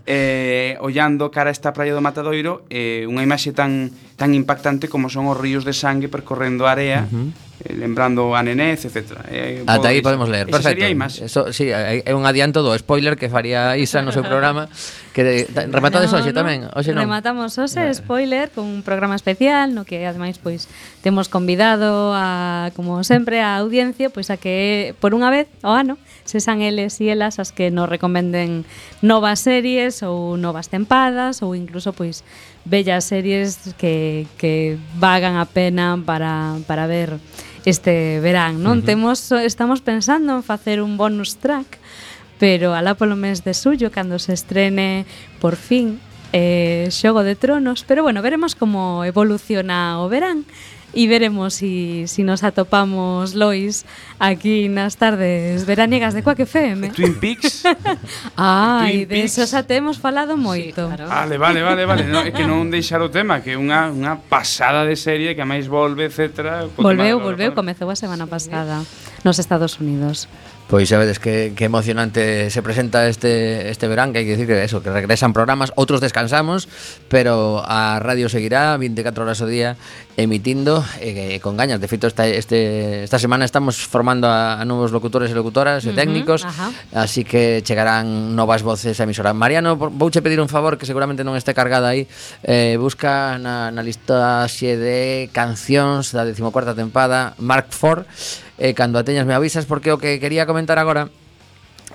eh, 0.04 0.76
ollando 0.84 1.32
cara 1.32 1.48
a 1.48 1.54
esta 1.56 1.72
praia 1.72 1.96
do 1.96 2.04
Matadoiro, 2.04 2.68
eh, 2.68 3.08
unha 3.08 3.24
imaxe 3.24 3.56
tan, 3.56 3.88
tan 4.20 4.36
impactante 4.36 4.90
como 4.92 5.08
son 5.08 5.32
os 5.32 5.36
ríos 5.36 5.64
de 5.64 5.72
sangue 5.72 6.12
percorrendo 6.12 6.68
a 6.68 6.76
area 6.76 7.08
uh 7.08 7.32
-huh 7.32 7.46
Eh, 7.64 7.72
lembrando 7.72 8.36
a 8.36 8.42
Nenez, 8.42 8.84
etc. 8.84 9.16
Eh, 9.30 9.64
Ata 9.66 9.88
aí 9.88 10.02
podemos 10.02 10.28
ler. 10.28 10.46
Perfecto. 10.46 10.84
Sería. 10.84 11.06
Eso, 11.24 11.52
sí, 11.52 11.70
é 11.72 12.12
un 12.12 12.26
adianto 12.26 12.60
do 12.60 12.76
spoiler 12.76 13.16
que 13.16 13.32
faría 13.32 13.80
Isa 13.80 14.04
no 14.04 14.12
seu 14.12 14.20
programa 14.20 14.68
que 15.16 15.48
rematades 15.72 16.12
no, 16.12 16.20
hoxe 16.20 16.36
no, 16.36 16.36
tamén, 16.36 16.68
hoxe 16.76 16.92
non. 16.92 17.08
Rematamos 17.08 17.56
hoxe 17.56 17.80
no. 17.80 17.96
spoiler 17.96 18.52
con 18.52 18.68
un 18.68 18.84
programa 18.84 19.16
especial 19.16 19.72
no 19.72 19.88
que 19.88 20.04
ademais 20.04 20.36
pois 20.36 20.68
temos 21.00 21.32
convidado 21.32 22.12
a 22.12 22.68
como 22.76 23.00
sempre 23.00 23.40
a 23.40 23.56
audiencia 23.56 24.12
pois 24.12 24.28
a 24.28 24.36
que 24.36 24.92
por 25.00 25.16
unha 25.16 25.32
vez 25.32 25.48
ao 25.64 25.72
ano 25.72 25.96
sexan 26.26 26.60
eles 26.60 27.00
e 27.00 27.08
elas 27.08 27.38
as 27.38 27.54
que 27.54 27.70
nos 27.70 27.88
recomenden 27.88 28.66
novas 29.00 29.40
series 29.40 30.02
ou 30.02 30.36
novas 30.36 30.68
tempadas 30.68 31.40
ou 31.40 31.54
incluso 31.54 31.94
pois 31.94 32.26
bellas 32.66 33.06
series 33.06 33.72
que, 33.78 34.26
que 34.36 34.76
vagan 34.98 35.38
a 35.38 35.46
pena 35.46 35.96
para, 35.96 36.58
para 36.66 36.86
ver 36.86 37.16
este 37.66 38.20
verán, 38.22 38.62
non? 38.62 38.78
Uh 38.78 38.82
-huh. 38.82 38.86
Temos 38.86 39.18
estamos 39.32 39.82
pensando 39.82 40.38
en 40.38 40.42
facer 40.46 40.78
un 40.82 40.94
bonus 41.00 41.38
track, 41.42 41.78
pero 42.38 42.74
alá 42.74 42.94
polo 42.94 43.16
mes 43.16 43.42
de 43.42 43.54
suyo 43.54 43.90
cando 43.90 44.18
se 44.18 44.34
estrene 44.34 45.06
por 45.42 45.56
fin 45.56 45.98
eh, 46.32 46.88
Xogo 46.90 47.22
de 47.22 47.34
Tronos, 47.34 47.84
pero 47.86 48.02
bueno, 48.02 48.22
veremos 48.22 48.54
como 48.54 49.04
evoluciona 49.04 50.00
o 50.02 50.08
verán 50.08 50.44
e 50.96 51.04
veremos 51.04 51.60
si, 51.60 52.08
si 52.08 52.24
nos 52.24 52.40
atopamos 52.40 53.36
Lois 53.36 53.84
aquí 54.16 54.72
nas 54.72 54.96
tardes 54.96 55.68
veraniegas 55.68 56.16
de 56.16 56.24
Coaque 56.24 56.48
FM. 56.48 56.96
Twin 56.96 57.20
Peaks? 57.20 57.68
Ai, 58.40 59.04
de 59.04 59.20
eso 59.20 59.44
xa 59.44 59.60
temos 59.68 60.00
falado 60.00 60.40
moito. 60.40 60.88
Sí, 60.88 60.96
claro. 60.96 61.12
Vale, 61.12 61.36
vale, 61.36 61.60
vale, 61.60 61.84
vale. 61.84 62.02
No, 62.08 62.24
é 62.24 62.32
que 62.32 62.48
non 62.48 62.72
deixar 62.72 63.04
o 63.04 63.12
tema, 63.12 63.44
que 63.44 63.52
é 63.52 63.60
unha, 63.60 63.92
unha 63.92 64.16
pasada 64.24 64.88
de 64.88 64.96
serie 64.96 65.36
que 65.36 65.44
máis 65.44 65.68
volve, 65.68 66.08
etc. 66.08 66.72
Volveu, 66.80 67.20
volveu, 67.20 67.52
comezou 67.52 67.92
a 67.92 67.96
semana 68.00 68.24
pasada 68.24 68.80
nos 69.20 69.36
Estados 69.36 69.76
Unidos. 69.76 70.24
Pois 70.66 70.90
sabedes 70.90 71.22
que, 71.22 71.54
que 71.54 71.70
emocionante 71.70 72.50
se 72.50 72.60
presenta 72.60 73.06
este, 73.06 73.70
este 73.70 73.86
verán 73.86 74.10
Que 74.10 74.18
hai 74.18 74.26
que 74.26 74.34
dicir 74.34 74.50
que 74.50 74.58
eso, 74.66 74.82
que 74.82 74.90
regresan 74.90 75.30
programas 75.30 75.70
Outros 75.78 76.02
descansamos, 76.02 76.66
pero 77.06 77.62
a 77.62 78.02
radio 78.02 78.26
seguirá 78.26 78.74
24 78.74 79.22
horas 79.22 79.38
ao 79.38 79.46
día 79.46 79.78
emitindo 80.18 80.82
e, 80.98 81.36
eh, 81.36 81.40
con 81.44 81.54
gañas. 81.54 81.78
De 81.78 81.86
feito, 81.86 82.08
esta, 82.08 82.26
este, 82.26 83.04
esta 83.04 83.20
semana 83.20 83.44
estamos 83.44 83.78
formando 83.78 84.26
a, 84.26 84.58
a 84.58 84.64
novos 84.64 84.90
locutores 84.90 85.30
e 85.30 85.38
locutoras 85.38 85.86
e 85.86 85.92
técnicos 85.94 86.42
ajá. 86.42 86.72
Así 86.96 87.22
que 87.22 87.62
chegarán 87.62 88.34
novas 88.34 88.66
voces 88.66 88.98
a 88.98 89.06
emisora. 89.06 89.36
Mariano, 89.36 89.76
vouche 89.78 90.18
pedir 90.18 90.42
un 90.42 90.50
favor 90.50 90.80
que 90.80 90.88
seguramente 90.88 91.22
non 91.22 91.38
este 91.38 91.54
cargada 91.54 91.94
aí. 91.94 92.10
Eh, 92.42 92.74
Busca 92.80 93.38
na, 93.38 93.70
na 93.70 93.86
lista 93.86 94.42
xe 94.50 94.74
de 94.74 95.30
cancións 95.30 96.10
da 96.10 96.26
14ª 96.26 96.74
tempada 96.74 97.38
Mark 97.38 97.70
Ford 97.70 98.08
e 98.56 98.72
cando 98.72 98.96
a 98.98 99.04
teñas 99.04 99.28
me 99.28 99.36
avisas 99.36 99.68
porque 99.68 99.92
o 99.92 100.00
que 100.00 100.20
quería 100.20 100.48
comentar 100.48 100.80
agora 100.80 101.12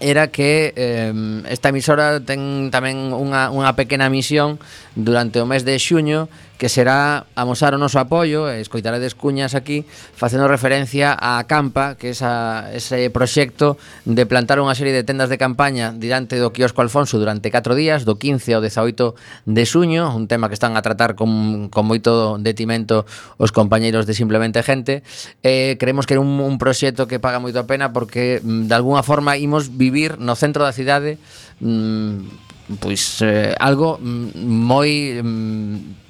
era 0.02 0.30
que 0.30 0.74
eh, 0.76 1.14
esta 1.50 1.70
emisora 1.70 2.22
ten 2.22 2.74
tamén 2.74 3.14
unha, 3.14 3.54
unha 3.54 3.74
pequena 3.78 4.10
misión 4.10 4.58
durante 4.98 5.38
o 5.42 5.46
mes 5.46 5.62
de 5.68 5.78
xuño 5.78 6.26
que 6.62 6.70
será 6.70 7.26
amosar 7.34 7.74
o 7.74 7.82
noso 7.82 7.98
apoio 7.98 8.46
e 8.46 8.62
escoitarades 8.62 9.18
cuñas 9.18 9.58
aquí 9.58 9.82
facendo 10.14 10.46
referencia 10.46 11.18
a 11.18 11.42
Campa, 11.50 11.98
que 11.98 12.06
é 12.06 12.14
esa, 12.14 12.70
ese 12.70 13.10
proxecto 13.10 13.82
de 14.06 14.30
plantar 14.30 14.62
unha 14.62 14.78
serie 14.78 14.94
de 14.94 15.02
tendas 15.02 15.34
de 15.34 15.42
campaña 15.42 15.90
diante 15.90 16.38
do 16.38 16.54
quiosco 16.54 16.86
Alfonso 16.86 17.18
durante 17.18 17.50
4 17.50 17.74
días, 17.74 18.06
do 18.06 18.22
15 18.22 18.54
ao 18.54 18.62
18 18.62 19.18
de 19.50 19.64
suño, 19.66 20.14
un 20.14 20.30
tema 20.30 20.54
que 20.54 20.54
están 20.54 20.78
a 20.78 20.86
tratar 20.86 21.18
con, 21.18 21.74
con 21.74 21.90
moito 21.90 22.38
detimento 22.38 23.10
os 23.42 23.50
compañeiros 23.50 24.06
de 24.06 24.14
Simplemente 24.14 24.62
Gente. 24.62 25.02
Eh, 25.42 25.82
creemos 25.82 26.06
que 26.06 26.14
é 26.14 26.22
un, 26.22 26.38
un 26.38 26.62
proxecto 26.62 27.10
que 27.10 27.18
paga 27.18 27.42
moito 27.42 27.58
a 27.58 27.66
pena 27.66 27.90
porque 27.90 28.38
mm, 28.38 28.70
de 28.70 28.76
alguna 28.78 29.02
forma 29.02 29.34
imos 29.34 29.74
vivir 29.74 30.22
no 30.22 30.38
centro 30.38 30.62
da 30.62 30.78
cidade 30.78 31.18
mm, 31.58 32.78
pois 32.78 33.18
eh, 33.26 33.58
algo 33.58 33.98
mm, 33.98 34.38
moi 34.46 35.18
mm, 35.26 36.01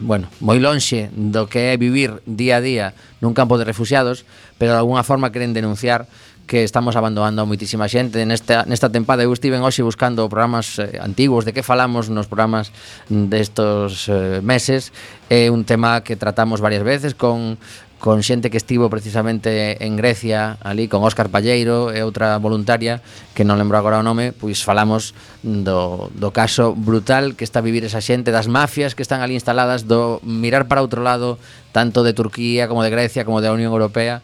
bueno, 0.00 0.28
moi 0.40 0.58
lonxe 0.58 1.08
do 1.14 1.46
que 1.48 1.72
é 1.72 1.80
vivir 1.80 2.20
día 2.26 2.58
a 2.58 2.64
día 2.64 2.86
nun 3.22 3.32
campo 3.32 3.56
de 3.56 3.64
refugiados, 3.64 4.26
pero 4.58 4.76
de 4.76 4.80
alguna 4.80 5.02
forma 5.02 5.32
queren 5.32 5.56
denunciar 5.56 6.06
que 6.46 6.64
estamos 6.64 6.96
abandonando 6.96 7.42
a 7.42 7.48
moitísima 7.48 7.88
xente. 7.88 8.20
Nesta, 8.28 8.68
nesta 8.68 8.92
tempada 8.92 9.24
eu 9.24 9.32
estiven 9.32 9.64
hoxe 9.64 9.80
buscando 9.80 10.28
programas 10.28 10.76
eh, 10.76 11.00
antigos 11.00 11.48
de 11.48 11.56
que 11.56 11.64
falamos 11.64 12.12
nos 12.12 12.28
programas 12.28 12.68
destos 13.08 14.08
eh, 14.12 14.44
meses. 14.44 14.92
É 15.32 15.48
eh, 15.48 15.50
un 15.50 15.64
tema 15.64 16.04
que 16.04 16.20
tratamos 16.20 16.60
varias 16.60 16.84
veces 16.84 17.16
con 17.16 17.56
con 18.04 18.20
xente 18.20 18.52
que 18.52 18.60
estivo 18.60 18.92
precisamente 18.92 19.80
en 19.80 19.96
Grecia, 19.96 20.60
ali 20.60 20.92
con 20.92 21.00
Óscar 21.08 21.32
Palleiro 21.32 21.88
e 21.88 22.04
outra 22.04 22.36
voluntaria, 22.36 23.00
que 23.32 23.48
non 23.48 23.56
lembro 23.56 23.80
agora 23.80 23.96
o 23.96 24.04
nome, 24.04 24.36
pois 24.36 24.60
falamos 24.60 25.16
do, 25.40 26.12
do 26.12 26.28
caso 26.28 26.76
brutal 26.76 27.32
que 27.32 27.48
está 27.48 27.64
a 27.64 27.66
vivir 27.66 27.80
esa 27.80 28.04
xente, 28.04 28.28
das 28.28 28.44
mafias 28.44 28.92
que 28.92 29.00
están 29.00 29.24
ali 29.24 29.32
instaladas, 29.32 29.88
do 29.88 30.20
mirar 30.20 30.68
para 30.68 30.84
outro 30.84 31.00
lado, 31.00 31.40
tanto 31.72 32.04
de 32.04 32.12
Turquía 32.12 32.68
como 32.68 32.84
de 32.84 32.92
Grecia 32.92 33.24
como 33.24 33.40
da 33.40 33.56
Unión 33.56 33.72
Europea, 33.72 34.20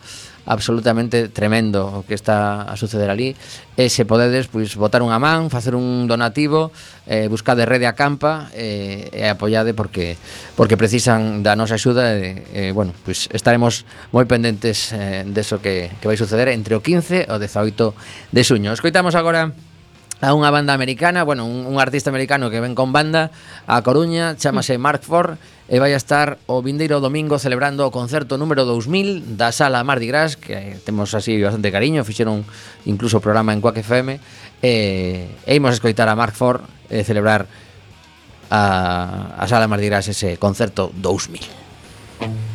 absolutamente 0.47 1.29
tremendo 1.29 2.01
o 2.01 2.07
que 2.07 2.15
está 2.15 2.63
a 2.63 2.75
suceder 2.77 3.11
ali 3.11 3.37
e 3.77 3.89
se 3.89 4.05
podedes 4.05 4.49
pois 4.49 4.77
botar 4.77 5.01
unha 5.01 5.17
man, 5.21 5.49
facer 5.49 5.77
un 5.77 6.05
donativo, 6.05 6.73
eh 7.09 7.29
buscade 7.33 7.65
Rede 7.65 7.89
Acampa 7.89 8.53
eh, 8.53 9.09
e 9.13 9.25
apoiade 9.29 9.73
porque 9.73 10.21
porque 10.57 10.77
precisan 10.77 11.41
da 11.41 11.57
nosa 11.57 11.77
axuda 11.77 12.17
e 12.17 12.45
eh, 12.53 12.71
bueno, 12.73 12.93
pois 13.05 13.29
estaremos 13.33 13.89
moi 14.13 14.25
pendentes 14.29 14.93
eh, 14.93 15.25
deso 15.29 15.61
que 15.61 15.93
que 16.01 16.07
vai 16.09 16.17
suceder 16.19 16.53
entre 16.53 16.77
o 16.77 16.85
15 16.85 17.25
e 17.25 17.33
o 17.33 17.37
18 17.39 18.33
de 18.33 18.43
xuño. 18.45 18.71
Escoitamos 18.75 19.17
agora 19.17 19.53
a 20.21 20.37
unha 20.37 20.53
banda 20.53 20.77
americana, 20.77 21.25
bueno, 21.25 21.49
un, 21.49 21.65
un 21.65 21.81
artista 21.81 22.13
americano 22.13 22.53
que 22.53 22.61
ven 22.61 22.77
con 22.77 22.93
banda 22.93 23.33
a 23.65 23.81
Coruña, 23.81 24.37
chamase 24.37 24.77
mm. 24.77 24.81
Mark 24.81 25.03
Ford 25.03 25.41
e 25.71 25.81
vai 25.81 25.97
a 25.97 26.01
estar 26.01 26.37
o 26.45 26.61
vindeiro 26.61 27.01
domingo 27.01 27.41
celebrando 27.41 27.89
o 27.89 27.95
concerto 27.95 28.37
número 28.37 28.69
2000 28.69 29.39
da 29.41 29.49
sala 29.49 29.81
Mardi 29.81 30.11
Gras, 30.13 30.37
que 30.37 30.77
temos 30.85 31.17
así 31.17 31.41
bastante 31.41 31.73
cariño, 31.73 32.05
fixeron 32.05 32.45
incluso 32.85 33.25
programa 33.25 33.57
en 33.57 33.65
Quack 33.65 33.81
FM 33.81 34.21
e, 34.61 34.73
e 35.47 35.53
imos 35.57 35.79
escoitar 35.79 36.11
a 36.11 36.19
Mark 36.19 36.37
Ford 36.37 36.69
e 36.93 37.01
celebrar 37.01 37.49
a, 38.53 39.41
a 39.41 39.45
sala 39.49 39.71
Mardi 39.71 39.89
Gras 39.89 40.11
ese 40.11 40.37
concerto 40.37 40.93
2000. 41.01 42.50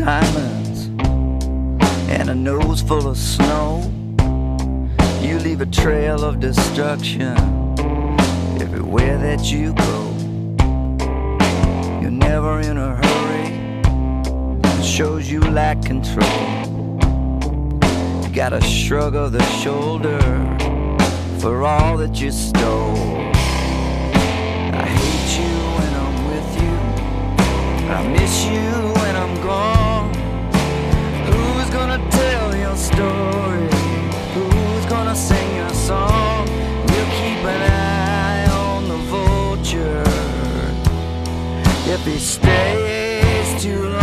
Diamonds 0.00 0.86
and 2.08 2.30
a 2.30 2.34
nose 2.34 2.80
full 2.80 3.06
of 3.06 3.18
snow. 3.18 3.82
You 5.20 5.38
leave 5.38 5.60
a 5.60 5.66
trail 5.66 6.24
of 6.24 6.40
destruction 6.40 7.36
everywhere 8.60 9.18
that 9.18 9.52
you 9.52 9.74
go. 9.74 10.00
You're 12.00 12.10
never 12.10 12.60
in 12.60 12.78
a 12.78 12.96
hurry, 12.96 13.48
it 14.78 14.84
shows 14.84 15.30
you 15.30 15.40
lack 15.40 15.82
control. 15.82 16.48
You 18.22 18.34
got 18.34 18.54
a 18.54 18.62
shrug 18.62 19.14
of 19.14 19.32
the 19.32 19.44
shoulder 19.60 20.20
for 21.40 21.62
all 21.62 21.98
that 21.98 22.18
you 22.22 22.30
stole. 22.32 22.96
I 24.72 24.86
hate 24.96 25.30
you 25.40 25.54
when 25.76 25.92
I'm 26.02 26.16
with 26.30 26.50
you, 26.62 26.74
I 27.92 28.08
miss 28.08 28.44
you 28.46 28.92
when 29.02 29.14
I'm 29.14 29.42
gone. 29.42 29.79
Who's 31.70 31.78
gonna 31.78 32.10
tell 32.10 32.56
your 32.56 32.76
story? 32.76 33.68
Who's 34.34 34.86
gonna 34.86 35.14
sing 35.14 35.54
your 35.54 35.68
song? 35.68 36.44
We'll 36.88 37.10
keep 37.20 37.44
an 37.44 37.62
eye 37.70 38.44
on 38.50 38.88
the 38.88 38.96
vulture 38.96 40.02
if 41.86 42.04
he 42.04 42.18
stays 42.18 43.62
too 43.62 43.88
long. 43.88 44.00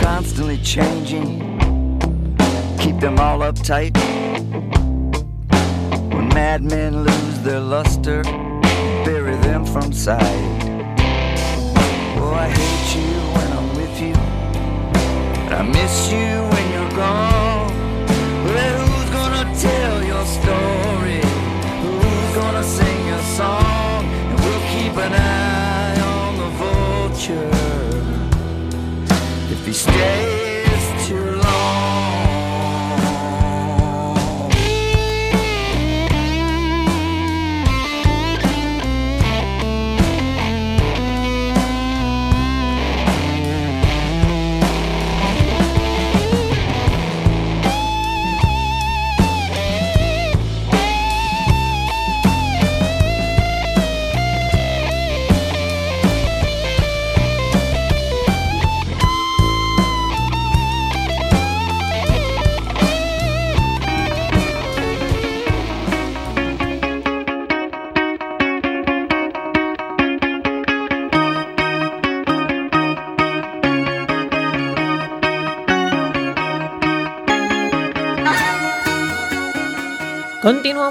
Constantly 0.00 0.58
changing, 0.58 1.37
them 3.00 3.18
all 3.20 3.38
uptight. 3.40 3.96
When 6.12 6.28
madmen 6.28 7.04
lose 7.04 7.38
their 7.40 7.60
luster, 7.60 8.22
bury 9.04 9.36
them 9.36 9.64
from 9.64 9.92
sight. 9.92 10.22
Oh, 12.18 12.32
I 12.34 12.48
hate 12.48 12.88
you 12.98 13.12
when 13.36 13.48
I'm 13.58 13.68
with 13.76 14.00
you, 14.00 14.14
and 15.44 15.54
I 15.54 15.62
miss 15.62 16.10
you 16.10 16.42
when 16.52 16.64
you're 16.72 16.96
gone. 16.96 17.68
Well, 18.46 18.86
who's 18.86 19.10
gonna 19.10 19.46
tell 19.54 20.02
your 20.02 20.24
story? 20.38 21.20
Who's 21.82 22.34
gonna 22.34 22.64
sing 22.64 23.06
your 23.06 23.22
song? 23.38 24.04
And 24.30 24.40
we'll 24.40 24.64
keep 24.74 24.96
an 24.96 25.12
eye 25.12 26.00
on 26.16 26.30
the 26.42 26.50
vulture 26.62 27.50
if 29.52 29.64
he 29.66 29.72
stays 29.72 30.37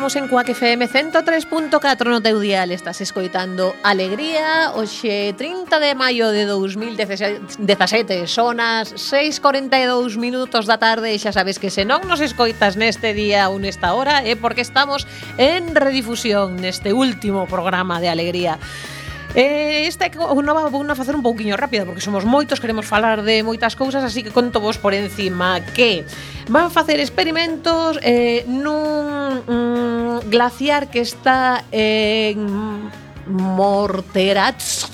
estamos 0.08 0.24
en 0.24 0.30
Cuac 0.30 0.48
FM 0.48 0.88
103.4 0.88 2.08
no 2.08 2.24
teu 2.24 2.40
dial 2.40 2.72
Estás 2.72 3.04
escoitando 3.04 3.76
Alegría 3.84 4.72
Oxe 4.72 5.36
30 5.36 5.68
de 5.84 5.96
maio 6.00 6.32
de 6.32 6.48
2017 6.48 8.24
Son 8.32 8.64
as 8.64 8.96
6.42 8.96 10.16
minutos 10.16 10.64
da 10.64 10.80
tarde 10.80 11.12
E 11.12 11.20
xa 11.20 11.36
sabes 11.36 11.60
que 11.60 11.68
se 11.68 11.84
non 11.84 12.08
nos 12.08 12.24
escoitas 12.24 12.80
neste 12.80 13.12
día 13.12 13.52
ou 13.52 13.60
nesta 13.60 13.92
hora 14.00 14.24
É 14.24 14.40
porque 14.40 14.64
estamos 14.64 15.04
en 15.36 15.76
redifusión 15.76 16.56
neste 16.56 16.96
último 16.96 17.44
programa 17.44 18.00
de 18.00 18.08
Alegría 18.08 18.56
Alegría. 18.56 18.97
Eh, 19.36 19.86
esta 19.88 20.06
é 20.06 20.10
que 20.10 20.18
nova 20.18 20.70
vou 20.70 20.84
facer 20.96 21.16
un 21.16 21.22
pouquiño 21.22 21.58
rápida 21.58 21.86
porque 21.86 22.02
somos 22.02 22.24
moitos, 22.24 22.60
queremos 22.60 22.86
falar 22.88 23.22
de 23.22 23.44
moitas 23.44 23.76
cousas, 23.76 24.04
así 24.04 24.24
que 24.24 24.32
conto 24.32 24.60
vos 24.64 24.78
por 24.80 24.94
encima 24.96 25.60
que 25.76 26.08
van 26.48 26.72
facer 26.72 27.00
experimentos 27.04 28.00
eh, 28.02 28.48
nun 28.48 29.44
mm, 29.44 30.32
glaciar 30.32 30.88
que 30.88 31.04
está 31.04 31.68
en 31.72 32.90
Morteratz. 33.28 34.88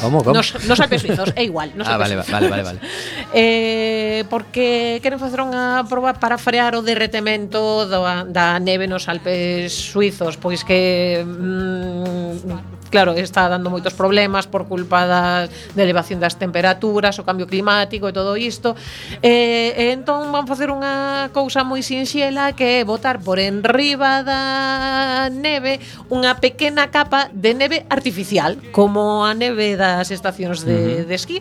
Como, 0.00 0.22
como? 0.22 0.34
Nos, 0.34 0.54
nos 0.66 0.78
Alpes 0.80 1.02
Suizos, 1.06 1.32
é 1.34 1.42
igual. 1.42 1.72
Nos 1.74 1.88
ah, 1.88 1.96
vale, 1.96 2.16
vale, 2.16 2.48
vale, 2.48 2.62
vale. 2.62 2.80
eh, 3.34 4.24
porque 4.30 4.98
queren 5.02 5.18
facer 5.18 5.42
unha 5.42 5.82
proba 5.86 6.14
para 6.18 6.38
frear 6.38 6.74
o 6.78 6.82
derretemento 6.82 7.86
da, 7.86 8.26
da 8.26 8.58
neve 8.62 8.86
nos 8.86 9.06
Alpes 9.10 9.74
Suizos, 9.74 10.38
pois 10.38 10.62
que 10.62 11.22
mm, 11.22 12.77
claro, 12.88 13.12
está 13.14 13.48
dando 13.48 13.70
moitos 13.70 13.94
problemas 13.94 14.48
por 14.48 14.66
culpa 14.66 15.06
da, 15.06 15.46
da 15.46 15.82
elevación 15.82 16.20
das 16.20 16.36
temperaturas, 16.36 17.16
o 17.20 17.24
cambio 17.24 17.46
climático 17.46 18.08
e 18.08 18.12
todo 18.12 18.36
isto. 18.36 18.74
E, 19.22 19.76
e 19.76 19.84
entón 19.92 20.32
van 20.32 20.48
facer 20.48 20.72
unha 20.72 21.28
cousa 21.32 21.62
moi 21.62 21.84
sinxela 21.84 22.52
que 22.56 22.80
é 22.80 22.88
botar 22.88 23.20
por 23.20 23.38
enriba 23.38 24.24
da 24.24 25.28
neve 25.32 25.80
unha 26.08 26.36
pequena 26.40 26.88
capa 26.88 27.28
de 27.32 27.52
neve 27.54 27.84
artificial, 27.88 28.56
como 28.72 29.24
a 29.24 29.32
neve 29.32 29.76
das 29.76 30.10
estacións 30.10 30.64
de, 30.64 30.76
uh 30.76 30.80
-huh. 30.80 31.06
de 31.06 31.14
esquí 31.14 31.38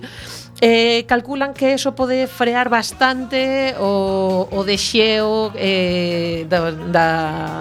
Eh, 0.59 1.05
calculan 1.05 1.53
que 1.53 1.77
eso 1.77 1.93
pode 1.93 2.25
frear 2.25 2.65
bastante 2.69 3.77
o, 3.77 4.49
o 4.49 4.63
dexeo 4.65 5.53
eh, 5.53 6.49
da, 6.49 6.71
da, 6.71 7.07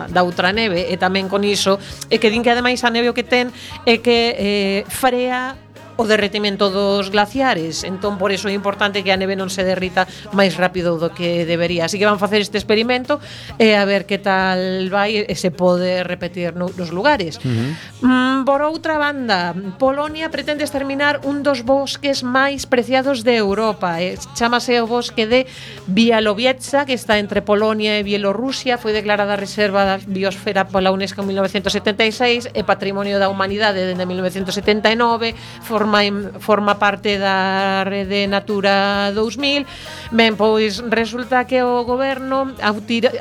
da 0.08 0.20
outra 0.24 0.48
neve. 0.48 0.88
E 0.88 0.96
tamén 0.96 1.28
con 1.28 1.44
iso 1.44 1.76
e 2.08 2.16
que 2.16 2.32
din 2.32 2.40
que 2.40 2.48
ademais 2.48 2.80
a 2.80 2.88
neve 2.88 3.12
o 3.12 3.16
que 3.16 3.26
ten 3.26 3.52
é 3.84 4.00
que 4.00 4.32
eh, 4.40 4.80
frea 4.88 5.60
o 5.96 6.04
derretimento 6.04 6.70
dos 6.70 7.10
glaciares. 7.10 7.84
Entón 7.84 8.20
por 8.20 8.32
iso 8.32 8.48
é 8.48 8.54
importante 8.54 9.02
que 9.02 9.12
a 9.12 9.18
neve 9.18 9.36
non 9.36 9.48
se 9.48 9.64
derrita 9.64 10.04
máis 10.36 10.54
rápido 10.56 11.00
do 11.00 11.12
que 11.12 11.48
debería. 11.48 11.88
Así 11.88 11.96
que 11.96 12.08
van 12.08 12.20
facer 12.20 12.40
este 12.44 12.60
experimento 12.60 13.18
e 13.56 13.74
a 13.74 13.84
ver 13.88 14.04
que 14.04 14.20
tal 14.20 14.88
vai 14.92 15.24
e 15.24 15.34
se 15.34 15.50
pode 15.50 16.04
repetir 16.04 16.54
nos 16.54 16.92
lugares. 16.92 17.40
Uh 17.40 17.48
-huh. 17.48 18.06
mm, 18.06 18.38
por 18.44 18.60
outra 18.62 19.00
banda 19.00 19.56
Polonia 19.80 20.28
pretende 20.30 20.62
exterminar 20.62 21.24
un 21.24 21.42
dos 21.42 21.64
bosques 21.64 22.22
máis 22.22 22.68
preciados 22.68 23.24
de 23.24 23.34
Europa. 23.36 24.00
Eh? 24.00 24.20
chamase 24.36 24.78
o 24.80 24.86
bosque 24.86 25.26
de 25.26 25.46
Bialowieza, 25.86 26.84
que 26.84 26.92
está 26.92 27.18
entre 27.18 27.40
Polonia 27.40 27.98
e 27.98 28.04
Bielorrusia. 28.04 28.78
Foi 28.78 28.92
declarada 28.92 29.36
reserva 29.36 29.84
da 29.88 29.96
biosfera 29.98 30.68
pola 30.68 30.92
UNESCO 30.92 31.24
en 31.24 31.32
1976 31.32 32.52
e 32.52 32.60
Patrimonio 32.62 33.18
da 33.18 33.32
Humanidade 33.32 33.86
dende 33.86 34.04
1979 34.04 35.34
forma, 35.86 36.32
forma 36.40 36.74
parte 36.74 37.18
da 37.18 37.84
rede 37.84 38.26
Natura 38.26 39.12
2000. 39.14 39.64
Ben, 40.10 40.34
pois 40.36 40.82
resulta 40.90 41.46
que 41.46 41.62
o 41.62 41.84
goberno 41.84 42.52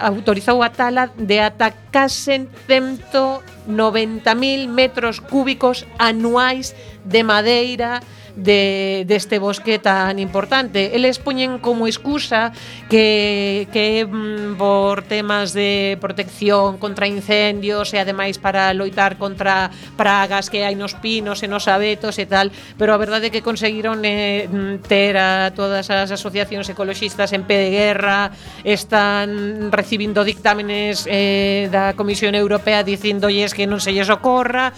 autorizou 0.02 0.64
a 0.64 0.70
tala 0.70 1.12
de 1.16 1.40
ata 1.40 1.72
case 1.94 2.50
190.000 2.68 4.68
metros 4.68 5.22
cúbicos 5.22 5.86
anuais 5.98 6.76
de 7.06 7.24
madeira 7.24 8.02
de, 8.36 9.04
deste 9.08 9.40
bosque 9.40 9.80
tan 9.80 10.20
importante. 10.20 10.96
Eles 10.96 11.20
poñen 11.20 11.60
como 11.60 11.88
excusa 11.88 12.52
que, 12.90 13.68
que 13.72 14.06
mm, 14.06 14.56
por 14.58 15.04
temas 15.04 15.54
de 15.54 15.98
protección 16.00 16.78
contra 16.78 17.08
incendios 17.08 17.94
e 17.96 18.00
ademais 18.00 18.38
para 18.38 18.76
loitar 18.76 19.18
contra 19.18 19.72
pragas 19.96 20.52
que 20.52 20.68
hai 20.68 20.76
nos 20.76 20.94
pinos 21.00 21.42
e 21.44 21.48
nos 21.48 21.68
abetos 21.72 22.20
e 22.20 22.28
tal, 22.28 22.52
pero 22.76 22.92
a 22.92 23.00
verdade 23.00 23.30
é 23.30 23.34
que 23.34 23.46
conseguiron 23.46 24.04
eh, 24.04 24.48
mm, 24.52 24.86
ter 24.86 25.16
a 25.16 25.56
todas 25.56 25.88
as 25.90 26.12
asociacións 26.12 26.68
ecoloxistas 26.68 27.32
en 27.32 27.48
pé 27.48 27.58
de 27.58 27.70
guerra, 27.72 28.36
están 28.68 29.72
recibindo 29.72 30.28
dictámenes 30.28 31.08
eh, 31.08 31.72
da 31.72 31.96
Comisión 31.96 32.36
Europea 32.36 32.84
dicindolles 32.84 33.56
que 33.56 33.68
non 33.70 33.80
se 33.80 33.96
lles 33.96 34.12
ocorra, 34.12 34.76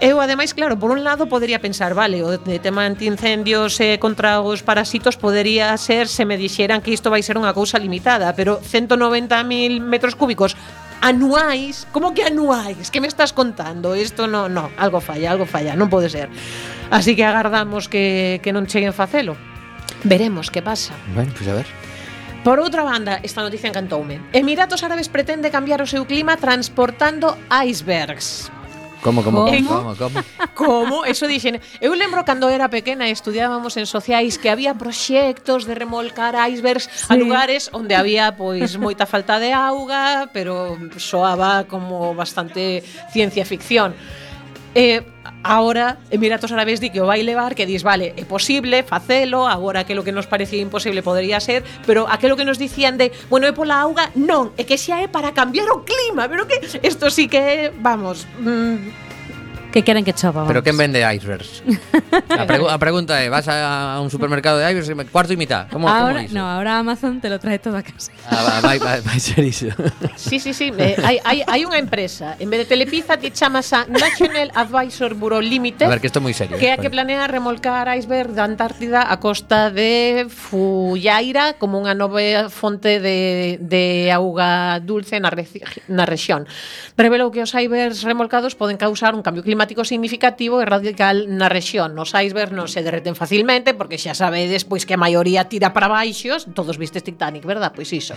Eu, 0.00 0.20
ademais, 0.20 0.52
claro, 0.52 0.76
por 0.76 0.90
un 0.92 1.04
lado 1.04 1.24
podería 1.24 1.58
pensar, 1.58 1.96
vale, 1.96 2.20
o 2.20 2.36
de 2.36 2.60
tema 2.60 2.84
antiincendios 2.84 3.80
eh, 3.80 3.96
contra 3.96 4.44
os 4.44 4.60
parasitos 4.60 5.16
podería 5.16 5.72
ser 5.80 6.04
se 6.04 6.28
me 6.28 6.36
dixeran 6.36 6.84
que 6.84 6.92
isto 6.92 7.08
vai 7.08 7.24
ser 7.24 7.40
unha 7.40 7.56
cousa 7.56 7.80
limitada, 7.80 8.28
pero 8.36 8.60
190.000 8.60 9.80
metros 9.80 10.12
cúbicos 10.12 10.52
anuais, 11.00 11.88
como 11.96 12.12
que 12.12 12.28
anuais? 12.28 12.92
Que 12.92 13.00
me 13.00 13.08
estás 13.08 13.32
contando? 13.32 13.96
Isto 13.96 14.28
no, 14.28 14.52
no, 14.52 14.68
algo 14.76 15.00
falla, 15.00 15.32
algo 15.32 15.48
falla, 15.48 15.72
non 15.72 15.88
pode 15.88 16.12
ser. 16.12 16.28
Así 16.92 17.16
que 17.16 17.24
agardamos 17.24 17.88
que, 17.88 18.44
que 18.44 18.52
non 18.52 18.68
cheguen 18.68 18.92
facelo. 18.92 19.32
Veremos 20.04 20.52
que 20.52 20.60
pasa. 20.60 20.92
Ben, 21.16 21.32
pois 21.32 21.40
pues 21.40 21.48
a 21.48 21.56
ver. 21.56 21.68
Por 22.44 22.60
outra 22.60 22.84
banda, 22.84 23.18
esta 23.24 23.40
noticia 23.40 23.72
encantoume. 23.72 24.20
Emiratos 24.36 24.84
Árabes 24.84 25.08
pretende 25.08 25.48
cambiar 25.48 25.80
o 25.80 25.88
seu 25.88 26.04
clima 26.04 26.36
transportando 26.36 27.34
icebergs. 27.48 28.52
Como, 29.02 29.22
como, 29.22 29.44
como, 29.44 29.68
como, 29.68 29.96
como? 29.96 30.20
como? 30.54 30.96
Eso 31.04 31.28
dixen. 31.28 31.60
Eu 31.80 31.94
lembro 31.94 32.24
cando 32.24 32.48
era 32.48 32.68
pequena 32.68 33.06
e 33.06 33.12
estudiábamos 33.14 33.76
en 33.76 33.86
sociais 33.86 34.40
que 34.40 34.50
había 34.50 34.74
proxectos 34.74 35.64
de 35.68 35.74
remolcar 35.74 36.34
icebergs 36.50 36.90
sí. 36.90 37.06
a 37.08 37.14
lugares 37.14 37.70
onde 37.72 37.94
había 37.94 38.34
pois 38.34 38.74
moita 38.80 39.06
falta 39.06 39.38
de 39.38 39.52
auga, 39.52 40.32
pero 40.32 40.74
soaba 40.98 41.64
como 41.70 42.14
bastante 42.16 42.82
ciencia 43.12 43.44
ficción. 43.44 43.94
Eh, 44.76 45.00
e 45.00 45.06
agora 45.42 45.96
Emiratos 46.12 46.52
Árabes 46.52 46.84
di 46.84 46.92
que 46.92 47.00
o 47.00 47.08
vai 47.08 47.24
levar, 47.24 47.56
que 47.56 47.64
dis, 47.64 47.80
vale, 47.80 48.12
é 48.12 48.24
posible 48.28 48.84
facelo, 48.84 49.48
agora 49.48 49.80
aquilo 49.80 50.04
que 50.04 50.12
nos 50.12 50.28
parecía 50.28 50.60
imposible 50.60 51.00
podría 51.00 51.40
ser, 51.40 51.64
pero 51.88 52.04
aquilo 52.12 52.36
que 52.36 52.44
nos 52.44 52.60
dicían 52.60 53.00
de, 53.00 53.08
bueno, 53.32 53.48
é 53.48 53.56
pola 53.56 53.80
auga, 53.80 54.12
non, 54.12 54.52
é 54.60 54.68
que 54.68 54.76
xa 54.76 55.00
é 55.00 55.08
para 55.08 55.32
cambiar 55.32 55.72
o 55.72 55.80
clima, 55.80 56.28
pero 56.28 56.44
que 56.44 56.60
isto 56.84 57.08
sí 57.08 57.24
que, 57.24 57.72
vamos, 57.80 58.28
mm, 58.36 59.05
que 59.76 59.84
queren 59.84 60.04
que 60.08 60.14
chova. 60.14 60.40
Vamos. 60.40 60.48
Pero 60.48 60.64
quen 60.64 60.76
vende 60.80 61.04
icebergs? 61.04 61.60
a, 62.32 62.48
pregu 62.48 62.64
a 62.64 62.80
pregunta 62.80 63.20
é, 63.20 63.28
vas 63.28 63.44
a 63.44 64.00
un 64.00 64.08
supermercado 64.08 64.56
de 64.56 64.64
icebergs 64.64 64.88
e 64.88 64.96
cuarto 65.12 65.32
e 65.32 65.36
mitad. 65.36 65.68
Como, 65.68 65.84
ahora, 65.84 66.24
como 66.24 66.32
iso? 66.32 66.32
No, 66.32 66.48
ahora 66.48 66.80
Amazon 66.80 67.20
te 67.20 67.28
lo 67.28 67.36
trae 67.36 67.60
todo 67.60 67.76
a 67.76 67.84
casa. 67.84 68.08
Ah, 68.24 68.64
vai, 68.64 68.80
vai, 68.80 69.04
vai 69.04 69.20
ser 69.20 69.44
iso. 69.44 69.68
sí, 70.16 70.40
sí, 70.40 70.56
sí. 70.56 70.72
Eh, 70.72 70.96
hai, 71.04 71.20
hai, 71.20 71.44
hai 71.44 71.60
unha 71.68 71.76
empresa. 71.76 72.40
En 72.40 72.48
vez 72.48 72.64
de 72.64 72.72
Telepizza, 72.72 73.20
ti 73.20 73.28
te 73.28 73.36
chamas 73.36 73.68
a 73.76 73.84
National 73.84 74.48
Advisor 74.56 75.12
Bureau 75.12 75.44
Limited. 75.44 75.84
A 75.84 75.92
ver, 75.92 76.00
que 76.00 76.08
isto 76.08 76.20
é 76.20 76.24
moi 76.24 76.32
serio. 76.32 76.56
Que 76.56 76.72
é 76.72 76.72
a 76.72 76.80
que 76.80 76.88
planea 76.88 77.28
remolcar 77.28 77.84
iceberg 77.92 78.32
da 78.32 78.48
Antártida 78.48 79.04
a 79.04 79.20
costa 79.20 79.68
de 79.68 80.24
Fullaira 80.32 81.60
como 81.60 81.76
unha 81.76 81.92
nova 81.92 82.48
fonte 82.48 82.96
de, 82.96 83.60
de 83.60 84.08
auga 84.08 84.80
dulce 84.80 85.20
na, 85.20 85.28
na 85.92 86.08
rexión. 86.08 86.48
Revelou 86.96 87.28
que 87.28 87.44
os 87.44 87.52
icebergs 87.52 88.08
remolcados 88.08 88.56
poden 88.56 88.80
causar 88.80 89.12
un 89.12 89.20
cambio 89.20 89.44
climático 89.44 89.65
climático 89.66 89.84
significativo 89.84 90.62
e 90.62 90.64
radical 90.64 91.26
na 91.26 91.50
rexión. 91.50 91.98
Os 91.98 92.14
icebergs 92.14 92.54
non 92.54 92.70
se 92.70 92.86
derreten 92.86 93.18
facilmente 93.18 93.74
porque 93.74 93.98
xa 93.98 94.14
sabedes 94.14 94.62
pois 94.62 94.86
que 94.86 94.94
a 94.94 95.00
maioría 95.00 95.50
tira 95.50 95.74
para 95.74 95.90
baixos, 95.90 96.46
todos 96.54 96.78
vistes 96.78 97.02
Titanic, 97.02 97.42
verdad? 97.42 97.74
Pois 97.74 97.90
iso. 97.90 98.14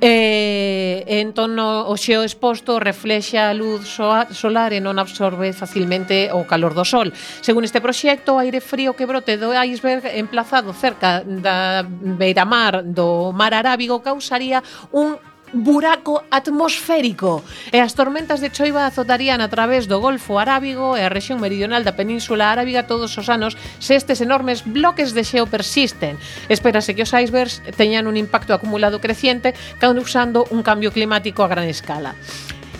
Eh, 0.00 1.04
entón 1.20 1.60
o 1.60 1.92
xeo 2.00 2.24
exposto 2.24 2.80
reflexa 2.80 3.52
a 3.52 3.56
luz 3.56 3.84
solar 4.32 4.72
e 4.72 4.80
non 4.80 4.96
absorbe 4.96 5.52
facilmente 5.52 6.32
o 6.32 6.48
calor 6.48 6.72
do 6.72 6.88
sol. 6.88 7.12
Según 7.44 7.68
este 7.68 7.84
proxecto, 7.84 8.40
o 8.40 8.40
aire 8.40 8.64
frío 8.64 8.96
que 8.96 9.04
brote 9.04 9.36
do 9.36 9.52
iceberg 9.52 10.08
emplazado 10.16 10.72
cerca 10.72 11.20
da 11.20 11.84
beiramar 11.84 12.88
do 12.88 13.36
mar 13.36 13.52
Arábigo 13.52 14.00
causaría 14.00 14.64
un 14.96 15.20
buraco 15.52 16.22
atmosférico 16.30 17.42
e 17.74 17.82
as 17.82 17.94
tormentas 17.98 18.38
de 18.38 18.50
choiva 18.50 18.86
azotarían 18.86 19.42
a 19.42 19.48
través 19.50 19.90
do 19.90 19.98
Golfo 19.98 20.38
Arábigo 20.38 20.94
e 20.94 21.02
a 21.02 21.12
rexión 21.12 21.42
meridional 21.42 21.82
da 21.82 21.98
Península 21.98 22.50
Arábiga 22.50 22.86
todos 22.86 23.16
os 23.18 23.26
anos 23.26 23.58
se 23.82 23.98
estes 23.98 24.22
enormes 24.22 24.62
bloques 24.62 25.10
de 25.16 25.26
xeo 25.26 25.50
persisten. 25.50 26.20
Espérase 26.46 26.94
que 26.94 27.02
os 27.02 27.14
icebergs 27.14 27.62
teñan 27.74 28.06
un 28.06 28.16
impacto 28.16 28.54
acumulado 28.54 29.02
creciente 29.02 29.54
causando 29.82 30.46
un 30.54 30.62
cambio 30.62 30.94
climático 30.94 31.42
a 31.42 31.50
gran 31.50 31.66
escala. 31.66 32.14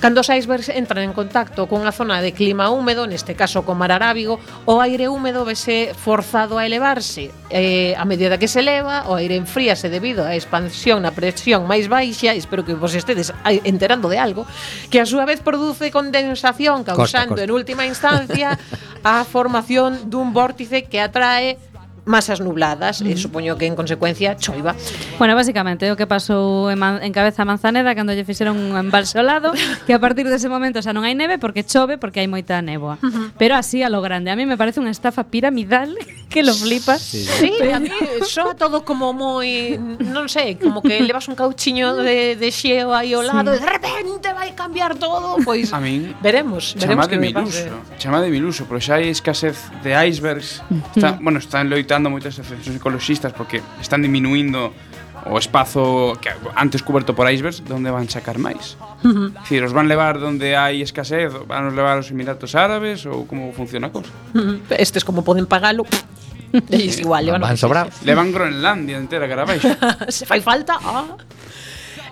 Cando 0.01 0.25
os 0.25 0.33
icebergs 0.33 0.73
entran 0.73 1.05
en 1.05 1.13
contacto 1.13 1.69
cunha 1.69 1.93
zona 1.93 2.25
de 2.25 2.33
clima 2.33 2.73
húmedo, 2.73 3.05
neste 3.05 3.37
caso 3.37 3.69
co 3.69 3.77
mar 3.77 3.93
arábigo, 3.93 4.41
o 4.65 4.81
aire 4.81 5.13
húmedo 5.13 5.45
vese 5.45 5.93
forzado 5.93 6.57
a 6.57 6.65
elevarse. 6.65 7.29
Eh, 7.53 7.93
a 8.01 8.09
medida 8.09 8.41
que 8.41 8.49
se 8.49 8.65
eleva, 8.65 9.05
o 9.13 9.21
aire 9.21 9.37
enfríase 9.37 9.93
debido 9.93 10.25
á 10.25 10.33
expansión 10.33 11.05
na 11.05 11.13
presión 11.13 11.69
máis 11.69 11.93
baixa, 11.93 12.33
espero 12.33 12.65
que 12.65 12.73
vos 12.73 12.97
estedes 12.97 13.29
enterando 13.45 14.09
de 14.09 14.17
algo, 14.17 14.49
que 14.89 15.05
a 15.05 15.07
súa 15.07 15.29
vez 15.29 15.45
produce 15.45 15.93
condensación 15.93 16.81
causando 16.81 17.37
costa. 17.37 17.45
en 17.45 17.53
última 17.53 17.85
instancia 17.85 18.57
a 19.05 19.21
formación 19.29 20.09
dun 20.09 20.33
vórtice 20.33 20.89
que 20.89 21.05
atrae 21.05 21.61
masas 22.05 22.41
nubladas, 22.41 23.03
mm. 23.03 23.11
e 23.11 23.17
supoño 23.17 23.57
que 23.57 23.67
en 23.67 23.75
consecuencia 23.75 24.37
choiva. 24.37 24.75
Bueno, 25.19 25.35
basicamente 25.35 25.91
o 25.93 25.97
que 25.97 26.07
pasou 26.07 26.71
en, 26.71 26.79
man, 26.79 27.03
en 27.03 27.13
cabeza 27.13 27.45
Manzaneda 27.45 27.95
cando 27.95 28.13
lle 28.13 28.25
fixeron 28.25 28.57
un 28.57 28.77
embalsolado, 28.77 29.53
que 29.87 29.93
a 29.95 30.01
partir 30.01 30.27
dese 30.29 30.49
de 30.49 30.53
momento 30.53 30.83
xa 30.83 30.93
non 30.93 31.05
hai 31.07 31.15
neve 31.15 31.39
porque 31.39 31.63
chove 31.63 32.01
porque 32.01 32.21
hai 32.21 32.29
moita 32.29 32.59
néboa. 32.65 32.99
Uh 33.01 33.09
-huh. 33.09 33.27
Pero 33.37 33.55
así 33.57 33.83
a 33.83 33.89
lo 33.89 34.01
grande, 34.01 34.31
a 34.31 34.37
mí 34.37 34.45
me 34.45 34.57
parece 34.57 34.81
unha 34.81 34.93
estafa 34.93 35.29
piramidal 35.29 35.93
que 36.33 36.43
lo 36.43 36.55
flipas. 36.55 37.03
Sí, 37.03 37.27
sí 37.27 37.51
a 37.71 37.81
mí 37.81 37.91
soa 38.25 38.55
todo 38.55 38.85
como 38.85 39.13
moi, 39.13 39.77
non 40.01 40.31
sei, 40.31 40.57
como 40.57 40.81
que 40.81 41.03
levas 41.03 41.27
un 41.29 41.35
cauchiño 41.35 42.01
de, 42.01 42.37
de 42.37 42.49
xeo 42.51 42.95
aí 42.95 43.13
ao 43.13 43.23
lado 43.23 43.51
sí. 43.53 43.59
e 43.59 43.61
de 43.61 43.69
repente 43.69 44.29
vai 44.33 44.55
cambiar 44.55 44.95
todo, 44.97 45.37
pois 45.43 45.75
a 45.75 45.83
min, 45.83 46.15
veremos, 46.23 46.79
veremos 46.79 47.07
chamade 47.07 47.11
que 47.11 47.19
miluso, 47.19 47.67
chamade 47.99 48.29
miluso, 48.31 48.63
pero 48.71 48.79
xa 48.79 49.03
hai 49.03 49.11
escasez 49.11 49.59
de 49.83 49.91
icebergs. 50.07 50.63
Está, 50.95 51.19
bueno, 51.21 51.39
está 51.43 51.61
en 51.61 51.71
loito 51.71 51.90
axeitando 51.91 52.07
moitas 52.07 52.39
asociacións 52.39 52.79
ecoloxistas 52.79 53.35
porque 53.35 53.59
están 53.83 53.99
diminuindo 53.99 54.71
o 55.27 55.35
espazo 55.37 56.15
que 56.23 56.31
antes 56.55 56.87
coberto 56.87 57.19
por 57.19 57.27
icebergs 57.27 57.67
donde 57.67 57.91
van 57.91 58.07
sacar 58.07 58.39
máis. 58.39 58.79
Uh 59.03 59.35
-huh. 59.35 59.65
Os 59.67 59.75
van 59.75 59.91
levar 59.91 60.23
donde 60.23 60.55
hai 60.55 60.87
escasez, 60.87 61.35
van 61.51 61.67
os 61.67 61.75
levar 61.75 61.99
aos 61.99 62.07
Emiratos 62.15 62.55
Árabes 62.55 63.03
ou 63.11 63.27
como 63.27 63.51
funciona 63.51 63.91
a 63.91 63.93
cousa. 63.93 64.15
Uh 64.39 64.63
-huh. 64.63 64.79
Estes 64.79 65.03
como 65.03 65.27
poden 65.27 65.51
pagalo, 65.51 65.83
É 66.51 66.83
igual, 66.83 67.27
levan, 67.27 67.43
van 67.43 67.59
sobrar. 67.59 67.87
Levan 68.03 68.35
Groenlandia 68.35 68.99
entera 68.99 69.27
cara 69.31 69.43
abaixo. 69.47 69.71
Se 70.11 70.27
fai 70.27 70.43
falta, 70.43 70.79
ah. 70.83 71.15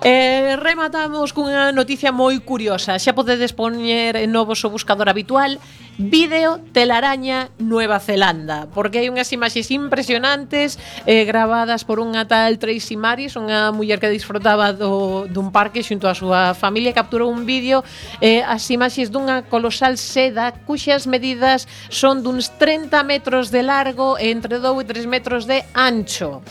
Eh, 0.04 0.54
rematamos 0.62 1.34
cunha 1.34 1.74
noticia 1.74 2.14
moi 2.14 2.38
curiosa. 2.38 3.02
Xa 3.02 3.18
podedes 3.18 3.50
poñer 3.50 4.14
en 4.14 4.30
novos 4.30 4.62
o 4.62 4.70
buscador 4.70 5.10
habitual 5.10 5.58
Vídeo 5.98 6.60
telaraña 6.70 7.50
Nueva 7.58 7.98
Zelanda, 7.98 8.70
porque 8.70 9.02
hai 9.02 9.10
unhas 9.10 9.34
imaxes 9.34 9.66
impresionantes 9.74 10.78
eh, 11.10 11.26
grabadas 11.26 11.82
por 11.82 11.98
unha 11.98 12.22
tal 12.22 12.54
Tracy 12.62 12.94
Maris, 12.94 13.34
unha 13.34 13.74
muller 13.74 13.98
que 13.98 14.06
disfrutaba 14.06 14.70
do, 14.70 15.26
dun 15.26 15.50
parque 15.50 15.82
xunto 15.82 16.06
á 16.06 16.14
súa 16.14 16.54
familia, 16.54 16.94
capturou 16.94 17.26
un 17.26 17.42
vídeo 17.42 17.82
eh, 18.22 18.46
as 18.46 18.62
imaxes 18.70 19.10
dunha 19.10 19.42
colosal 19.50 19.98
seda 19.98 20.54
cuxas 20.62 21.10
medidas 21.10 21.66
son 21.90 22.22
duns 22.22 22.54
30 22.62 22.94
metros 23.02 23.50
de 23.50 23.66
largo 23.66 24.14
e 24.22 24.30
entre 24.30 24.62
2 24.62 24.78
e 24.78 24.86
3 24.86 25.10
metros 25.10 25.50
de 25.50 25.66
ancho. 25.74 26.46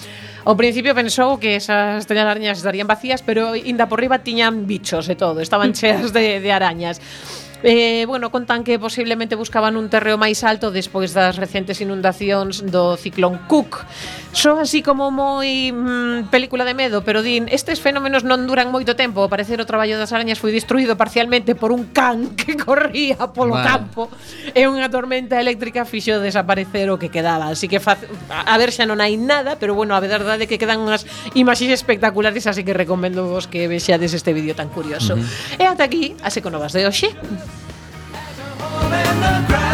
Ao 0.48 0.56
principio 0.56 0.96
pensou 0.96 1.36
que 1.44 1.60
esas 1.60 2.08
telarañas 2.08 2.64
estarían 2.64 2.88
vacías, 2.88 3.20
pero 3.20 3.52
inda 3.52 3.92
por 3.92 4.00
riba 4.00 4.24
tiñan 4.24 4.64
bichos 4.64 5.12
e 5.12 5.20
todo, 5.20 5.44
estaban 5.44 5.76
cheas 5.76 6.16
de, 6.16 6.40
de 6.40 6.52
arañas. 6.56 7.04
Eh, 7.68 8.06
bueno, 8.08 8.32
contan 8.32 8.64
que 8.64 8.80
posiblemente 8.80 9.36
buscaban 9.36 9.76
un 9.76 9.92
terreo 9.92 10.16
máis 10.16 10.48
alto 10.48 10.72
despois 10.72 11.12
das 11.12 11.36
recentes 11.36 11.84
inundacións 11.84 12.64
do 12.64 12.96
ciclón 12.96 13.44
Cook. 13.52 13.84
Son 14.38 14.62
así 14.62 14.86
como 14.86 15.10
moi 15.10 15.74
mm, 15.74 16.30
película 16.30 16.62
de 16.62 16.78
medo, 16.78 17.02
pero 17.02 17.26
din, 17.26 17.50
estes 17.50 17.82
fenómenos 17.82 18.22
non 18.22 18.46
duran 18.46 18.70
moito 18.70 18.94
tempo. 18.94 19.26
Ao 19.26 19.34
parecer 19.34 19.58
o 19.58 19.66
traballo 19.66 19.98
das 19.98 20.14
arañas 20.14 20.38
foi 20.38 20.54
destruído 20.54 20.94
parcialmente 20.94 21.58
por 21.58 21.74
un 21.74 21.90
can 21.90 22.30
que 22.38 22.54
corría 22.54 23.18
polo 23.34 23.58
vale. 23.58 23.66
campo 23.66 24.14
e 24.54 24.70
unha 24.70 24.94
tormenta 24.94 25.42
eléctrica 25.42 25.90
fixo 25.90 26.22
desaparecer 26.22 26.86
o 26.94 27.02
que 27.02 27.10
quedaba. 27.10 27.50
Así 27.50 27.66
que 27.66 27.82
faz, 27.82 27.98
a 28.30 28.54
ver 28.62 28.70
xa 28.70 28.86
non 28.86 29.02
hai 29.02 29.18
nada, 29.18 29.58
pero 29.58 29.74
bueno, 29.74 29.98
a 29.98 30.02
verdade 30.06 30.46
é 30.46 30.48
que 30.48 30.62
quedan 30.62 30.86
unhas 30.86 31.10
imaxes 31.34 31.74
espectaculares, 31.74 32.46
así 32.46 32.62
que 32.62 32.78
recomendo 32.78 33.26
vos 33.26 33.50
que 33.50 33.66
vexades 33.66 34.14
este 34.14 34.38
vídeo 34.38 34.54
tan 34.54 34.70
curioso. 34.70 35.18
Uh 35.18 35.26
-huh. 35.26 35.58
E 35.58 35.66
ata 35.66 35.82
aquí 35.82 36.14
as 36.22 36.38
econovas 36.38 36.78
de 36.78 36.86
hoxe. 36.86 37.10
As 38.86 39.67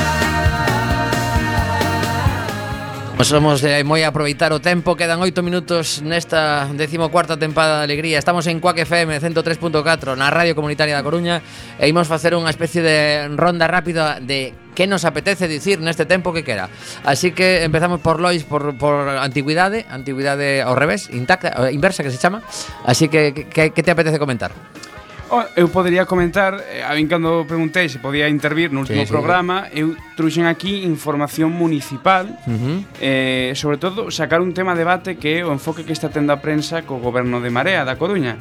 Nos 3.13 3.29
somos 3.29 3.61
de 3.61 3.85
moi 3.85 4.01
aproveitar 4.01 4.49
o 4.57 4.59
tempo. 4.59 4.97
Quedan 4.97 5.21
8 5.21 5.45
minutos 5.45 6.01
nesta 6.01 6.65
14ª 6.73 7.37
tempada 7.37 7.77
de 7.77 7.85
alegría. 7.85 8.17
Estamos 8.17 8.49
en 8.49 8.57
Cuac 8.57 8.81
FM 8.81 9.21
103.4 9.21 10.17
Na 10.17 10.33
Radio 10.33 10.57
Comunitaria 10.57 10.97
da 10.97 11.05
Coruña 11.05 11.45
E 11.77 11.85
imos 11.85 12.09
facer 12.09 12.33
unha 12.33 12.49
especie 12.49 12.81
de 12.81 13.29
ronda 13.37 13.69
rápida 13.69 14.17
De 14.17 14.57
que 14.73 14.89
nos 14.89 15.05
apetece 15.05 15.45
dicir 15.45 15.77
neste 15.77 16.09
tempo 16.09 16.33
que 16.33 16.41
quera 16.41 16.73
Así 17.05 17.37
que 17.37 17.61
empezamos 17.61 18.01
por 18.01 18.17
Lois 18.17 18.49
Por, 18.49 18.73
por 18.81 19.05
antigüidade 19.05 19.85
Antigüidade 19.93 20.65
ao 20.65 20.73
revés, 20.73 21.13
intacta, 21.13 21.53
eh, 21.69 21.71
inversa 21.71 22.01
que 22.01 22.09
se 22.09 22.17
chama. 22.17 22.41
Así 22.81 23.13
que, 23.13 23.45
que, 23.45 23.69
que 23.69 23.83
te 23.85 23.91
apetece 23.93 24.17
comentar? 24.17 24.49
Oh, 25.29 25.43
eu 25.55 25.67
poderia 25.69 26.05
comentar, 26.05 26.53
eh, 26.59 26.83
a 26.83 26.93
min 26.93 27.07
cando 27.07 27.45
preguntei 27.47 27.89
se 27.89 27.97
podía 27.97 28.29
intervir 28.29 28.71
no 28.71 28.85
último 28.85 29.01
sí, 29.01 29.07
sí, 29.07 29.13
programa, 29.13 29.67
eu 29.73 29.95
truxen 30.15 30.45
aquí 30.45 30.83
información 30.85 31.49
municipal, 31.49 32.27
uh 32.45 32.51
-huh. 32.51 32.77
eh, 33.01 33.51
sobre 33.55 33.77
todo 33.77 34.11
sacar 34.11 34.41
un 34.41 34.53
tema 34.53 34.73
de 34.73 34.83
debate 34.83 35.15
que 35.17 35.39
é 35.39 35.45
o 35.45 35.51
enfoque 35.55 35.87
que 35.87 35.95
está 35.95 36.09
tendo 36.11 36.35
a 36.35 36.37
prensa 36.37 36.83
co 36.83 36.99
goberno 36.99 37.39
de 37.39 37.49
Marea 37.49 37.87
da 37.87 37.95
Coruña. 37.95 38.37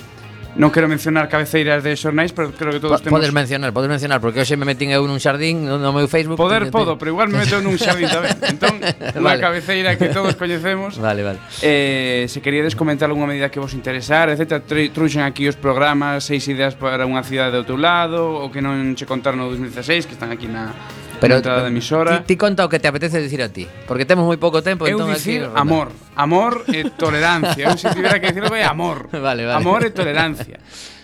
Non 0.53 0.69
quero 0.69 0.85
mencionar 0.85 1.33
cabeceiras 1.33 1.81
de 1.81 1.97
xornais, 1.97 2.29
pero 2.29 2.53
creo 2.53 2.77
que 2.77 2.83
todos 2.83 3.01
po, 3.01 3.09
temos... 3.09 3.17
Podes 3.17 3.33
mencionar, 3.33 3.73
podes 3.73 3.89
mencionar, 3.89 4.21
porque 4.21 4.45
hoxe 4.45 4.53
me 4.61 4.69
metín 4.69 4.93
eu 4.93 5.01
nun 5.09 5.17
xardín 5.17 5.65
no 5.65 5.97
meu 5.97 6.05
Facebook... 6.05 6.37
Poder 6.37 6.69
ten, 6.69 6.77
podo, 6.77 7.01
pero 7.01 7.17
igual 7.17 7.33
me 7.33 7.41
meto 7.41 7.57
nun 7.65 7.81
xardín 7.81 8.13
tamén. 8.13 8.37
Entón, 8.53 8.77
unha 8.85 9.33
vale. 9.33 9.41
cabeceira 9.41 9.97
que 9.97 10.13
todos 10.13 10.37
coñecemos. 10.37 11.01
Vale, 11.01 11.25
vale. 11.25 11.41
Eh, 11.65 12.29
se 12.29 12.45
queríades 12.45 12.77
comentar 12.77 13.09
algunha 13.09 13.33
medida 13.33 13.49
que 13.49 13.65
vos 13.65 13.73
interesar, 13.73 14.29
etc. 14.29 14.61
Truxen 14.93 15.25
aquí 15.25 15.49
os 15.49 15.57
programas, 15.57 16.29
seis 16.29 16.45
ideas 16.53 16.77
para 16.77 17.09
unha 17.09 17.25
cidade 17.25 17.57
do 17.57 17.65
teu 17.65 17.81
lado, 17.81 18.45
o 18.45 18.53
que 18.53 18.61
non 18.61 18.93
che 18.93 19.09
contaron 19.09 19.41
no 19.41 19.49
2016, 19.49 20.05
que 20.05 20.15
están 20.21 20.29
aquí 20.29 20.53
na, 20.53 20.69
pero 21.23 21.39
entrada 21.39 21.63
de 21.63 21.71
emisora. 21.71 22.27
Ti, 22.27 22.35
ti 22.35 22.37
conta 22.37 22.67
o 22.67 22.69
que 22.69 22.83
te 22.83 22.91
apetece 22.91 23.23
dicir 23.23 23.47
a 23.47 23.49
ti, 23.49 23.63
porque 23.87 24.03
temos 24.03 24.27
moi 24.27 24.35
pouco 24.43 24.59
tempo, 24.59 24.91
eu 24.91 24.99
entón 24.99 25.15
dicir 25.15 25.47
aquí, 25.47 25.55
amor, 25.55 25.95
amor 26.19 26.67
e 26.67 26.91
tolerancia. 26.99 27.71
eu 27.71 27.79
se 27.79 27.87
tivera 27.95 28.19
que 28.19 28.35
dicirlo 28.35 28.51
é 28.59 28.67
amor. 28.67 29.07
Vale, 29.15 29.47
vale. 29.47 29.55
Amor 29.55 29.87
e 29.87 29.95
tolerancia. 29.95 30.59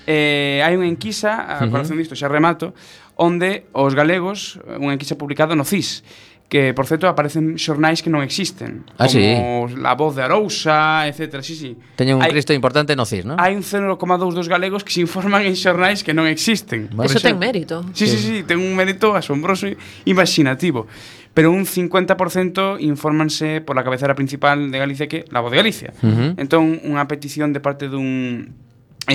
Eh, 0.09 0.59
hai 0.67 0.75
unha 0.75 0.91
enquisa, 0.91 1.47
a 1.47 1.63
corazón 1.71 1.95
disto 2.01 2.19
xa 2.19 2.27
remato, 2.27 2.75
onde 3.15 3.71
os 3.71 3.95
galegos, 3.95 4.59
unha 4.67 4.99
enquisa 4.99 5.15
publicada 5.15 5.55
no 5.55 5.63
CIS, 5.63 6.03
que, 6.49 6.73
por 6.73 6.87
certo, 6.87 7.07
aparecen 7.07 7.61
xornais 7.61 8.01
que 8.01 8.09
non 8.09 8.25
existen. 8.25 8.89
Ah, 8.97 9.05
como 9.05 9.69
sí. 9.69 9.77
La 9.77 9.93
Voz 9.93 10.17
de 10.17 10.25
Arousa, 10.25 11.05
etc. 11.05 11.45
Sí, 11.45 11.55
sí. 11.55 11.77
Teñen 11.93 12.17
un 12.17 12.25
hai, 12.25 12.33
cristo 12.33 12.57
importante 12.57 12.97
no 12.97 13.05
CIS, 13.05 13.29
non? 13.29 13.37
Hai 13.37 13.53
un 13.53 13.61
0,2 13.61 14.01
dos 14.33 14.49
galegos 14.49 14.81
que 14.81 14.89
se 14.89 15.05
informan 15.05 15.45
en 15.45 15.53
xornais 15.53 16.01
que 16.01 16.17
non 16.17 16.25
existen. 16.25 16.89
Vale. 16.97 17.13
Eso 17.13 17.21
ten 17.21 17.37
mérito. 17.37 17.85
Sí, 17.93 18.09
sí, 18.09 18.17
sí, 18.17 18.25
sí, 18.25 18.37
ten 18.49 18.65
un 18.65 18.73
mérito 18.73 19.13
asombroso 19.13 19.69
e 19.69 19.77
imaginativo. 20.09 20.89
Pero 21.37 21.53
un 21.53 21.69
50% 21.69 22.81
infórmanse 22.81 23.61
por 23.61 23.77
la 23.77 23.85
cabecera 23.85 24.17
principal 24.17 24.73
de 24.73 24.77
Galicia 24.81 25.07
que 25.07 25.29
La 25.29 25.45
Voz 25.45 25.53
de 25.53 25.61
Galicia. 25.61 25.93
Uh 26.01 26.09
-huh. 26.09 26.31
Entón, 26.41 26.81
unha 26.81 27.05
petición 27.05 27.53
de 27.53 27.61
parte 27.61 27.93
dun 27.93 28.57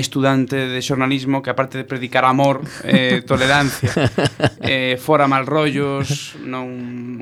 estudante 0.00 0.68
de 0.68 0.80
xornalismo 0.82 1.42
que 1.42 1.50
aparte 1.50 1.78
de 1.78 1.84
predicar 1.84 2.24
amor, 2.24 2.62
eh, 2.82 3.22
tolerancia, 3.26 3.92
eh, 4.60 4.98
fora 4.98 5.26
mal 5.28 5.46
rollos, 5.46 6.34
non 6.42 6.66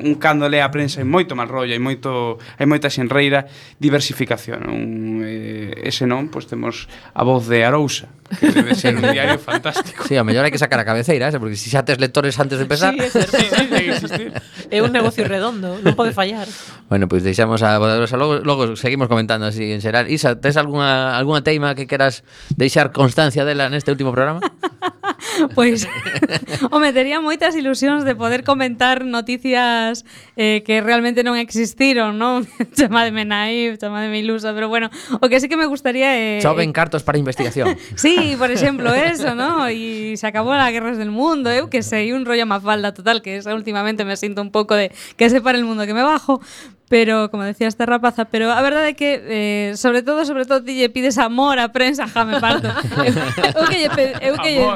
un 0.01 0.15
cando 0.17 0.49
lea 0.49 0.67
a 0.67 0.73
prensa 0.73 1.01
hai 1.01 1.09
moito 1.09 1.37
mal 1.37 1.49
rollo, 1.49 1.73
hai 1.73 1.83
moito 1.83 2.41
hai 2.57 2.67
moita 2.67 2.89
xenreira, 2.89 3.45
diversificación, 3.77 4.67
un, 4.69 5.23
eh, 5.25 5.85
ese 5.85 6.09
non, 6.09 6.33
pois 6.33 6.49
temos 6.49 6.89
a 7.13 7.23
voz 7.23 7.47
de 7.47 7.63
Arousa, 7.63 8.09
que 8.41 8.51
debe 8.51 8.75
ser 8.75 8.97
un 8.97 9.05
diario 9.13 9.39
fantástico. 9.51 10.05
Sí, 10.09 10.17
a 10.17 10.25
mellor 10.25 10.49
hai 10.49 10.53
que 10.53 10.61
sacar 10.61 10.81
a 10.81 10.87
cabeceira, 10.89 11.29
ese, 11.29 11.37
porque 11.37 11.57
se 11.57 11.69
si 11.69 11.77
xa 11.77 11.85
tes 11.85 12.01
lectores 12.01 12.37
antes 12.41 12.57
de 12.57 12.65
empezar. 12.65 12.97
Sí, 12.97 13.45
é, 13.53 13.93
existir. 13.93 14.33
é 14.73 14.81
un 14.81 14.93
negocio 14.93 15.29
redondo, 15.29 15.77
non 15.85 15.93
pode 15.93 16.17
fallar. 16.17 16.49
Bueno, 16.89 17.07
pois 17.09 17.21
pues 17.21 17.29
deixamos 17.29 17.61
a 17.61 17.77
Arousa 17.77 18.17
logo, 18.17 18.41
logo 18.41 18.77
seguimos 18.77 19.09
comentando 19.09 19.45
así 19.45 19.73
en 19.73 19.85
xeral. 19.85 20.09
Isa, 20.09 20.41
tes 20.41 20.57
algunha, 20.57 21.17
algunha 21.17 21.45
teima 21.45 21.77
que 21.77 21.85
queras 21.85 22.25
deixar 22.63 22.95
constancia 22.95 23.43
dela 23.43 23.67
neste 23.67 23.91
último 23.91 24.15
programa? 24.15 24.39
Pois, 25.55 25.89
home, 26.71 26.93
tería 26.93 27.21
moitas 27.21 27.57
ilusións 27.57 28.05
de 28.05 28.15
poder 28.15 28.45
comentar 28.45 29.05
noticias 29.05 30.05
eh, 30.37 30.63
que 30.67 30.81
realmente 30.81 31.25
non 31.25 31.39
existiron, 31.41 32.19
non? 32.21 32.45
chamademe 32.77 33.25
naif, 33.29 33.81
chamademe 33.81 34.21
ilusa, 34.21 34.53
pero 34.53 34.69
bueno, 34.69 34.91
o 35.19 35.27
que 35.31 35.41
sí 35.41 35.49
que 35.49 35.57
me 35.57 35.67
gustaría. 35.67 36.13
Eh, 36.19 36.43
Choven 36.43 36.73
cartos 36.73 37.03
para 37.03 37.19
investigación. 37.19 37.75
Sí, 37.97 38.35
por 38.39 38.51
exemplo, 38.51 38.93
eso, 38.95 39.35
¿no? 39.35 39.71
Y 39.71 40.17
se 40.17 40.27
acabó 40.27 40.55
las 40.55 40.73
guerras 40.73 40.99
del 40.99 41.11
mundo, 41.11 41.51
eu 41.51 41.71
que 41.71 41.83
sei, 41.83 42.13
un 42.13 42.25
rollo 42.25 42.45
mafalda 42.47 42.93
total, 42.93 43.23
que 43.23 43.37
esa 43.39 43.55
últimamente 43.55 44.05
me 44.05 44.17
siento 44.17 44.43
un 44.43 44.51
pouco 44.51 44.75
de 44.75 44.93
que 45.17 45.31
se 45.31 45.41
para 45.41 45.57
el 45.59 45.65
mundo 45.65 45.87
que 45.87 45.95
me 45.95 46.03
bajo, 46.03 46.41
pero 46.93 47.31
como 47.31 47.43
decía 47.45 47.69
esta 47.69 47.87
rapaza, 47.87 48.27
pero 48.27 48.53
a 48.53 48.61
verdade 48.61 48.93
é 48.93 48.95
que 48.95 49.17
eh, 49.25 49.73
sobre 49.81 50.05
todo, 50.05 50.29
sobre 50.29 50.45
todo 50.45 50.61
ti 50.61 50.77
lle 50.77 50.93
pides 50.93 51.17
amor 51.17 51.57
á 51.57 51.73
prensa, 51.73 52.05
ja 52.05 52.29
me 52.29 52.37
parto. 52.37 52.69
eu, 52.69 53.17
eu, 53.57 53.65
que 53.65 53.79
lle, 53.81 53.89
eu, 54.21 54.37
que 54.37 54.51
lle, 54.53 54.69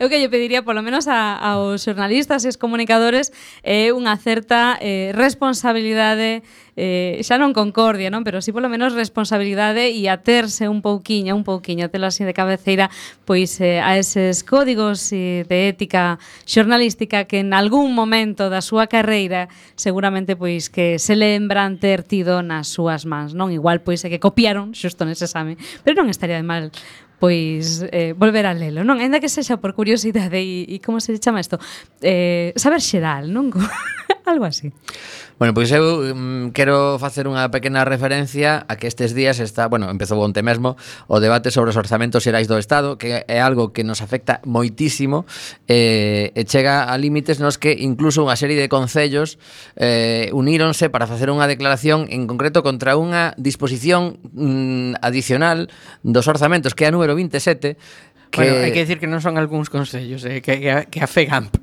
eu 0.00 0.06
que 0.08 0.16
lle 0.16 0.32
pediría 0.32 0.64
polo 0.64 0.80
menos 0.80 1.12
a, 1.12 1.36
aos 1.36 1.84
xornalistas 1.84 2.40
e 2.40 2.48
os 2.48 2.56
comunicadores 2.56 3.36
eh, 3.60 3.92
unha 3.92 4.16
certa 4.16 4.80
eh, 4.80 5.12
responsabilidade 5.12 6.40
eh, 6.78 7.18
xa 7.26 7.42
non 7.42 7.50
concordia, 7.50 8.06
non? 8.06 8.22
Pero 8.22 8.38
si 8.38 8.48
sí, 8.48 8.50
polo 8.54 8.70
menos 8.70 8.94
responsabilidade 8.94 9.90
e 9.90 10.06
aterse 10.06 10.70
un 10.70 10.78
pouquiño, 10.78 11.34
un 11.34 11.42
pouquiño, 11.42 11.90
telo 11.90 12.06
así 12.06 12.22
de 12.22 12.30
cabeceira, 12.30 12.86
pois 13.26 13.58
eh, 13.58 13.82
a 13.82 13.98
eses 13.98 14.46
códigos 14.46 15.10
eh, 15.10 15.42
de 15.50 15.74
ética 15.74 16.22
xornalística 16.46 17.26
que 17.26 17.42
en 17.42 17.50
algún 17.50 17.98
momento 17.98 18.46
da 18.46 18.62
súa 18.62 18.86
carreira 18.86 19.50
seguramente 19.74 20.38
pois 20.38 20.70
que 20.70 21.02
se 21.02 21.18
lembran 21.18 21.82
ter 21.82 22.06
tido 22.06 22.46
nas 22.46 22.70
súas 22.70 23.02
mans, 23.02 23.34
non? 23.34 23.50
Igual 23.50 23.82
pois 23.82 24.06
é 24.06 24.08
que 24.08 24.22
copiaron 24.22 24.70
xusto 24.70 25.02
nese 25.02 25.26
exame, 25.26 25.58
pero 25.82 25.98
non 25.98 26.06
estaría 26.06 26.38
de 26.38 26.46
mal 26.46 26.70
pois 27.18 27.84
eh, 27.90 28.14
volver 28.14 28.46
a 28.46 28.54
lelo, 28.54 28.86
non? 28.86 29.02
Ainda 29.02 29.18
que 29.18 29.28
sexa 29.28 29.58
por 29.58 29.74
curiosidade 29.74 30.38
e, 30.38 30.66
e 30.70 30.76
como 30.78 31.02
se 31.02 31.18
chama 31.18 31.42
isto? 31.42 31.58
Eh, 32.02 32.54
saber 32.54 32.80
xeral, 32.80 33.30
non? 33.30 33.50
Algo 34.28 34.44
así. 34.44 34.72
Bueno, 35.38 35.54
pois 35.54 35.70
eu 35.70 36.14
mm, 36.14 36.50
quero 36.50 36.98
facer 36.98 37.30
unha 37.30 37.46
pequena 37.54 37.86
referencia 37.86 38.66
a 38.66 38.74
que 38.74 38.90
estes 38.90 39.14
días 39.14 39.38
está, 39.38 39.70
bueno, 39.70 39.86
empezou 39.86 40.18
onte 40.18 40.42
mesmo 40.42 40.74
o 41.06 41.22
debate 41.22 41.54
sobre 41.54 41.70
os 41.70 41.78
orzamentos 41.78 42.26
xerais 42.26 42.50
do 42.50 42.58
Estado, 42.58 42.98
que 42.98 43.22
é 43.22 43.38
algo 43.38 43.70
que 43.70 43.86
nos 43.86 44.02
afecta 44.02 44.42
moitísimo 44.42 45.30
eh, 45.70 46.34
e 46.34 46.42
chega 46.42 46.90
a 46.90 46.94
límites 46.98 47.38
nos 47.38 47.54
que 47.54 47.70
incluso 47.70 48.26
unha 48.26 48.34
serie 48.34 48.58
de 48.58 48.66
concellos 48.66 49.38
eh, 49.78 50.26
uníronse 50.34 50.90
para 50.90 51.06
facer 51.06 51.30
unha 51.30 51.46
declaración 51.46 52.10
en 52.10 52.26
concreto 52.26 52.66
contra 52.66 52.98
unha 52.98 53.30
disposición 53.38 54.18
mm, 54.34 55.00
adicional 55.06 55.70
dos 56.02 56.26
orzamentos, 56.26 56.74
que 56.74 56.82
é 56.82 56.90
a 56.90 56.94
número 57.08 57.16
27 57.16 57.76
que... 58.30 58.36
Bueno, 58.36 58.60
hai 58.60 58.76
que 58.76 58.84
dicir 58.84 59.00
que 59.00 59.08
non 59.08 59.24
son 59.24 59.40
algúns 59.40 59.72
consellos, 59.72 60.20
eh, 60.28 60.44
que, 60.44 60.60
que, 60.60 60.68
que 60.92 61.00
a 61.00 61.08
FEGAMP. 61.08 61.56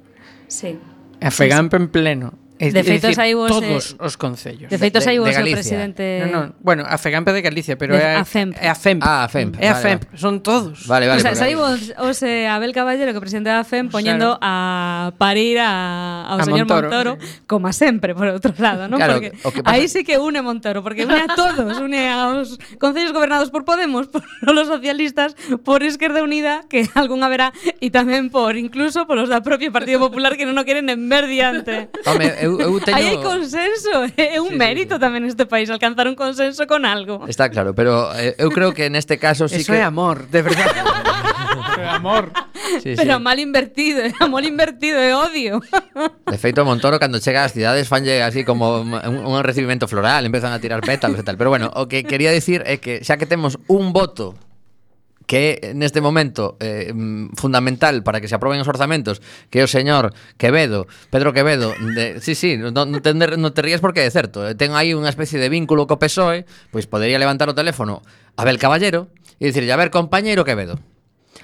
Sí. 0.50 0.74
A 1.22 1.30
FEGAMP 1.30 1.70
sí, 1.70 1.78
sí. 1.78 1.82
en 1.82 1.86
pleno. 1.94 2.30
De 2.58 3.14
saíbos, 3.14 3.52
todos 3.52 3.92
eh, 3.92 4.06
os 4.06 4.16
concellos. 4.16 4.70
De 4.72 4.78
feito, 4.80 5.00
de- 5.00 5.06
saiu 5.06 5.24
o 5.24 5.28
presidente... 5.28 6.24
Non, 6.24 6.32
non, 6.32 6.46
bueno, 6.64 6.88
a 6.88 6.96
FEGAMP 6.96 7.28
é 7.28 7.34
de 7.36 7.44
Galicia, 7.44 7.76
pero 7.76 7.96
De- 7.96 8.00
é 8.00 8.16
a, 8.16 8.24
FEMP. 8.24 8.56
É 8.56 8.72
a 8.72 8.76
FEMP. 8.80 9.04
Ah, 9.04 9.24
a 9.24 9.30
FEMP, 9.30 9.60
É 9.60 9.68
a 9.68 9.76
vale, 9.76 9.84
FEMP, 9.84 10.02
son 10.16 10.40
todos. 10.40 10.88
Vale, 10.88 11.12
vale. 11.12 11.20
o 11.20 11.24
sea, 11.24 11.36
saiu 11.36 11.60
os, 11.60 11.92
os 12.00 12.18
eh, 12.24 12.48
Abel 12.48 12.72
Caballero, 12.72 13.12
que 13.12 13.20
presidente 13.20 13.52
da 13.52 13.68
FEM, 13.68 13.92
poñendo 13.92 14.40
a 14.40 15.12
parir 15.20 15.60
a, 15.60 16.32
ao 16.32 16.40
A 16.40 16.48
señor 16.48 16.64
Montoro. 16.64 16.88
Montoro, 16.88 17.12
como 17.44 17.68
a 17.68 17.74
sempre, 17.76 18.16
por 18.16 18.32
outro 18.32 18.56
lado, 18.56 18.88
non? 18.88 19.04
Claro, 19.04 19.20
porque 19.20 19.36
aí 19.68 19.92
sí 19.92 20.08
que 20.08 20.16
une 20.16 20.40
Montoro, 20.40 20.80
porque 20.80 21.04
une 21.04 21.28
a 21.28 21.28
todos, 21.36 21.84
une 21.84 22.08
aos 22.08 22.56
concellos 22.80 23.12
gobernados 23.12 23.52
por 23.52 23.68
Podemos, 23.68 24.08
por 24.14 24.24
los 24.56 24.72
socialistas, 24.72 25.36
por 25.68 25.84
Esquerda 25.84 26.24
Unida, 26.24 26.64
que 26.72 26.88
algún 26.96 27.20
haberá, 27.20 27.52
e 27.84 27.92
tamén 27.92 28.32
por, 28.32 28.56
incluso, 28.56 29.04
por 29.04 29.20
los 29.20 29.28
da 29.28 29.44
propio 29.44 29.76
Partido 29.76 30.00
Popular, 30.00 30.40
que 30.40 30.48
non 30.48 30.56
o 30.56 30.64
queren 30.64 30.88
en 30.88 31.04
ver 31.12 31.28
diante. 31.28 31.92
Home, 32.08 32.45
eu, 32.46 32.62
eu 32.62 32.78
teño... 32.80 32.98
Aí 32.98 33.06
hai 33.10 33.18
consenso, 33.18 34.06
é 34.18 34.38
un 34.38 34.54
sí, 34.54 34.62
mérito 34.62 34.96
sí, 34.96 35.00
sí. 35.02 35.04
tamén 35.04 35.26
neste 35.26 35.50
país 35.50 35.68
alcanzar 35.74 36.06
un 36.06 36.14
consenso 36.14 36.70
con 36.70 36.86
algo. 36.86 37.26
Está 37.26 37.50
claro, 37.50 37.74
pero 37.74 38.14
eh, 38.14 38.38
eu 38.38 38.54
creo 38.54 38.72
que 38.78 38.94
neste 38.94 39.18
caso 39.18 39.50
sí 39.50 39.66
Eso 39.66 39.74
que... 39.74 39.80
Eso 39.80 39.82
é 39.82 39.84
amor, 39.84 40.30
de 40.30 40.42
verdade. 40.46 40.78
amor. 41.90 42.32
Sí, 42.82 42.94
pero 42.96 43.18
sí. 43.18 43.24
mal 43.24 43.40
invertido, 43.40 44.02
amor 44.20 44.44
invertido 44.44 44.98
é 45.00 45.16
odio. 45.16 45.62
De 46.30 46.38
feito, 46.38 46.66
Montoro, 46.66 47.00
cando 47.00 47.20
chega 47.20 47.46
ás 47.46 47.54
cidades, 47.54 47.88
fanlle 47.88 48.22
así 48.24 48.44
como 48.44 48.82
un, 48.82 48.94
un 48.94 49.44
recibimento 49.44 49.88
floral, 49.88 50.26
empezan 50.26 50.54
a 50.54 50.60
tirar 50.60 50.82
pétalos 50.82 51.20
e 51.20 51.24
tal. 51.24 51.38
Pero 51.38 51.50
bueno, 51.50 51.72
o 51.74 51.88
que 51.88 52.04
quería 52.04 52.32
decir 52.32 52.64
é 52.66 52.78
que 52.78 53.02
xa 53.02 53.18
que 53.18 53.26
temos 53.26 53.58
un 53.68 53.94
voto 53.94 54.36
que 55.26 55.60
é 55.62 55.74
neste 55.74 56.02
momento 56.02 56.58
eh, 56.62 56.94
mm, 56.94 57.36
fundamental 57.36 58.02
para 58.06 58.22
que 58.22 58.30
se 58.30 58.36
aproben 58.38 58.62
os 58.62 58.70
orzamentos, 58.70 59.22
que 59.50 59.60
é 59.60 59.64
o 59.66 59.70
señor 59.70 60.14
Quevedo, 60.38 60.88
Pedro 61.10 61.34
Quevedo, 61.34 61.74
de, 61.98 62.22
sí, 62.22 62.38
sí, 62.38 62.58
non 62.58 62.74
no 62.74 63.02
te, 63.02 63.14
no 63.14 63.50
te 63.52 63.62
rías 63.62 63.82
porque 63.82 64.06
é 64.06 64.12
certo, 64.14 64.46
eh, 64.46 64.54
ten 64.54 64.78
aí 64.78 64.94
unha 64.94 65.10
especie 65.10 65.42
de 65.42 65.50
vínculo 65.50 65.90
co 65.90 65.98
PSOE, 65.98 66.46
pois 66.70 66.86
podería 66.86 67.20
levantar 67.22 67.50
o 67.50 67.58
teléfono 67.58 68.06
a 68.38 68.46
Abel 68.46 68.62
Caballero 68.62 69.10
e 69.42 69.50
dicirlle, 69.50 69.74
a 69.74 69.80
ver, 69.82 69.90
compañeiro 69.90 70.46
Quevedo, 70.46 70.78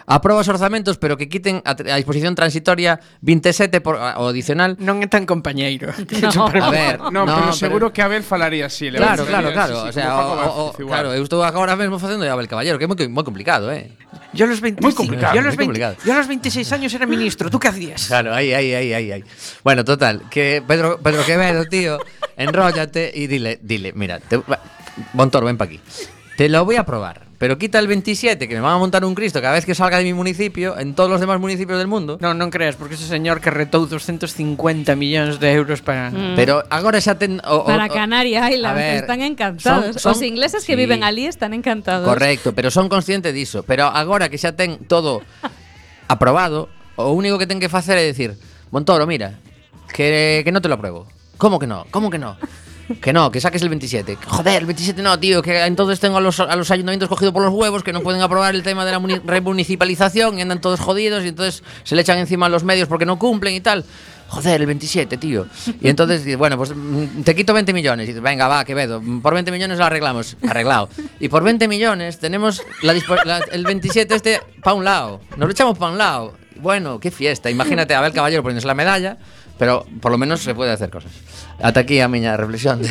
aproba 0.08 0.42
os 0.42 0.50
orzamentos, 0.50 0.98
pero 0.98 1.18
que 1.18 1.30
quiten 1.30 1.62
a, 1.66 1.72
a 1.78 1.96
disposición 1.98 2.34
transitoria 2.36 3.00
27 3.22 3.82
por, 3.82 3.96
o 3.98 4.24
adicional 4.30 4.78
non 4.82 5.02
é 5.04 5.08
tan 5.10 5.26
compañeiro. 5.26 5.92
No. 6.32 6.48
A 6.48 6.70
ver, 6.72 6.96
No, 7.12 7.26
pero 7.26 7.52
pero- 7.52 7.54
seguro 7.54 7.86
que 7.94 8.02
Abel 8.02 8.24
falaría 8.24 8.66
así. 8.68 8.90
le 8.90 8.98
Claro, 8.98 9.26
claro, 9.26 9.52
claro. 9.52 9.80
así, 9.86 9.90
O 9.90 9.94
sea, 9.94 10.10
o- 10.18 10.70
o- 10.70 10.74
claro, 10.88 11.12
eu 11.14 11.24
estou 11.24 11.42
agora 11.44 11.76
mesmo 11.76 11.98
facendo 12.00 12.24
de 12.24 12.30
Abel 12.32 12.48
Caballero, 12.48 12.78
que 12.80 12.86
é 12.86 12.90
moi, 12.90 12.98
moi 13.12 13.26
complicado, 13.26 13.70
eh. 13.74 13.92
Yo 14.32 14.46
a 14.46 14.50
los 14.52 14.62
25, 14.64 14.86
Muy 14.86 14.96
complicado, 14.96 15.34
yo 15.36 15.42
a 15.42 15.44
los 15.44 15.56
muy 15.60 15.68
20 15.68 15.80
complicado. 15.82 15.96
yo 16.08 16.12
a 16.14 16.18
los 16.24 16.28
26 16.28 16.72
años 16.72 16.92
era 16.96 17.06
ministro, 17.06 17.50
¿tú 17.52 17.60
qué 17.60 17.68
hacías? 17.68 18.08
Claro, 18.08 18.32
ahí, 18.34 18.54
ahí, 18.54 18.72
ahí, 18.74 18.94
ahí, 18.94 19.12
ahí. 19.12 19.24
Bueno, 19.64 19.84
total, 19.84 20.24
que 20.32 20.64
Pedro, 20.66 21.00
Pedro 21.04 21.26
Quevedo, 21.26 21.66
tío, 21.66 22.00
enróllate 22.38 23.12
y 23.14 23.28
dile, 23.28 23.60
dile, 23.62 23.92
mira, 23.94 24.20
te, 24.20 24.40
Montoro, 25.14 25.46
ven 25.48 25.58
para 25.58 25.72
aquí. 25.72 25.80
Te 26.38 26.48
lo 26.50 26.64
voy 26.66 26.76
a 26.76 26.86
probar. 26.86 27.31
Pero 27.42 27.58
quita 27.58 27.80
el 27.80 27.88
27, 27.88 28.48
que 28.48 28.54
me 28.54 28.62
van 28.62 28.74
a 28.74 28.78
montar 28.78 29.04
un 29.04 29.16
Cristo 29.16 29.42
cada 29.42 29.56
vez 29.56 29.66
que 29.66 29.74
salga 29.74 29.98
de 29.98 30.04
mi 30.04 30.14
municipio, 30.14 30.78
en 30.78 30.94
todos 30.94 31.10
los 31.10 31.20
demás 31.20 31.40
municipios 31.40 31.80
del 31.82 31.88
mundo. 31.90 32.22
Non, 32.22 32.38
non 32.38 32.54
creas, 32.54 32.78
porque 32.78 32.94
ese 32.94 33.10
señor 33.10 33.42
que 33.42 33.50
retou 33.50 33.90
250 33.90 34.94
millóns 34.94 35.42
de 35.42 35.50
euros 35.50 35.82
para... 35.82 36.14
Mm. 36.14 36.38
Pero 36.38 36.62
agora 36.70 37.02
xa 37.02 37.18
ten 37.18 37.42
o, 37.42 37.66
o, 37.66 37.66
Para 37.66 37.90
Canary 37.90 38.38
Islands, 38.38 38.78
ver, 38.78 39.02
están 39.02 39.26
encantados. 39.26 39.98
son- 39.98 40.14
Os 40.14 40.22
ingleses 40.22 40.70
que 40.70 40.78
sí. 40.78 40.86
viven 40.86 41.02
ali 41.02 41.26
están 41.26 41.58
encantados. 41.58 42.06
Correcto, 42.06 42.54
pero 42.54 42.70
son 42.70 42.94
conscientes 42.94 43.34
diso. 43.34 43.66
Pero 43.66 43.90
agora 43.90 44.30
que 44.30 44.38
xa 44.38 44.54
ten 44.54 44.78
todo 44.86 45.26
aprobado, 46.14 46.70
o 46.94 47.10
único 47.10 47.42
que 47.42 47.50
ten 47.50 47.58
que 47.58 47.74
facer 47.74 47.98
é 47.98 48.06
dicir, 48.06 48.38
Montoro, 48.70 49.10
mira, 49.10 49.42
que, 49.90 50.46
que 50.46 50.52
no 50.54 50.62
te 50.62 50.70
lo 50.70 50.78
apruebo. 50.78 51.10
¿Cómo 51.42 51.58
que 51.58 51.66
no? 51.66 51.90
¿Cómo 51.90 52.14
que 52.14 52.22
no? 52.22 52.38
Que 53.00 53.14
no, 53.14 53.32
que 53.32 53.40
saques 53.40 53.62
el 53.62 53.70
27. 53.70 54.18
Joder, 54.28 54.60
el 54.62 54.66
27 54.66 55.02
no, 55.02 55.18
tío, 55.20 55.42
que 55.42 55.64
entonces 55.66 56.00
tengo 56.00 56.18
a 56.18 56.22
los, 56.22 56.40
a 56.40 56.56
los 56.56 56.70
ayuntamientos 56.72 57.08
cogidos 57.10 57.34
por 57.34 57.44
los 57.44 57.54
huevos 57.54 57.84
que 57.84 57.94
no 57.94 58.02
pueden 58.02 58.22
aprobar 58.22 58.56
el 58.56 58.64
tema 58.64 58.84
de 58.86 58.92
la 58.92 59.00
muni- 59.00 59.22
remunicipalización 59.26 60.38
y 60.38 60.42
andan 60.42 60.60
todos 60.62 60.80
jodidos 60.80 61.24
y 61.24 61.30
entonces 61.30 61.64
se 61.84 61.96
le 61.96 62.02
echan 62.02 62.18
encima 62.18 62.48
a 62.48 62.50
los 62.50 62.64
medios 62.64 62.88
porque 62.88 63.06
no 63.06 63.18
cumplen 63.20 63.54
y 63.56 63.62
tal. 63.62 63.86
Joder, 64.30 64.62
el 64.62 64.68
27, 64.68 65.18
tío. 65.18 65.46
Y 65.82 65.90
entonces, 65.90 66.38
bueno, 66.38 66.56
pues 66.56 66.72
mm, 66.74 67.24
te 67.24 67.36
quito 67.36 67.54
20 67.54 67.74
millones. 67.74 68.06
Y 68.06 68.08
dices, 68.08 68.24
venga, 68.24 68.48
va, 68.48 68.64
Quevedo, 68.64 69.02
mm, 69.02 69.20
por 69.22 69.34
20 69.34 69.52
millones 69.52 69.78
lo 69.78 69.84
arreglamos. 69.86 70.38
Arreglado. 70.48 70.88
Y 71.20 71.28
por 71.28 71.44
20 71.44 71.68
millones 71.68 72.18
tenemos 72.18 72.62
la 72.82 72.94
la- 73.26 73.40
el 73.52 73.66
27 73.66 74.16
este 74.16 74.40
para 74.64 74.74
un 74.76 74.86
lado. 74.86 75.20
Nos 75.32 75.40
lo 75.48 75.50
echamos 75.52 75.78
para 75.78 75.92
un 75.92 75.98
lado. 75.98 76.34
Bueno, 76.62 77.00
qué 77.00 77.12
fiesta. 77.12 77.50
Imagínate 77.50 77.94
a 77.94 78.00
Abel 78.00 78.14
Caballero 78.14 78.42
poniéndose 78.42 78.68
la 78.68 78.74
medalla, 78.76 79.18
Pero 79.62 79.86
por 80.02 80.12
lo 80.12 80.18
menos 80.18 80.42
se 80.42 80.56
puede 80.56 80.72
hacer 80.72 80.90
cosas. 80.90 81.12
Ata 81.62 81.82
aquí 81.82 82.00
a 82.00 82.08
miña 82.08 82.36
reflexión. 82.36 82.82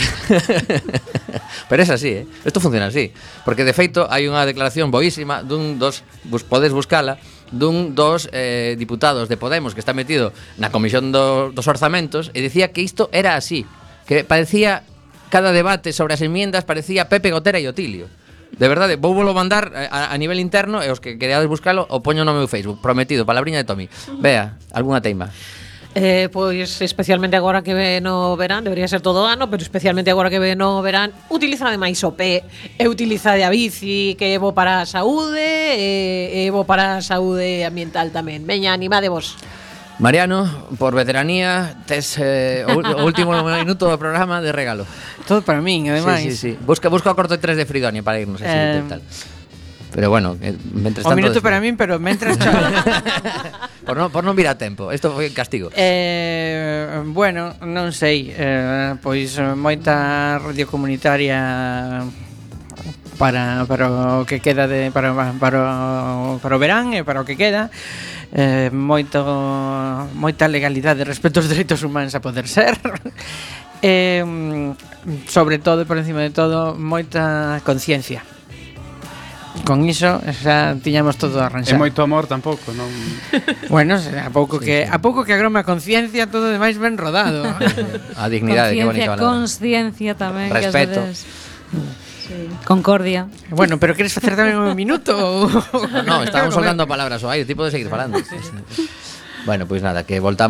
Pero 1.68 1.82
es 1.82 1.90
así, 1.90 2.10
eh? 2.10 2.26
Isto 2.46 2.60
funciona 2.60 2.86
así, 2.86 3.10
porque 3.44 3.66
de 3.66 3.74
feito 3.74 4.06
hai 4.06 4.30
unha 4.30 4.46
declaración 4.46 4.94
boísima 4.94 5.42
dun 5.42 5.82
dos 5.82 6.06
vos 6.30 6.46
podes 6.46 6.70
buscala 6.70 7.18
dun 7.50 7.98
dos 7.98 8.30
eh, 8.30 8.78
diputados 8.78 9.26
de 9.26 9.34
Podemos 9.34 9.74
que 9.74 9.82
está 9.82 9.98
metido 9.98 10.30
na 10.62 10.70
comisión 10.70 11.10
do, 11.10 11.50
dos 11.50 11.66
orzamentos 11.66 12.30
e 12.34 12.38
dicía 12.38 12.70
que 12.70 12.86
isto 12.86 13.10
era 13.10 13.34
así, 13.34 13.66
que 14.06 14.22
parecía 14.22 14.86
cada 15.26 15.50
debate 15.50 15.90
sobre 15.90 16.14
as 16.14 16.22
enmiendas 16.22 16.62
parecía 16.62 17.10
Pepe 17.10 17.34
Gotera 17.34 17.58
e 17.58 17.66
Otilio. 17.66 18.06
De 18.54 18.70
verdade, 18.70 18.94
vou 18.94 19.10
volo 19.10 19.34
mandar 19.34 19.74
eh, 19.74 19.90
a, 19.90 20.14
a 20.14 20.16
nivel 20.22 20.38
interno 20.38 20.86
e 20.86 20.86
os 20.86 21.02
que 21.02 21.18
quereades 21.18 21.50
buscalo 21.50 21.90
o 21.90 21.98
poño 21.98 22.22
no 22.22 22.30
meu 22.30 22.46
Facebook, 22.46 22.78
prometido, 22.78 23.26
palabriña 23.26 23.58
de 23.58 23.66
Tommy. 23.66 23.90
Vea, 24.22 24.54
algunha 24.70 25.02
teima. 25.02 25.34
Eh, 25.95 26.30
pois 26.30 26.78
especialmente 26.82 27.34
agora 27.34 27.66
que 27.66 27.74
ven 27.74 28.07
o 28.07 28.38
verán, 28.38 28.62
debería 28.62 28.86
ser 28.86 29.03
todo 29.03 29.24
o 29.24 29.26
ano, 29.26 29.51
pero 29.51 29.59
especialmente 29.59 30.11
agora 30.11 30.30
que 30.30 30.38
ven 30.38 30.62
o 30.62 30.78
verán, 30.86 31.11
utiliza 31.26 31.66
máis 31.74 31.99
o 32.07 32.14
pé, 32.14 32.47
e 32.78 32.86
utiliza 32.86 33.34
a 33.34 33.51
bici, 33.51 34.14
que 34.14 34.30
é 34.30 34.38
bo 34.38 34.55
para 34.55 34.82
a 34.82 34.86
saúde, 34.86 35.43
e, 35.43 36.47
é 36.47 36.51
bo 36.55 36.62
para 36.62 36.99
a 36.99 37.03
saúde 37.03 37.66
ambiental 37.66 38.14
tamén. 38.14 38.47
Veña, 38.47 38.70
animadevos. 38.70 39.34
Mariano, 39.99 40.49
por 40.78 40.95
veteranía, 40.95 41.76
tes 41.91 42.16
eh, 42.22 42.64
o 42.64 43.05
último 43.05 43.34
minuto 43.45 43.91
do 43.91 43.99
programa 43.99 44.38
de 44.38 44.55
regalo. 44.55 44.86
Todo 45.26 45.43
para 45.43 45.59
min, 45.59 45.91
ademais. 45.91 46.22
Sí, 46.22 46.30
sí, 46.30 46.55
sí. 46.55 46.59
Busca, 46.62 46.86
busca 46.86 47.11
o 47.11 47.18
corto 47.18 47.34
3 47.34 47.59
de 47.59 47.66
Fridonia 47.66 48.07
para 48.07 48.22
irnos 48.22 48.41
así, 48.41 48.49
eh, 48.49 48.86
tal. 48.86 49.03
Pero 49.93 50.11
bueno, 50.11 50.36
eh, 50.41 50.55
mentres 50.72 51.03
tanto... 51.03 51.14
O 51.14 51.18
minuto 51.18 51.43
para 51.43 51.59
min, 51.59 51.76
pero 51.76 51.99
mentres 51.99 52.38
por, 53.86 53.99
non, 53.99 54.11
por 54.14 54.22
non 54.22 54.38
vir 54.38 54.47
a 54.47 54.55
tempo, 54.55 54.95
isto 54.95 55.11
foi 55.11 55.34
castigo. 55.34 55.74
Eh, 55.74 57.03
bueno, 57.11 57.59
non 57.66 57.91
sei, 57.91 58.30
eh, 58.30 58.95
pois 59.03 59.34
eh, 59.34 59.55
moita 59.59 60.38
radio 60.38 60.66
comunitaria 60.70 62.07
para, 63.18 63.66
para 63.66 64.22
o 64.22 64.24
que 64.24 64.41
queda 64.41 64.64
de, 64.64 64.88
para, 64.95 65.12
para, 65.36 65.61
para 66.41 66.57
o 66.57 66.59
verán 66.62 66.95
e 66.97 67.05
para 67.05 67.20
o 67.20 67.28
que 67.28 67.36
queda. 67.36 67.68
Eh, 68.30 68.70
moito 68.70 69.20
moita 70.14 70.47
legalidade 70.47 71.03
respecto 71.03 71.43
aos 71.43 71.51
dereitos 71.51 71.82
humanos 71.82 72.14
a 72.14 72.24
poder 72.24 72.47
ser. 72.49 72.78
Eh, 73.82 74.20
sobre 75.24 75.57
todo 75.57 75.88
por 75.88 75.97
encima 75.97 76.20
de 76.20 76.28
todo 76.28 76.76
moita 76.76 77.64
conciencia 77.64 78.20
con 79.66 79.82
iso 79.86 80.22
xa 80.42 80.78
tiñamos 80.78 81.18
todo 81.18 81.42
arranxado. 81.42 81.76
É 81.76 81.82
moito 81.82 82.01
amor 82.03 82.30
tampouco, 82.30 82.70
non? 82.70 82.86
bueno, 83.74 83.98
a 83.98 84.30
pouco 84.30 84.62
que 84.62 84.86
a 84.86 84.98
pouco 85.03 85.26
que 85.26 85.34
agroma 85.34 85.62
a 85.62 85.66
conciencia 85.66 86.30
todo 86.30 86.55
demais 86.55 86.78
ben 86.78 86.94
rodado. 86.94 87.42
a 88.14 88.26
dignidade, 88.30 88.78
que 88.78 88.86
bonito. 88.86 89.18
Conciencia 89.18 90.14
tamén, 90.14 90.55
Respeto. 90.55 91.03
Sí. 92.30 92.46
Concordia. 92.64 93.26
Bueno, 93.51 93.78
pero 93.82 93.98
queres 93.98 94.14
facer 94.14 94.38
tamén 94.38 94.55
un 94.55 94.78
minuto? 94.78 95.11
no, 96.07 96.22
estábamos 96.22 96.55
soltando 96.59 96.86
palabras 96.86 97.18
ao 97.26 97.34
aire, 97.34 97.42
tipo 97.42 97.66
de 97.66 97.74
seguir 97.74 97.90
falando. 97.90 98.22
bueno, 99.42 99.66
pois 99.66 99.80
pues 99.80 99.82
nada, 99.82 100.07
que 100.07 100.22
voltamos 100.22 100.38